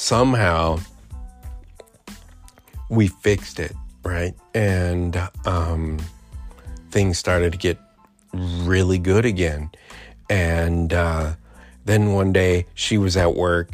somehow 0.00 0.78
we 2.88 3.06
fixed 3.06 3.60
it, 3.60 3.72
right? 4.02 4.34
And 4.54 5.16
um, 5.44 5.98
things 6.90 7.18
started 7.18 7.52
to 7.52 7.58
get 7.58 7.78
really 8.32 8.98
good 8.98 9.26
again. 9.26 9.70
And 10.30 10.92
uh, 10.94 11.34
then 11.84 12.14
one 12.14 12.32
day 12.32 12.66
she 12.74 12.96
was 12.96 13.16
at 13.16 13.34
work 13.34 13.68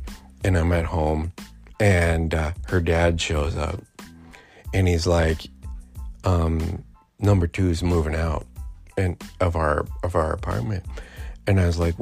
and 0.45 0.59
I'm 0.59 0.72
at 0.72 0.87
home 0.87 1.33
and 1.79 2.35
uh, 2.35 2.53
her 2.68 2.81
dad 2.81 3.20
shows 3.20 3.57
up 3.57 3.81
and 4.74 4.89
he's 4.89 5.07
like, 5.07 5.47
um, 6.24 6.83
number 7.20 7.47
two 7.47 7.70
is 7.70 7.85
moving 7.85 8.16
out 8.16 8.47
and 8.99 9.16
of 9.41 9.55
our 9.55 9.87
of 10.03 10.16
our 10.16 10.33
apartment. 10.33 10.85
And 11.47 11.61
I 11.61 11.66
was 11.66 11.79
like, 11.79 11.95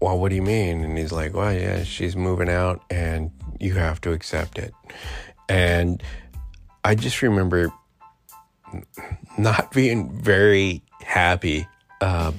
well, 0.00 0.18
what 0.18 0.30
do 0.30 0.34
you 0.34 0.42
mean? 0.42 0.82
And 0.82 0.96
he's 0.96 1.12
like, 1.12 1.34
well, 1.34 1.52
yeah, 1.52 1.84
she's 1.84 2.16
moving 2.16 2.48
out 2.48 2.82
and 2.90 3.30
you 3.60 3.74
have 3.74 4.00
to 4.02 4.12
accept 4.12 4.58
it. 4.58 4.74
And 5.48 6.02
I 6.84 6.94
just 6.94 7.22
remember 7.22 7.72
not 9.38 9.72
being 9.72 10.10
very 10.10 10.82
happy 11.02 11.66
uh, 12.00 12.32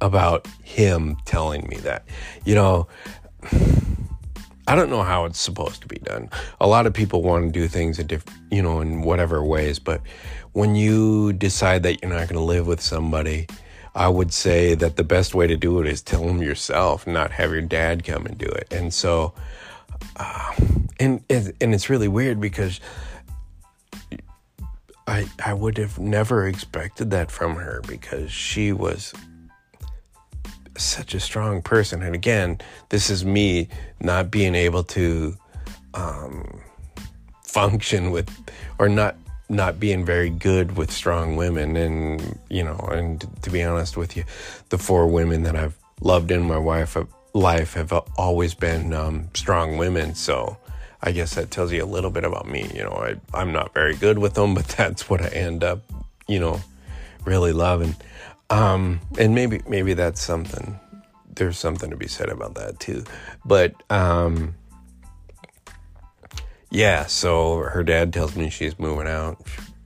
about 0.00 0.46
him 0.62 1.16
telling 1.24 1.66
me 1.68 1.76
that. 1.78 2.04
You 2.44 2.54
know, 2.54 2.88
I 4.66 4.74
don't 4.74 4.88
know 4.88 5.02
how 5.02 5.26
it's 5.26 5.40
supposed 5.40 5.82
to 5.82 5.88
be 5.88 5.96
done. 5.96 6.30
A 6.60 6.66
lot 6.66 6.86
of 6.86 6.94
people 6.94 7.22
want 7.22 7.44
to 7.46 7.50
do 7.50 7.68
things 7.68 7.98
in 7.98 8.06
different, 8.06 8.38
you 8.50 8.62
know, 8.62 8.80
in 8.80 9.02
whatever 9.02 9.44
ways, 9.44 9.78
but 9.78 10.00
when 10.52 10.74
you 10.74 11.32
decide 11.34 11.82
that 11.82 12.00
you're 12.00 12.10
not 12.10 12.28
going 12.28 12.38
to 12.38 12.40
live 12.40 12.66
with 12.66 12.80
somebody, 12.80 13.46
I 13.94 14.08
would 14.08 14.32
say 14.32 14.74
that 14.74 14.96
the 14.96 15.04
best 15.04 15.34
way 15.34 15.46
to 15.46 15.56
do 15.56 15.80
it 15.80 15.86
is 15.86 16.02
tell 16.02 16.26
them 16.26 16.42
yourself, 16.42 17.06
not 17.06 17.30
have 17.32 17.52
your 17.52 17.62
dad 17.62 18.04
come 18.04 18.26
and 18.26 18.36
do 18.36 18.46
it. 18.46 18.72
And 18.72 18.92
so, 18.92 19.34
uh, 20.16 20.52
and 20.98 21.22
and 21.28 21.74
it's 21.74 21.88
really 21.88 22.08
weird 22.08 22.40
because 22.40 22.80
I 25.06 25.26
I 25.44 25.52
would 25.52 25.78
have 25.78 25.98
never 25.98 26.46
expected 26.46 27.10
that 27.12 27.30
from 27.30 27.54
her 27.56 27.82
because 27.86 28.32
she 28.32 28.72
was 28.72 29.14
such 30.76 31.14
a 31.14 31.20
strong 31.20 31.62
person. 31.62 32.02
And 32.02 32.14
again, 32.14 32.58
this 32.88 33.10
is 33.10 33.24
me 33.24 33.68
not 34.00 34.30
being 34.30 34.56
able 34.56 34.82
to 34.84 35.36
um, 35.94 36.60
function 37.44 38.10
with 38.10 38.28
or 38.78 38.88
not 38.88 39.16
not 39.48 39.78
being 39.78 40.04
very 40.04 40.30
good 40.30 40.76
with 40.76 40.90
strong 40.90 41.36
women. 41.36 41.76
And 41.76 42.38
you 42.48 42.62
know 42.62 42.76
and 42.92 43.24
to 43.42 43.50
be 43.50 43.62
honest 43.62 43.96
with 43.96 44.16
you 44.16 44.24
the 44.68 44.78
four 44.78 45.06
women 45.06 45.42
that 45.42 45.56
i've 45.56 45.76
loved 46.00 46.30
in 46.30 46.42
my 46.42 46.58
wife 46.58 46.96
life 47.32 47.74
have 47.74 47.92
always 48.16 48.54
been 48.54 48.92
um, 48.92 49.28
strong 49.34 49.76
women. 49.76 50.14
So 50.14 50.56
i 51.02 51.12
guess 51.12 51.34
that 51.34 51.50
tells 51.50 51.72
you 51.72 51.82
a 51.82 51.86
little 51.86 52.10
bit 52.10 52.24
about 52.24 52.48
me. 52.48 52.70
You 52.74 52.84
know 52.84 52.92
I, 52.92 53.16
i'm 53.38 53.52
not 53.52 53.74
very 53.74 53.96
good 53.96 54.18
with 54.18 54.34
them 54.34 54.54
but 54.58 54.66
that's 54.68 55.08
what 55.08 55.20
i 55.22 55.28
end 55.28 55.64
up 55.64 55.80
you 56.26 56.40
know 56.40 56.60
really 57.24 57.52
loving. 57.52 57.94
Um, 58.50 59.00
and 59.18 59.34
maybe 59.34 59.62
maybe 59.66 59.94
that's 59.94 60.20
something 60.20 60.78
there's 61.34 61.58
something 61.58 61.90
to 61.90 61.96
be 61.96 62.06
said 62.06 62.28
about 62.28 62.54
that 62.54 62.80
too. 62.80 63.04
But 63.44 63.74
um, 63.90 64.54
yeah, 66.74 67.06
so 67.06 67.58
her 67.58 67.84
dad 67.84 68.12
tells 68.12 68.34
me 68.34 68.50
she's 68.50 68.80
moving 68.80 69.06
out. 69.06 69.40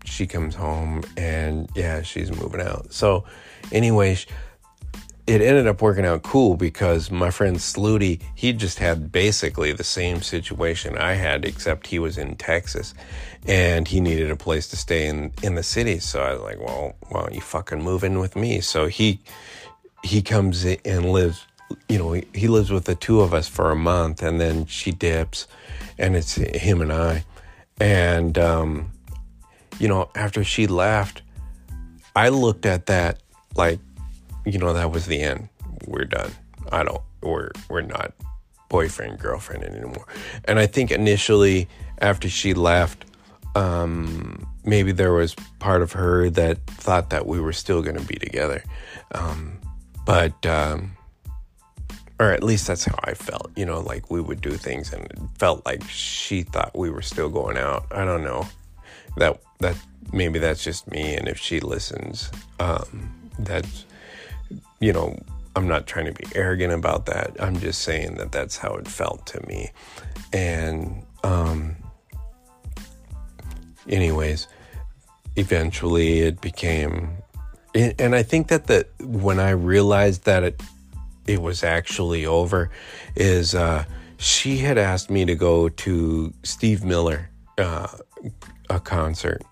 She 0.07 0.27
comes 0.27 0.55
home 0.55 1.03
and 1.19 1.69
yeah, 1.75 2.01
she's 2.01 2.33
moving 2.35 2.63
out. 2.63 2.95
So, 2.95 3.27
anyway, 3.71 4.17
it 5.27 5.43
ended 5.43 5.67
up 5.67 5.83
working 5.83 6.07
out 6.07 6.23
cool 6.23 6.57
because 6.57 7.11
my 7.11 7.31
friend 7.31 7.61
Sully, 7.61 8.21
he 8.35 8.55
just 8.55 8.79
had 8.79 9.13
basically 9.13 9.73
the 9.73 9.85
same 9.85 10.23
situation 10.23 10.97
I 10.97 11.13
had, 11.13 11.45
except 11.45 11.89
he 11.89 11.99
was 11.99 12.17
in 12.17 12.37
Texas 12.37 12.95
and 13.47 13.87
he 13.87 14.01
needed 14.01 14.31
a 14.31 14.37
place 14.37 14.67
to 14.69 14.77
stay 14.77 15.09
in, 15.09 15.31
in 15.43 15.57
the 15.57 15.63
city. 15.63 15.99
So 15.99 16.23
I 16.23 16.33
was 16.33 16.41
like, 16.41 16.59
well, 16.59 16.97
why 17.11 17.21
don't 17.21 17.35
you 17.35 17.43
fucking 17.43 17.83
move 17.83 18.03
in 18.03 18.19
with 18.19 18.35
me? 18.35 18.63
So 18.63 18.87
he, 18.87 19.21
he 20.03 20.23
comes 20.23 20.65
and 20.65 21.13
lives, 21.13 21.47
you 21.91 21.99
know, 21.99 22.13
he 22.33 22.49
lives 22.49 22.71
with 22.71 22.87
the 22.87 22.95
two 22.95 23.21
of 23.21 23.35
us 23.35 23.47
for 23.47 23.71
a 23.71 23.77
month 23.77 24.23
and 24.23 24.41
then 24.41 24.65
she 24.65 24.91
dips 24.91 25.47
and 25.99 26.17
it's 26.17 26.35
him 26.35 26.81
and 26.81 26.93
I. 26.93 27.25
And, 27.81 28.39
um, 28.39 28.93
you 29.79 29.89
know, 29.89 30.11
after 30.15 30.45
she 30.45 30.67
left, 30.67 31.23
I 32.17 32.29
looked 32.31 32.67
at 32.67 32.87
that 32.87 33.21
like, 33.55 33.79
you 34.45 34.59
know, 34.59 34.73
that 34.73 34.91
was 34.91 35.07
the 35.07 35.21
end. 35.21 35.49
We're 35.87 36.05
done. 36.05 36.33
I 36.73 36.85
don't, 36.85 37.03
we're, 37.23 37.51
we're 37.69 37.83
not 37.83 38.13
boyfriend, 38.69 39.19
girlfriend 39.19 39.65
anymore. 39.65 40.07
And 40.45 40.59
I 40.59 40.67
think 40.67 40.91
initially 40.91 41.69
after 42.01 42.29
she 42.29 42.55
left, 42.55 43.05
um, 43.55 44.47
maybe 44.65 44.93
there 44.93 45.13
was 45.13 45.35
part 45.59 45.83
of 45.83 45.93
her 45.93 46.31
that 46.31 46.59
thought 46.67 47.11
that 47.11 47.27
we 47.27 47.41
were 47.41 47.53
still 47.53 47.83
going 47.83 47.97
to 47.97 48.05
be 48.05 48.17
together. 48.17 48.63
Um, 49.13 49.59
but, 50.05 50.45
um, 50.47 50.98
or 52.21 52.33
at 52.33 52.43
least 52.43 52.67
that's 52.67 52.85
how 52.85 52.99
I 53.05 53.15
felt, 53.15 53.51
you 53.57 53.65
know, 53.65 53.81
like 53.81 54.11
we 54.11 54.21
would 54.21 54.41
do 54.41 54.51
things 54.51 54.93
and 54.93 55.05
it 55.05 55.19
felt 55.39 55.65
like 55.65 55.83
she 55.89 56.43
thought 56.43 56.77
we 56.77 56.91
were 56.91 57.03
still 57.03 57.29
going 57.29 57.57
out. 57.57 57.87
I 57.93 58.05
don't 58.05 58.25
know. 58.25 58.47
That 59.17 59.41
that 59.61 59.77
maybe 60.13 60.39
that's 60.39 60.65
just 60.65 60.91
me 60.91 61.15
and 61.15 61.29
if 61.29 61.39
she 61.39 61.61
listens, 61.61 62.31
um 62.59 63.13
that's 63.39 63.85
you 64.81 64.93
know, 64.93 65.17
I'm 65.55 65.69
not 65.69 65.87
trying 65.87 66.07
to 66.07 66.13
be 66.13 66.25
arrogant 66.35 66.73
about 66.73 67.07
that. 67.07 67.37
I'm 67.41 67.59
just 67.59 67.83
saying 67.83 68.15
that 68.17 68.33
that's 68.33 68.57
how 68.57 68.75
it 68.75 68.89
felt 68.89 69.27
to 69.27 69.47
me. 69.47 69.71
And 70.33 71.05
um 71.23 71.77
anyways, 73.89 74.49
eventually 75.37 76.21
it 76.21 76.41
became 76.41 77.11
and 77.75 78.17
I 78.17 78.25
think 78.25 78.49
that 78.49 78.67
the 78.67 78.89
when 79.01 79.39
I 79.39 79.51
realized 79.51 80.25
that 80.25 80.43
it 80.43 80.61
it 81.29 81.43
was 81.43 81.63
actually 81.63 82.25
over 82.25 82.71
is 83.15 83.55
uh, 83.55 83.85
she 84.17 84.59
had 84.59 84.79
asked 84.79 85.11
me 85.11 85.25
to 85.27 85.35
go 85.35 85.69
to 85.69 86.33
Steve 86.43 86.83
Miller 86.83 87.31
uh, 87.59 87.87
a 88.71 88.81
concert 88.81 89.43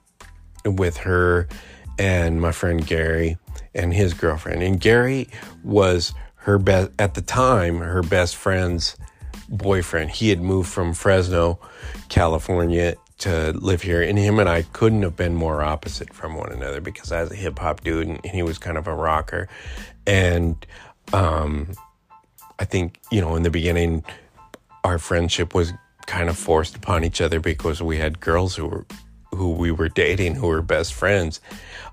with 0.65 0.97
her 0.97 1.47
and 1.99 2.41
my 2.41 2.53
friend 2.53 2.87
Gary 2.87 3.37
and 3.75 3.93
his 3.93 4.15
girlfriend. 4.15 4.63
And 4.63 4.81
Gary 4.81 5.29
was 5.63 6.15
her 6.37 6.59
best 6.59 6.91
at 6.99 7.15
the 7.15 7.23
time 7.23 7.79
her 7.79 8.03
best 8.03 8.37
friend's 8.37 8.97
boyfriend. 9.49 10.11
He 10.11 10.31
had 10.31 10.41
moved 10.41 10.69
from 10.69 10.95
Fresno, 10.95 11.61
California 12.09 12.97
to 13.19 13.53
live 13.53 13.81
here 13.81 14.03
and 14.03 14.19
him 14.19 14.39
and 14.39 14.49
I 14.49 14.63
couldn't 14.63 15.03
have 15.03 15.17
been 15.17 15.35
more 15.35 15.63
opposite 15.63 16.13
from 16.13 16.35
one 16.35 16.53
another 16.53 16.83
because 16.83 17.13
I 17.13 17.23
was 17.23 17.33
a 17.33 17.35
hip 17.35 17.59
hop 17.59 17.83
dude 17.83 18.09
and 18.09 18.27
he 18.27 18.43
was 18.43 18.59
kind 18.59 18.77
of 18.77 18.87
a 18.87 18.95
rocker 18.95 19.49
and 20.07 20.55
um, 21.13 21.73
I 22.59 22.65
think, 22.65 23.01
you 23.11 23.21
know, 23.21 23.37
in 23.37 23.43
the 23.43 23.51
beginning, 23.51 24.05
our 24.85 24.99
friendship 24.99 25.55
was 25.55 25.73
kind 26.07 26.29
of 26.29 26.39
forced 26.39 26.77
upon 26.77 27.05
each 27.05 27.21
other 27.21 27.41
because 27.41 27.83
we 27.83 27.99
had 27.99 28.21
girls 28.21 28.55
who 28.55 28.67
were 28.67 28.87
who 29.33 29.51
we 29.51 29.71
were 29.71 29.89
dating 29.89 30.35
who 30.35 30.47
were 30.47 30.63
best 30.63 30.95
friends. 30.95 31.41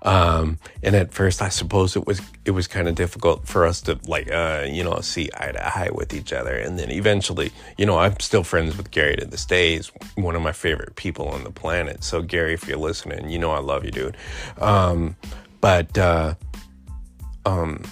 Um, 0.02 0.58
and 0.82 0.96
at 0.96 1.14
first 1.14 1.42
i 1.42 1.50
suppose 1.50 1.96
it 1.96 2.06
was 2.06 2.22
it 2.46 2.52
was 2.52 2.68
kind 2.68 2.88
of 2.88 2.96
difficult 2.96 3.48
for 3.48 3.66
us 3.66 3.82
to 3.82 3.98
like 4.06 4.32
uh, 4.32 4.66
you 4.70 4.84
know 4.84 5.00
see 5.00 5.30
eye 5.38 5.52
to 5.52 5.78
eye 5.78 5.90
with 5.94 6.14
each 6.14 6.34
other. 6.34 6.56
And 6.56 6.78
then 6.80 6.92
eventually 6.92 7.52
you 7.78 7.86
know 7.86 7.98
i'm 7.98 8.20
still 8.20 8.44
friends 8.44 8.78
with 8.78 8.92
gary 8.92 9.16
to 9.18 9.26
this 9.26 9.46
day. 9.46 9.76
He's 9.76 9.92
one 10.16 10.36
of 10.36 10.42
my 10.42 10.52
favorite 10.52 10.96
people 10.96 11.28
on 11.28 11.44
the 11.44 11.52
planet. 11.52 12.04
So 12.04 12.22
gary 12.22 12.54
if 12.54 12.68
you're 12.68 12.78
listening 12.78 13.30
you 13.30 13.40
know 13.40 13.52
i 13.52 13.60
love 13.60 13.84
you 13.86 13.92
dude. 13.92 14.18
Um, 14.60 15.16
but 15.62 15.98
uh, 15.98 16.36
um, 17.46 17.84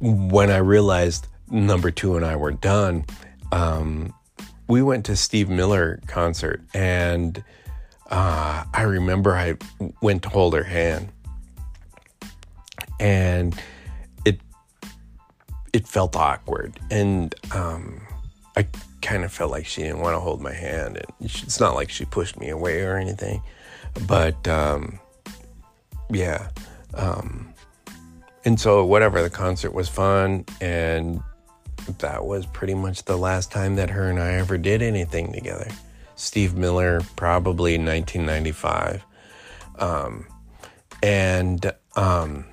when 0.00 0.50
I 0.50 0.58
realized 0.58 1.28
number 1.50 1.90
two 1.90 2.16
and 2.16 2.24
I 2.24 2.36
were 2.36 2.52
done, 2.52 3.04
um, 3.52 4.12
we 4.68 4.82
went 4.82 5.06
to 5.06 5.16
Steve 5.16 5.48
Miller 5.48 6.00
concert, 6.06 6.60
and 6.74 7.42
uh, 8.10 8.64
I 8.72 8.82
remember 8.82 9.34
I 9.36 9.56
went 10.02 10.22
to 10.24 10.28
hold 10.28 10.54
her 10.54 10.64
hand, 10.64 11.12
and 12.98 13.60
it 14.24 14.40
it 15.72 15.86
felt 15.86 16.16
awkward, 16.16 16.78
and 16.90 17.34
um, 17.52 18.00
I 18.56 18.66
kind 19.02 19.24
of 19.24 19.32
felt 19.32 19.52
like 19.52 19.66
she 19.66 19.82
didn't 19.82 20.00
want 20.00 20.14
to 20.14 20.20
hold 20.20 20.40
my 20.40 20.52
hand, 20.52 20.96
and 20.96 21.06
it's 21.20 21.60
not 21.60 21.74
like 21.74 21.90
she 21.90 22.04
pushed 22.04 22.38
me 22.38 22.48
away 22.48 22.82
or 22.82 22.96
anything, 22.96 23.40
but 24.06 24.46
um, 24.48 24.98
yeah. 26.10 26.48
Um, 26.94 27.52
and 28.46 28.60
so, 28.60 28.84
whatever, 28.84 29.22
the 29.22 29.28
concert 29.28 29.74
was 29.74 29.88
fun. 29.88 30.44
And 30.60 31.20
that 31.98 32.24
was 32.24 32.46
pretty 32.46 32.74
much 32.74 33.02
the 33.04 33.18
last 33.18 33.50
time 33.50 33.74
that 33.74 33.90
her 33.90 34.08
and 34.08 34.20
I 34.20 34.34
ever 34.34 34.56
did 34.56 34.82
anything 34.82 35.32
together. 35.32 35.68
Steve 36.14 36.54
Miller, 36.54 37.00
probably 37.16 37.72
1995. 37.72 39.04
Um, 39.80 40.28
and 41.02 41.72
um, 41.96 42.44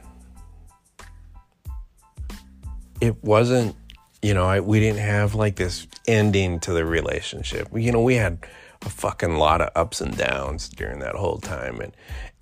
it 3.00 3.24
wasn't, 3.24 3.76
you 4.24 4.34
know, 4.34 4.46
I, 4.46 4.62
we 4.62 4.80
didn't 4.80 5.00
have 5.02 5.36
like 5.36 5.58
this 5.58 5.86
ending 6.08 6.60
to 6.62 6.74
the 6.74 6.86
relationship. 6.86 7.68
You 7.72 7.92
know, 7.92 8.02
we 8.02 8.16
had 8.16 8.40
a 8.86 8.90
fucking 8.90 9.38
lot 9.38 9.62
of 9.62 9.70
ups 9.76 10.02
and 10.02 10.16
downs 10.18 10.70
during 10.70 11.00
that 11.00 11.16
whole 11.16 11.38
time, 11.38 11.80
and 11.80 11.94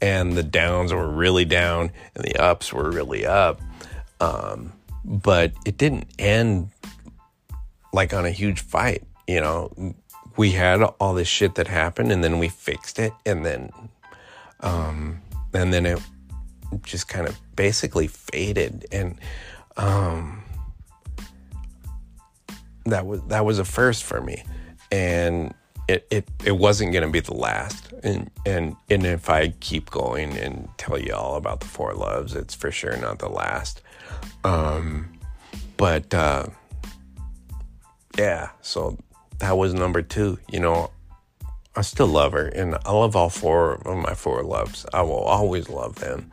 and 0.02 0.34
the 0.34 0.44
downs 0.44 0.94
were 0.94 1.08
really 1.08 1.46
down 1.46 1.92
and 2.16 2.24
the 2.24 2.36
ups 2.38 2.74
were 2.74 2.90
really 2.90 3.26
up. 3.26 3.62
Um, 4.20 4.74
but 5.04 5.54
it 5.66 5.78
didn't 5.78 6.08
end 6.18 6.70
like 7.94 8.14
on 8.14 8.26
a 8.26 8.32
huge 8.32 8.62
fight. 8.62 9.04
You 9.28 9.42
know, 9.42 9.96
we 10.38 10.52
had 10.52 10.82
all 10.82 11.14
this 11.14 11.28
shit 11.28 11.56
that 11.56 11.68
happened, 11.68 12.12
and 12.12 12.24
then 12.24 12.40
we 12.40 12.50
fixed 12.50 13.00
it, 13.00 13.14
and 13.26 13.46
then, 13.46 13.72
um, 14.62 15.22
and 15.54 15.74
then 15.74 15.86
it 15.86 16.00
just 16.84 17.08
kind 17.08 17.28
of 17.28 17.40
basically 17.56 18.08
faded, 18.08 18.86
and 18.92 19.18
um, 19.78 20.44
that 22.86 23.06
was 23.06 23.22
that 23.28 23.46
was 23.46 23.60
a 23.60 23.66
first 23.66 24.04
for 24.04 24.22
me, 24.22 24.44
and 24.92 25.54
it 25.92 26.08
it, 26.10 26.30
it 26.46 26.58
wasn't 26.58 26.94
going 26.94 27.04
to 27.04 27.12
be 27.12 27.20
the 27.20 27.34
last, 27.34 27.92
and 28.04 28.32
and 28.46 28.76
and 28.90 29.06
if 29.06 29.30
I 29.30 29.50
keep 29.60 29.90
going 29.90 30.38
and 30.38 30.70
tell 30.78 30.98
you 30.98 31.14
all 31.14 31.36
about 31.36 31.60
the 31.60 31.68
four 31.68 31.94
loves, 31.94 32.34
it's 32.36 32.56
for 32.56 32.72
sure 32.72 32.96
not 32.98 33.20
the 33.20 33.30
last. 33.30 33.82
Um, 34.44 35.20
but 35.78 36.14
uh, 36.14 36.48
yeah, 38.18 38.50
so 38.62 38.98
that 39.40 39.58
was 39.58 39.74
number 39.74 40.02
two. 40.02 40.40
You 40.50 40.62
know, 40.62 40.92
I 41.76 41.82
still 41.82 42.08
love 42.08 42.32
her, 42.32 42.48
and 42.48 42.78
I 42.86 42.92
love 42.94 43.16
all 43.16 43.30
four 43.30 43.74
of 43.86 43.98
my 43.98 44.14
four 44.14 44.44
loves. 44.44 44.86
I 44.94 45.02
will 45.02 45.24
always 45.24 45.70
love 45.70 45.96
them 45.96 46.32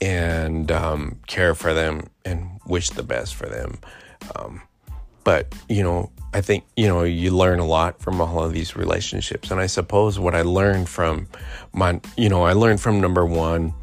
and 0.00 0.70
um, 0.70 1.20
care 1.26 1.54
for 1.54 1.72
them 1.72 2.10
and 2.24 2.60
wish 2.66 2.90
the 2.90 3.02
best 3.02 3.34
for 3.34 3.46
them. 3.46 3.78
Um, 4.36 4.62
but 5.24 5.54
you 5.68 5.82
know, 5.82 6.10
I 6.32 6.40
think 6.40 6.64
you 6.76 6.86
know 6.86 7.02
you 7.02 7.30
learn 7.30 7.58
a 7.58 7.66
lot 7.66 8.00
from 8.00 8.20
all 8.20 8.44
of 8.44 8.52
these 8.52 8.76
relationships, 8.76 9.50
and 9.50 9.60
I 9.60 9.66
suppose 9.66 10.18
what 10.18 10.34
I 10.34 10.42
learned 10.42 10.88
from 10.88 11.26
my, 11.72 12.00
you 12.16 12.28
know, 12.28 12.44
I 12.44 12.52
learned 12.52 12.80
from 12.80 13.00
number 13.00 13.24
one. 13.24 13.74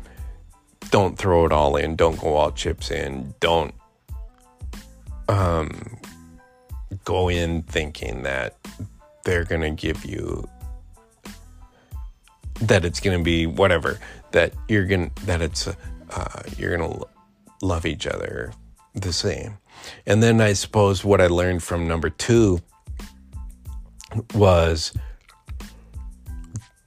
Don't 0.89 1.17
throw 1.17 1.45
it 1.45 1.51
all 1.53 1.77
in. 1.77 1.95
Don't 1.95 2.19
go 2.19 2.33
all 2.33 2.51
chips 2.51 2.91
in. 2.91 3.33
Don't 3.39 3.73
um, 5.29 5.97
go 7.05 7.29
in 7.29 7.61
thinking 7.63 8.23
that 8.23 8.57
they're 9.23 9.45
going 9.45 9.61
to 9.61 9.71
give 9.71 10.03
you 10.05 10.47
that 12.61 12.85
it's 12.85 12.99
going 12.99 13.17
to 13.17 13.23
be 13.23 13.47
whatever 13.47 13.99
that 14.31 14.53
you're 14.67 14.85
going 14.85 15.09
to 15.09 15.25
that 15.25 15.41
it's 15.41 15.67
uh, 15.67 16.43
you're 16.57 16.77
going 16.77 16.91
to 16.91 17.07
love 17.61 17.85
each 17.85 18.05
other 18.05 18.51
the 18.93 19.13
same 19.13 19.57
and 20.05 20.21
then 20.21 20.41
i 20.41 20.53
suppose 20.53 21.03
what 21.03 21.21
i 21.21 21.27
learned 21.27 21.63
from 21.63 21.87
number 21.87 22.09
two 22.09 22.59
was 24.33 24.93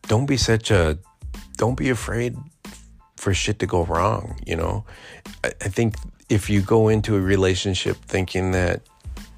don't 0.08 0.26
be 0.26 0.36
such 0.36 0.70
a 0.70 0.98
don't 1.56 1.76
be 1.76 1.90
afraid 1.90 2.36
for 3.16 3.32
shit 3.32 3.58
to 3.58 3.66
go 3.66 3.84
wrong 3.84 4.38
you 4.46 4.56
know 4.56 4.84
I, 5.42 5.48
I 5.62 5.68
think 5.68 5.96
if 6.28 6.48
you 6.48 6.60
go 6.60 6.88
into 6.88 7.16
a 7.16 7.20
relationship 7.20 7.96
thinking 7.96 8.52
that 8.52 8.82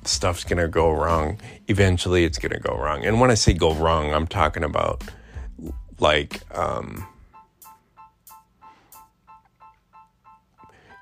stuff's 0.05 0.45
going 0.45 0.59
to 0.59 0.69
go 0.69 0.93
wrong, 0.93 1.39
eventually 1.69 2.25
it's 2.25 2.39
going 2.39 2.53
to 2.53 2.61
go 2.61 2.77
wrong. 2.77 3.05
And 3.05 3.21
when 3.21 3.31
I 3.31 3.35
say 3.35 3.53
go 3.53 3.75
wrong, 3.75 4.13
I'm 4.15 4.27
talking 4.27 4.65
about 4.65 5.03
like 5.99 6.41
um, 6.57 7.07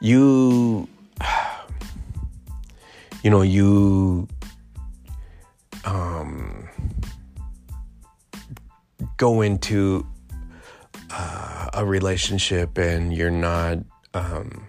you 0.01 0.89
you 3.25 3.31
know 3.31 3.43
you 3.43 4.29
um, 5.87 6.69
go 9.17 9.41
into 9.41 10.07
uh, 11.11 11.71
a 11.73 11.85
relationship 11.85 12.77
and 12.77 13.13
you're 13.15 13.31
not 13.31 13.79
um, 14.13 14.69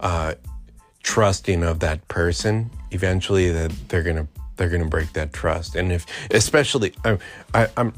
uh, 0.00 0.34
trusting 1.02 1.64
of 1.64 1.80
that 1.80 2.06
person, 2.08 2.70
eventually 2.90 3.50
that 3.50 3.72
they're 3.88 4.02
gonna 4.02 4.28
they're 4.56 4.68
gonna 4.68 4.84
break 4.84 5.14
that 5.14 5.32
trust. 5.32 5.74
And 5.74 5.90
if 5.90 6.04
especially 6.30 6.92
I, 7.02 7.18
I, 7.54 7.68
I'm 7.78 7.94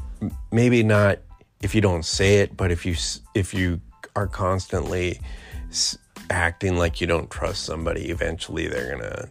maybe 0.51 0.81
not 0.81 1.19
if 1.61 1.75
you 1.75 1.81
don't 1.81 2.05
say 2.05 2.37
it, 2.37 2.55
but 2.55 2.71
if 2.71 2.85
you 2.85 2.95
if 3.35 3.53
you 3.53 3.81
are 4.15 4.27
constantly 4.27 5.19
acting 6.29 6.77
like 6.77 7.01
you 7.01 7.07
don't 7.07 7.29
trust 7.29 7.63
somebody, 7.65 8.09
eventually 8.09 8.67
they're 8.67 8.97
gonna 8.97 9.29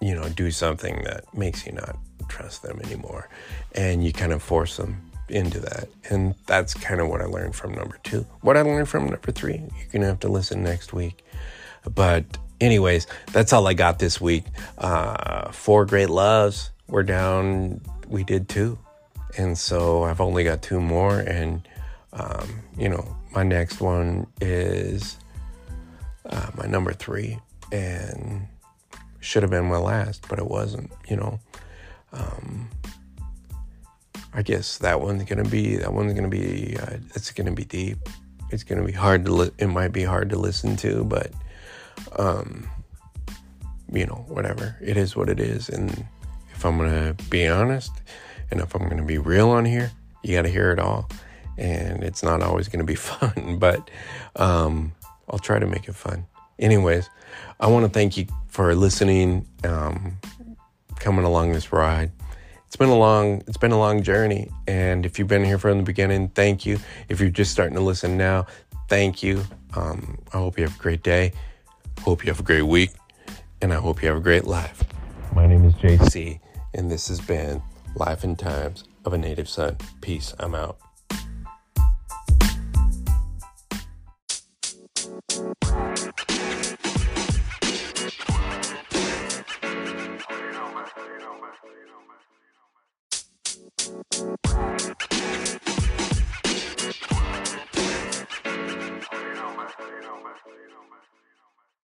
you 0.00 0.14
know 0.14 0.28
do 0.30 0.50
something 0.50 1.02
that 1.04 1.32
makes 1.34 1.66
you 1.66 1.72
not 1.72 1.96
trust 2.28 2.62
them 2.62 2.80
anymore, 2.84 3.28
and 3.72 4.04
you 4.04 4.12
kind 4.12 4.32
of 4.32 4.42
force 4.42 4.76
them 4.76 5.10
into 5.28 5.60
that. 5.60 5.88
And 6.10 6.34
that's 6.46 6.74
kind 6.74 7.00
of 7.00 7.08
what 7.08 7.20
I 7.20 7.24
learned 7.24 7.54
from 7.54 7.72
number 7.72 7.98
two. 8.02 8.26
What 8.40 8.56
I 8.56 8.62
learned 8.62 8.88
from 8.88 9.06
number 9.06 9.32
three, 9.32 9.54
you're 9.54 9.88
going 9.90 10.02
to 10.02 10.08
have 10.08 10.20
to 10.20 10.28
listen 10.28 10.62
next 10.62 10.92
week. 10.92 11.24
But, 11.94 12.24
anyways, 12.60 13.06
that's 13.32 13.52
all 13.52 13.66
I 13.66 13.74
got 13.74 13.98
this 13.98 14.20
week. 14.20 14.44
Uh, 14.78 15.50
four 15.50 15.86
great 15.86 16.10
loves. 16.10 16.70
We're 16.88 17.02
down, 17.02 17.80
we 18.08 18.24
did 18.24 18.48
two. 18.48 18.78
And 19.36 19.56
so 19.56 20.04
I've 20.04 20.20
only 20.20 20.44
got 20.44 20.62
two 20.62 20.80
more. 20.80 21.18
And, 21.18 21.66
um, 22.12 22.60
you 22.76 22.88
know, 22.88 23.16
my 23.34 23.42
next 23.42 23.80
one 23.80 24.26
is 24.40 25.16
uh, 26.26 26.50
my 26.56 26.66
number 26.66 26.92
three. 26.92 27.38
And 27.72 28.46
should 29.24 29.42
have 29.42 29.50
been 29.50 29.64
my 29.64 29.78
last, 29.78 30.26
but 30.28 30.38
it 30.38 30.46
wasn't, 30.46 30.92
you 31.08 31.16
know. 31.16 31.40
Um, 32.12 32.68
I 34.34 34.42
guess 34.42 34.78
that 34.78 35.00
one's 35.00 35.24
gonna 35.24 35.44
be 35.44 35.76
that 35.76 35.92
one's 35.92 36.12
gonna 36.12 36.28
be 36.28 36.76
uh, 36.80 36.98
it's 37.14 37.30
gonna 37.30 37.52
be 37.52 37.64
deep. 37.64 37.98
It's 38.50 38.62
gonna 38.62 38.84
be 38.84 38.92
hard 38.92 39.24
to 39.24 39.32
li- 39.32 39.50
it 39.58 39.68
might 39.68 39.92
be 39.92 40.02
hard 40.04 40.28
to 40.30 40.36
listen 40.36 40.76
to, 40.78 41.04
but 41.04 41.32
um, 42.18 42.68
you 43.92 44.06
know 44.06 44.24
whatever 44.28 44.76
it 44.80 44.96
is 44.96 45.16
what 45.16 45.28
it 45.28 45.40
is. 45.40 45.68
And 45.68 45.90
if 46.52 46.64
I'm 46.64 46.76
gonna 46.76 47.14
be 47.30 47.48
honest, 47.48 47.92
and 48.50 48.60
if 48.60 48.74
I'm 48.74 48.88
gonna 48.88 49.04
be 49.04 49.18
real 49.18 49.50
on 49.50 49.64
here, 49.64 49.90
you 50.22 50.36
gotta 50.36 50.48
hear 50.48 50.70
it 50.70 50.78
all. 50.78 51.08
And 51.56 52.02
it's 52.02 52.22
not 52.22 52.42
always 52.42 52.68
gonna 52.68 52.84
be 52.84 52.94
fun, 53.10 53.58
but 53.58 53.90
um, 54.36 54.92
I'll 55.28 55.38
try 55.38 55.58
to 55.58 55.66
make 55.66 55.88
it 55.88 55.94
fun. 55.94 56.26
Anyways, 56.58 57.08
I 57.60 57.66
want 57.66 57.84
to 57.84 57.90
thank 57.90 58.16
you 58.16 58.26
for 58.48 58.74
listening, 58.74 59.48
um, 59.64 60.18
coming 61.00 61.24
along 61.24 61.52
this 61.52 61.72
ride. 61.72 62.12
It's 62.66 62.76
been 62.76 62.88
a 62.88 62.98
long 62.98 63.42
it's 63.46 63.56
been 63.56 63.70
a 63.70 63.78
long 63.78 64.02
journey 64.02 64.50
and 64.66 65.06
if 65.06 65.16
you've 65.16 65.28
been 65.28 65.44
here 65.44 65.58
from 65.58 65.78
the 65.78 65.84
beginning 65.84 66.28
thank 66.30 66.66
you. 66.66 66.80
If 67.08 67.20
you're 67.20 67.30
just 67.30 67.52
starting 67.52 67.76
to 67.76 67.80
listen 67.80 68.16
now 68.16 68.46
thank 68.88 69.22
you. 69.22 69.44
Um, 69.74 70.18
i 70.32 70.38
hope 70.38 70.58
you 70.58 70.64
have 70.64 70.74
a 70.74 70.82
great 70.82 71.04
day. 71.04 71.32
Hope 72.00 72.24
you 72.24 72.30
have 72.32 72.40
a 72.40 72.42
great 72.42 72.62
week 72.62 72.90
and 73.62 73.72
i 73.72 73.76
hope 73.76 74.02
you 74.02 74.08
have 74.08 74.18
a 74.18 74.20
great 74.20 74.44
life. 74.44 74.82
My 75.36 75.46
name 75.46 75.64
is 75.64 75.74
jc 75.74 76.40
and 76.74 76.90
this 76.90 77.06
has 77.06 77.20
been 77.20 77.62
life 77.94 78.24
and 78.24 78.36
times 78.36 78.82
of 79.04 79.12
a 79.12 79.18
native 79.18 79.48
son. 79.48 79.76
Peace. 80.00 80.34
I'm 80.40 80.56
out 80.56 80.76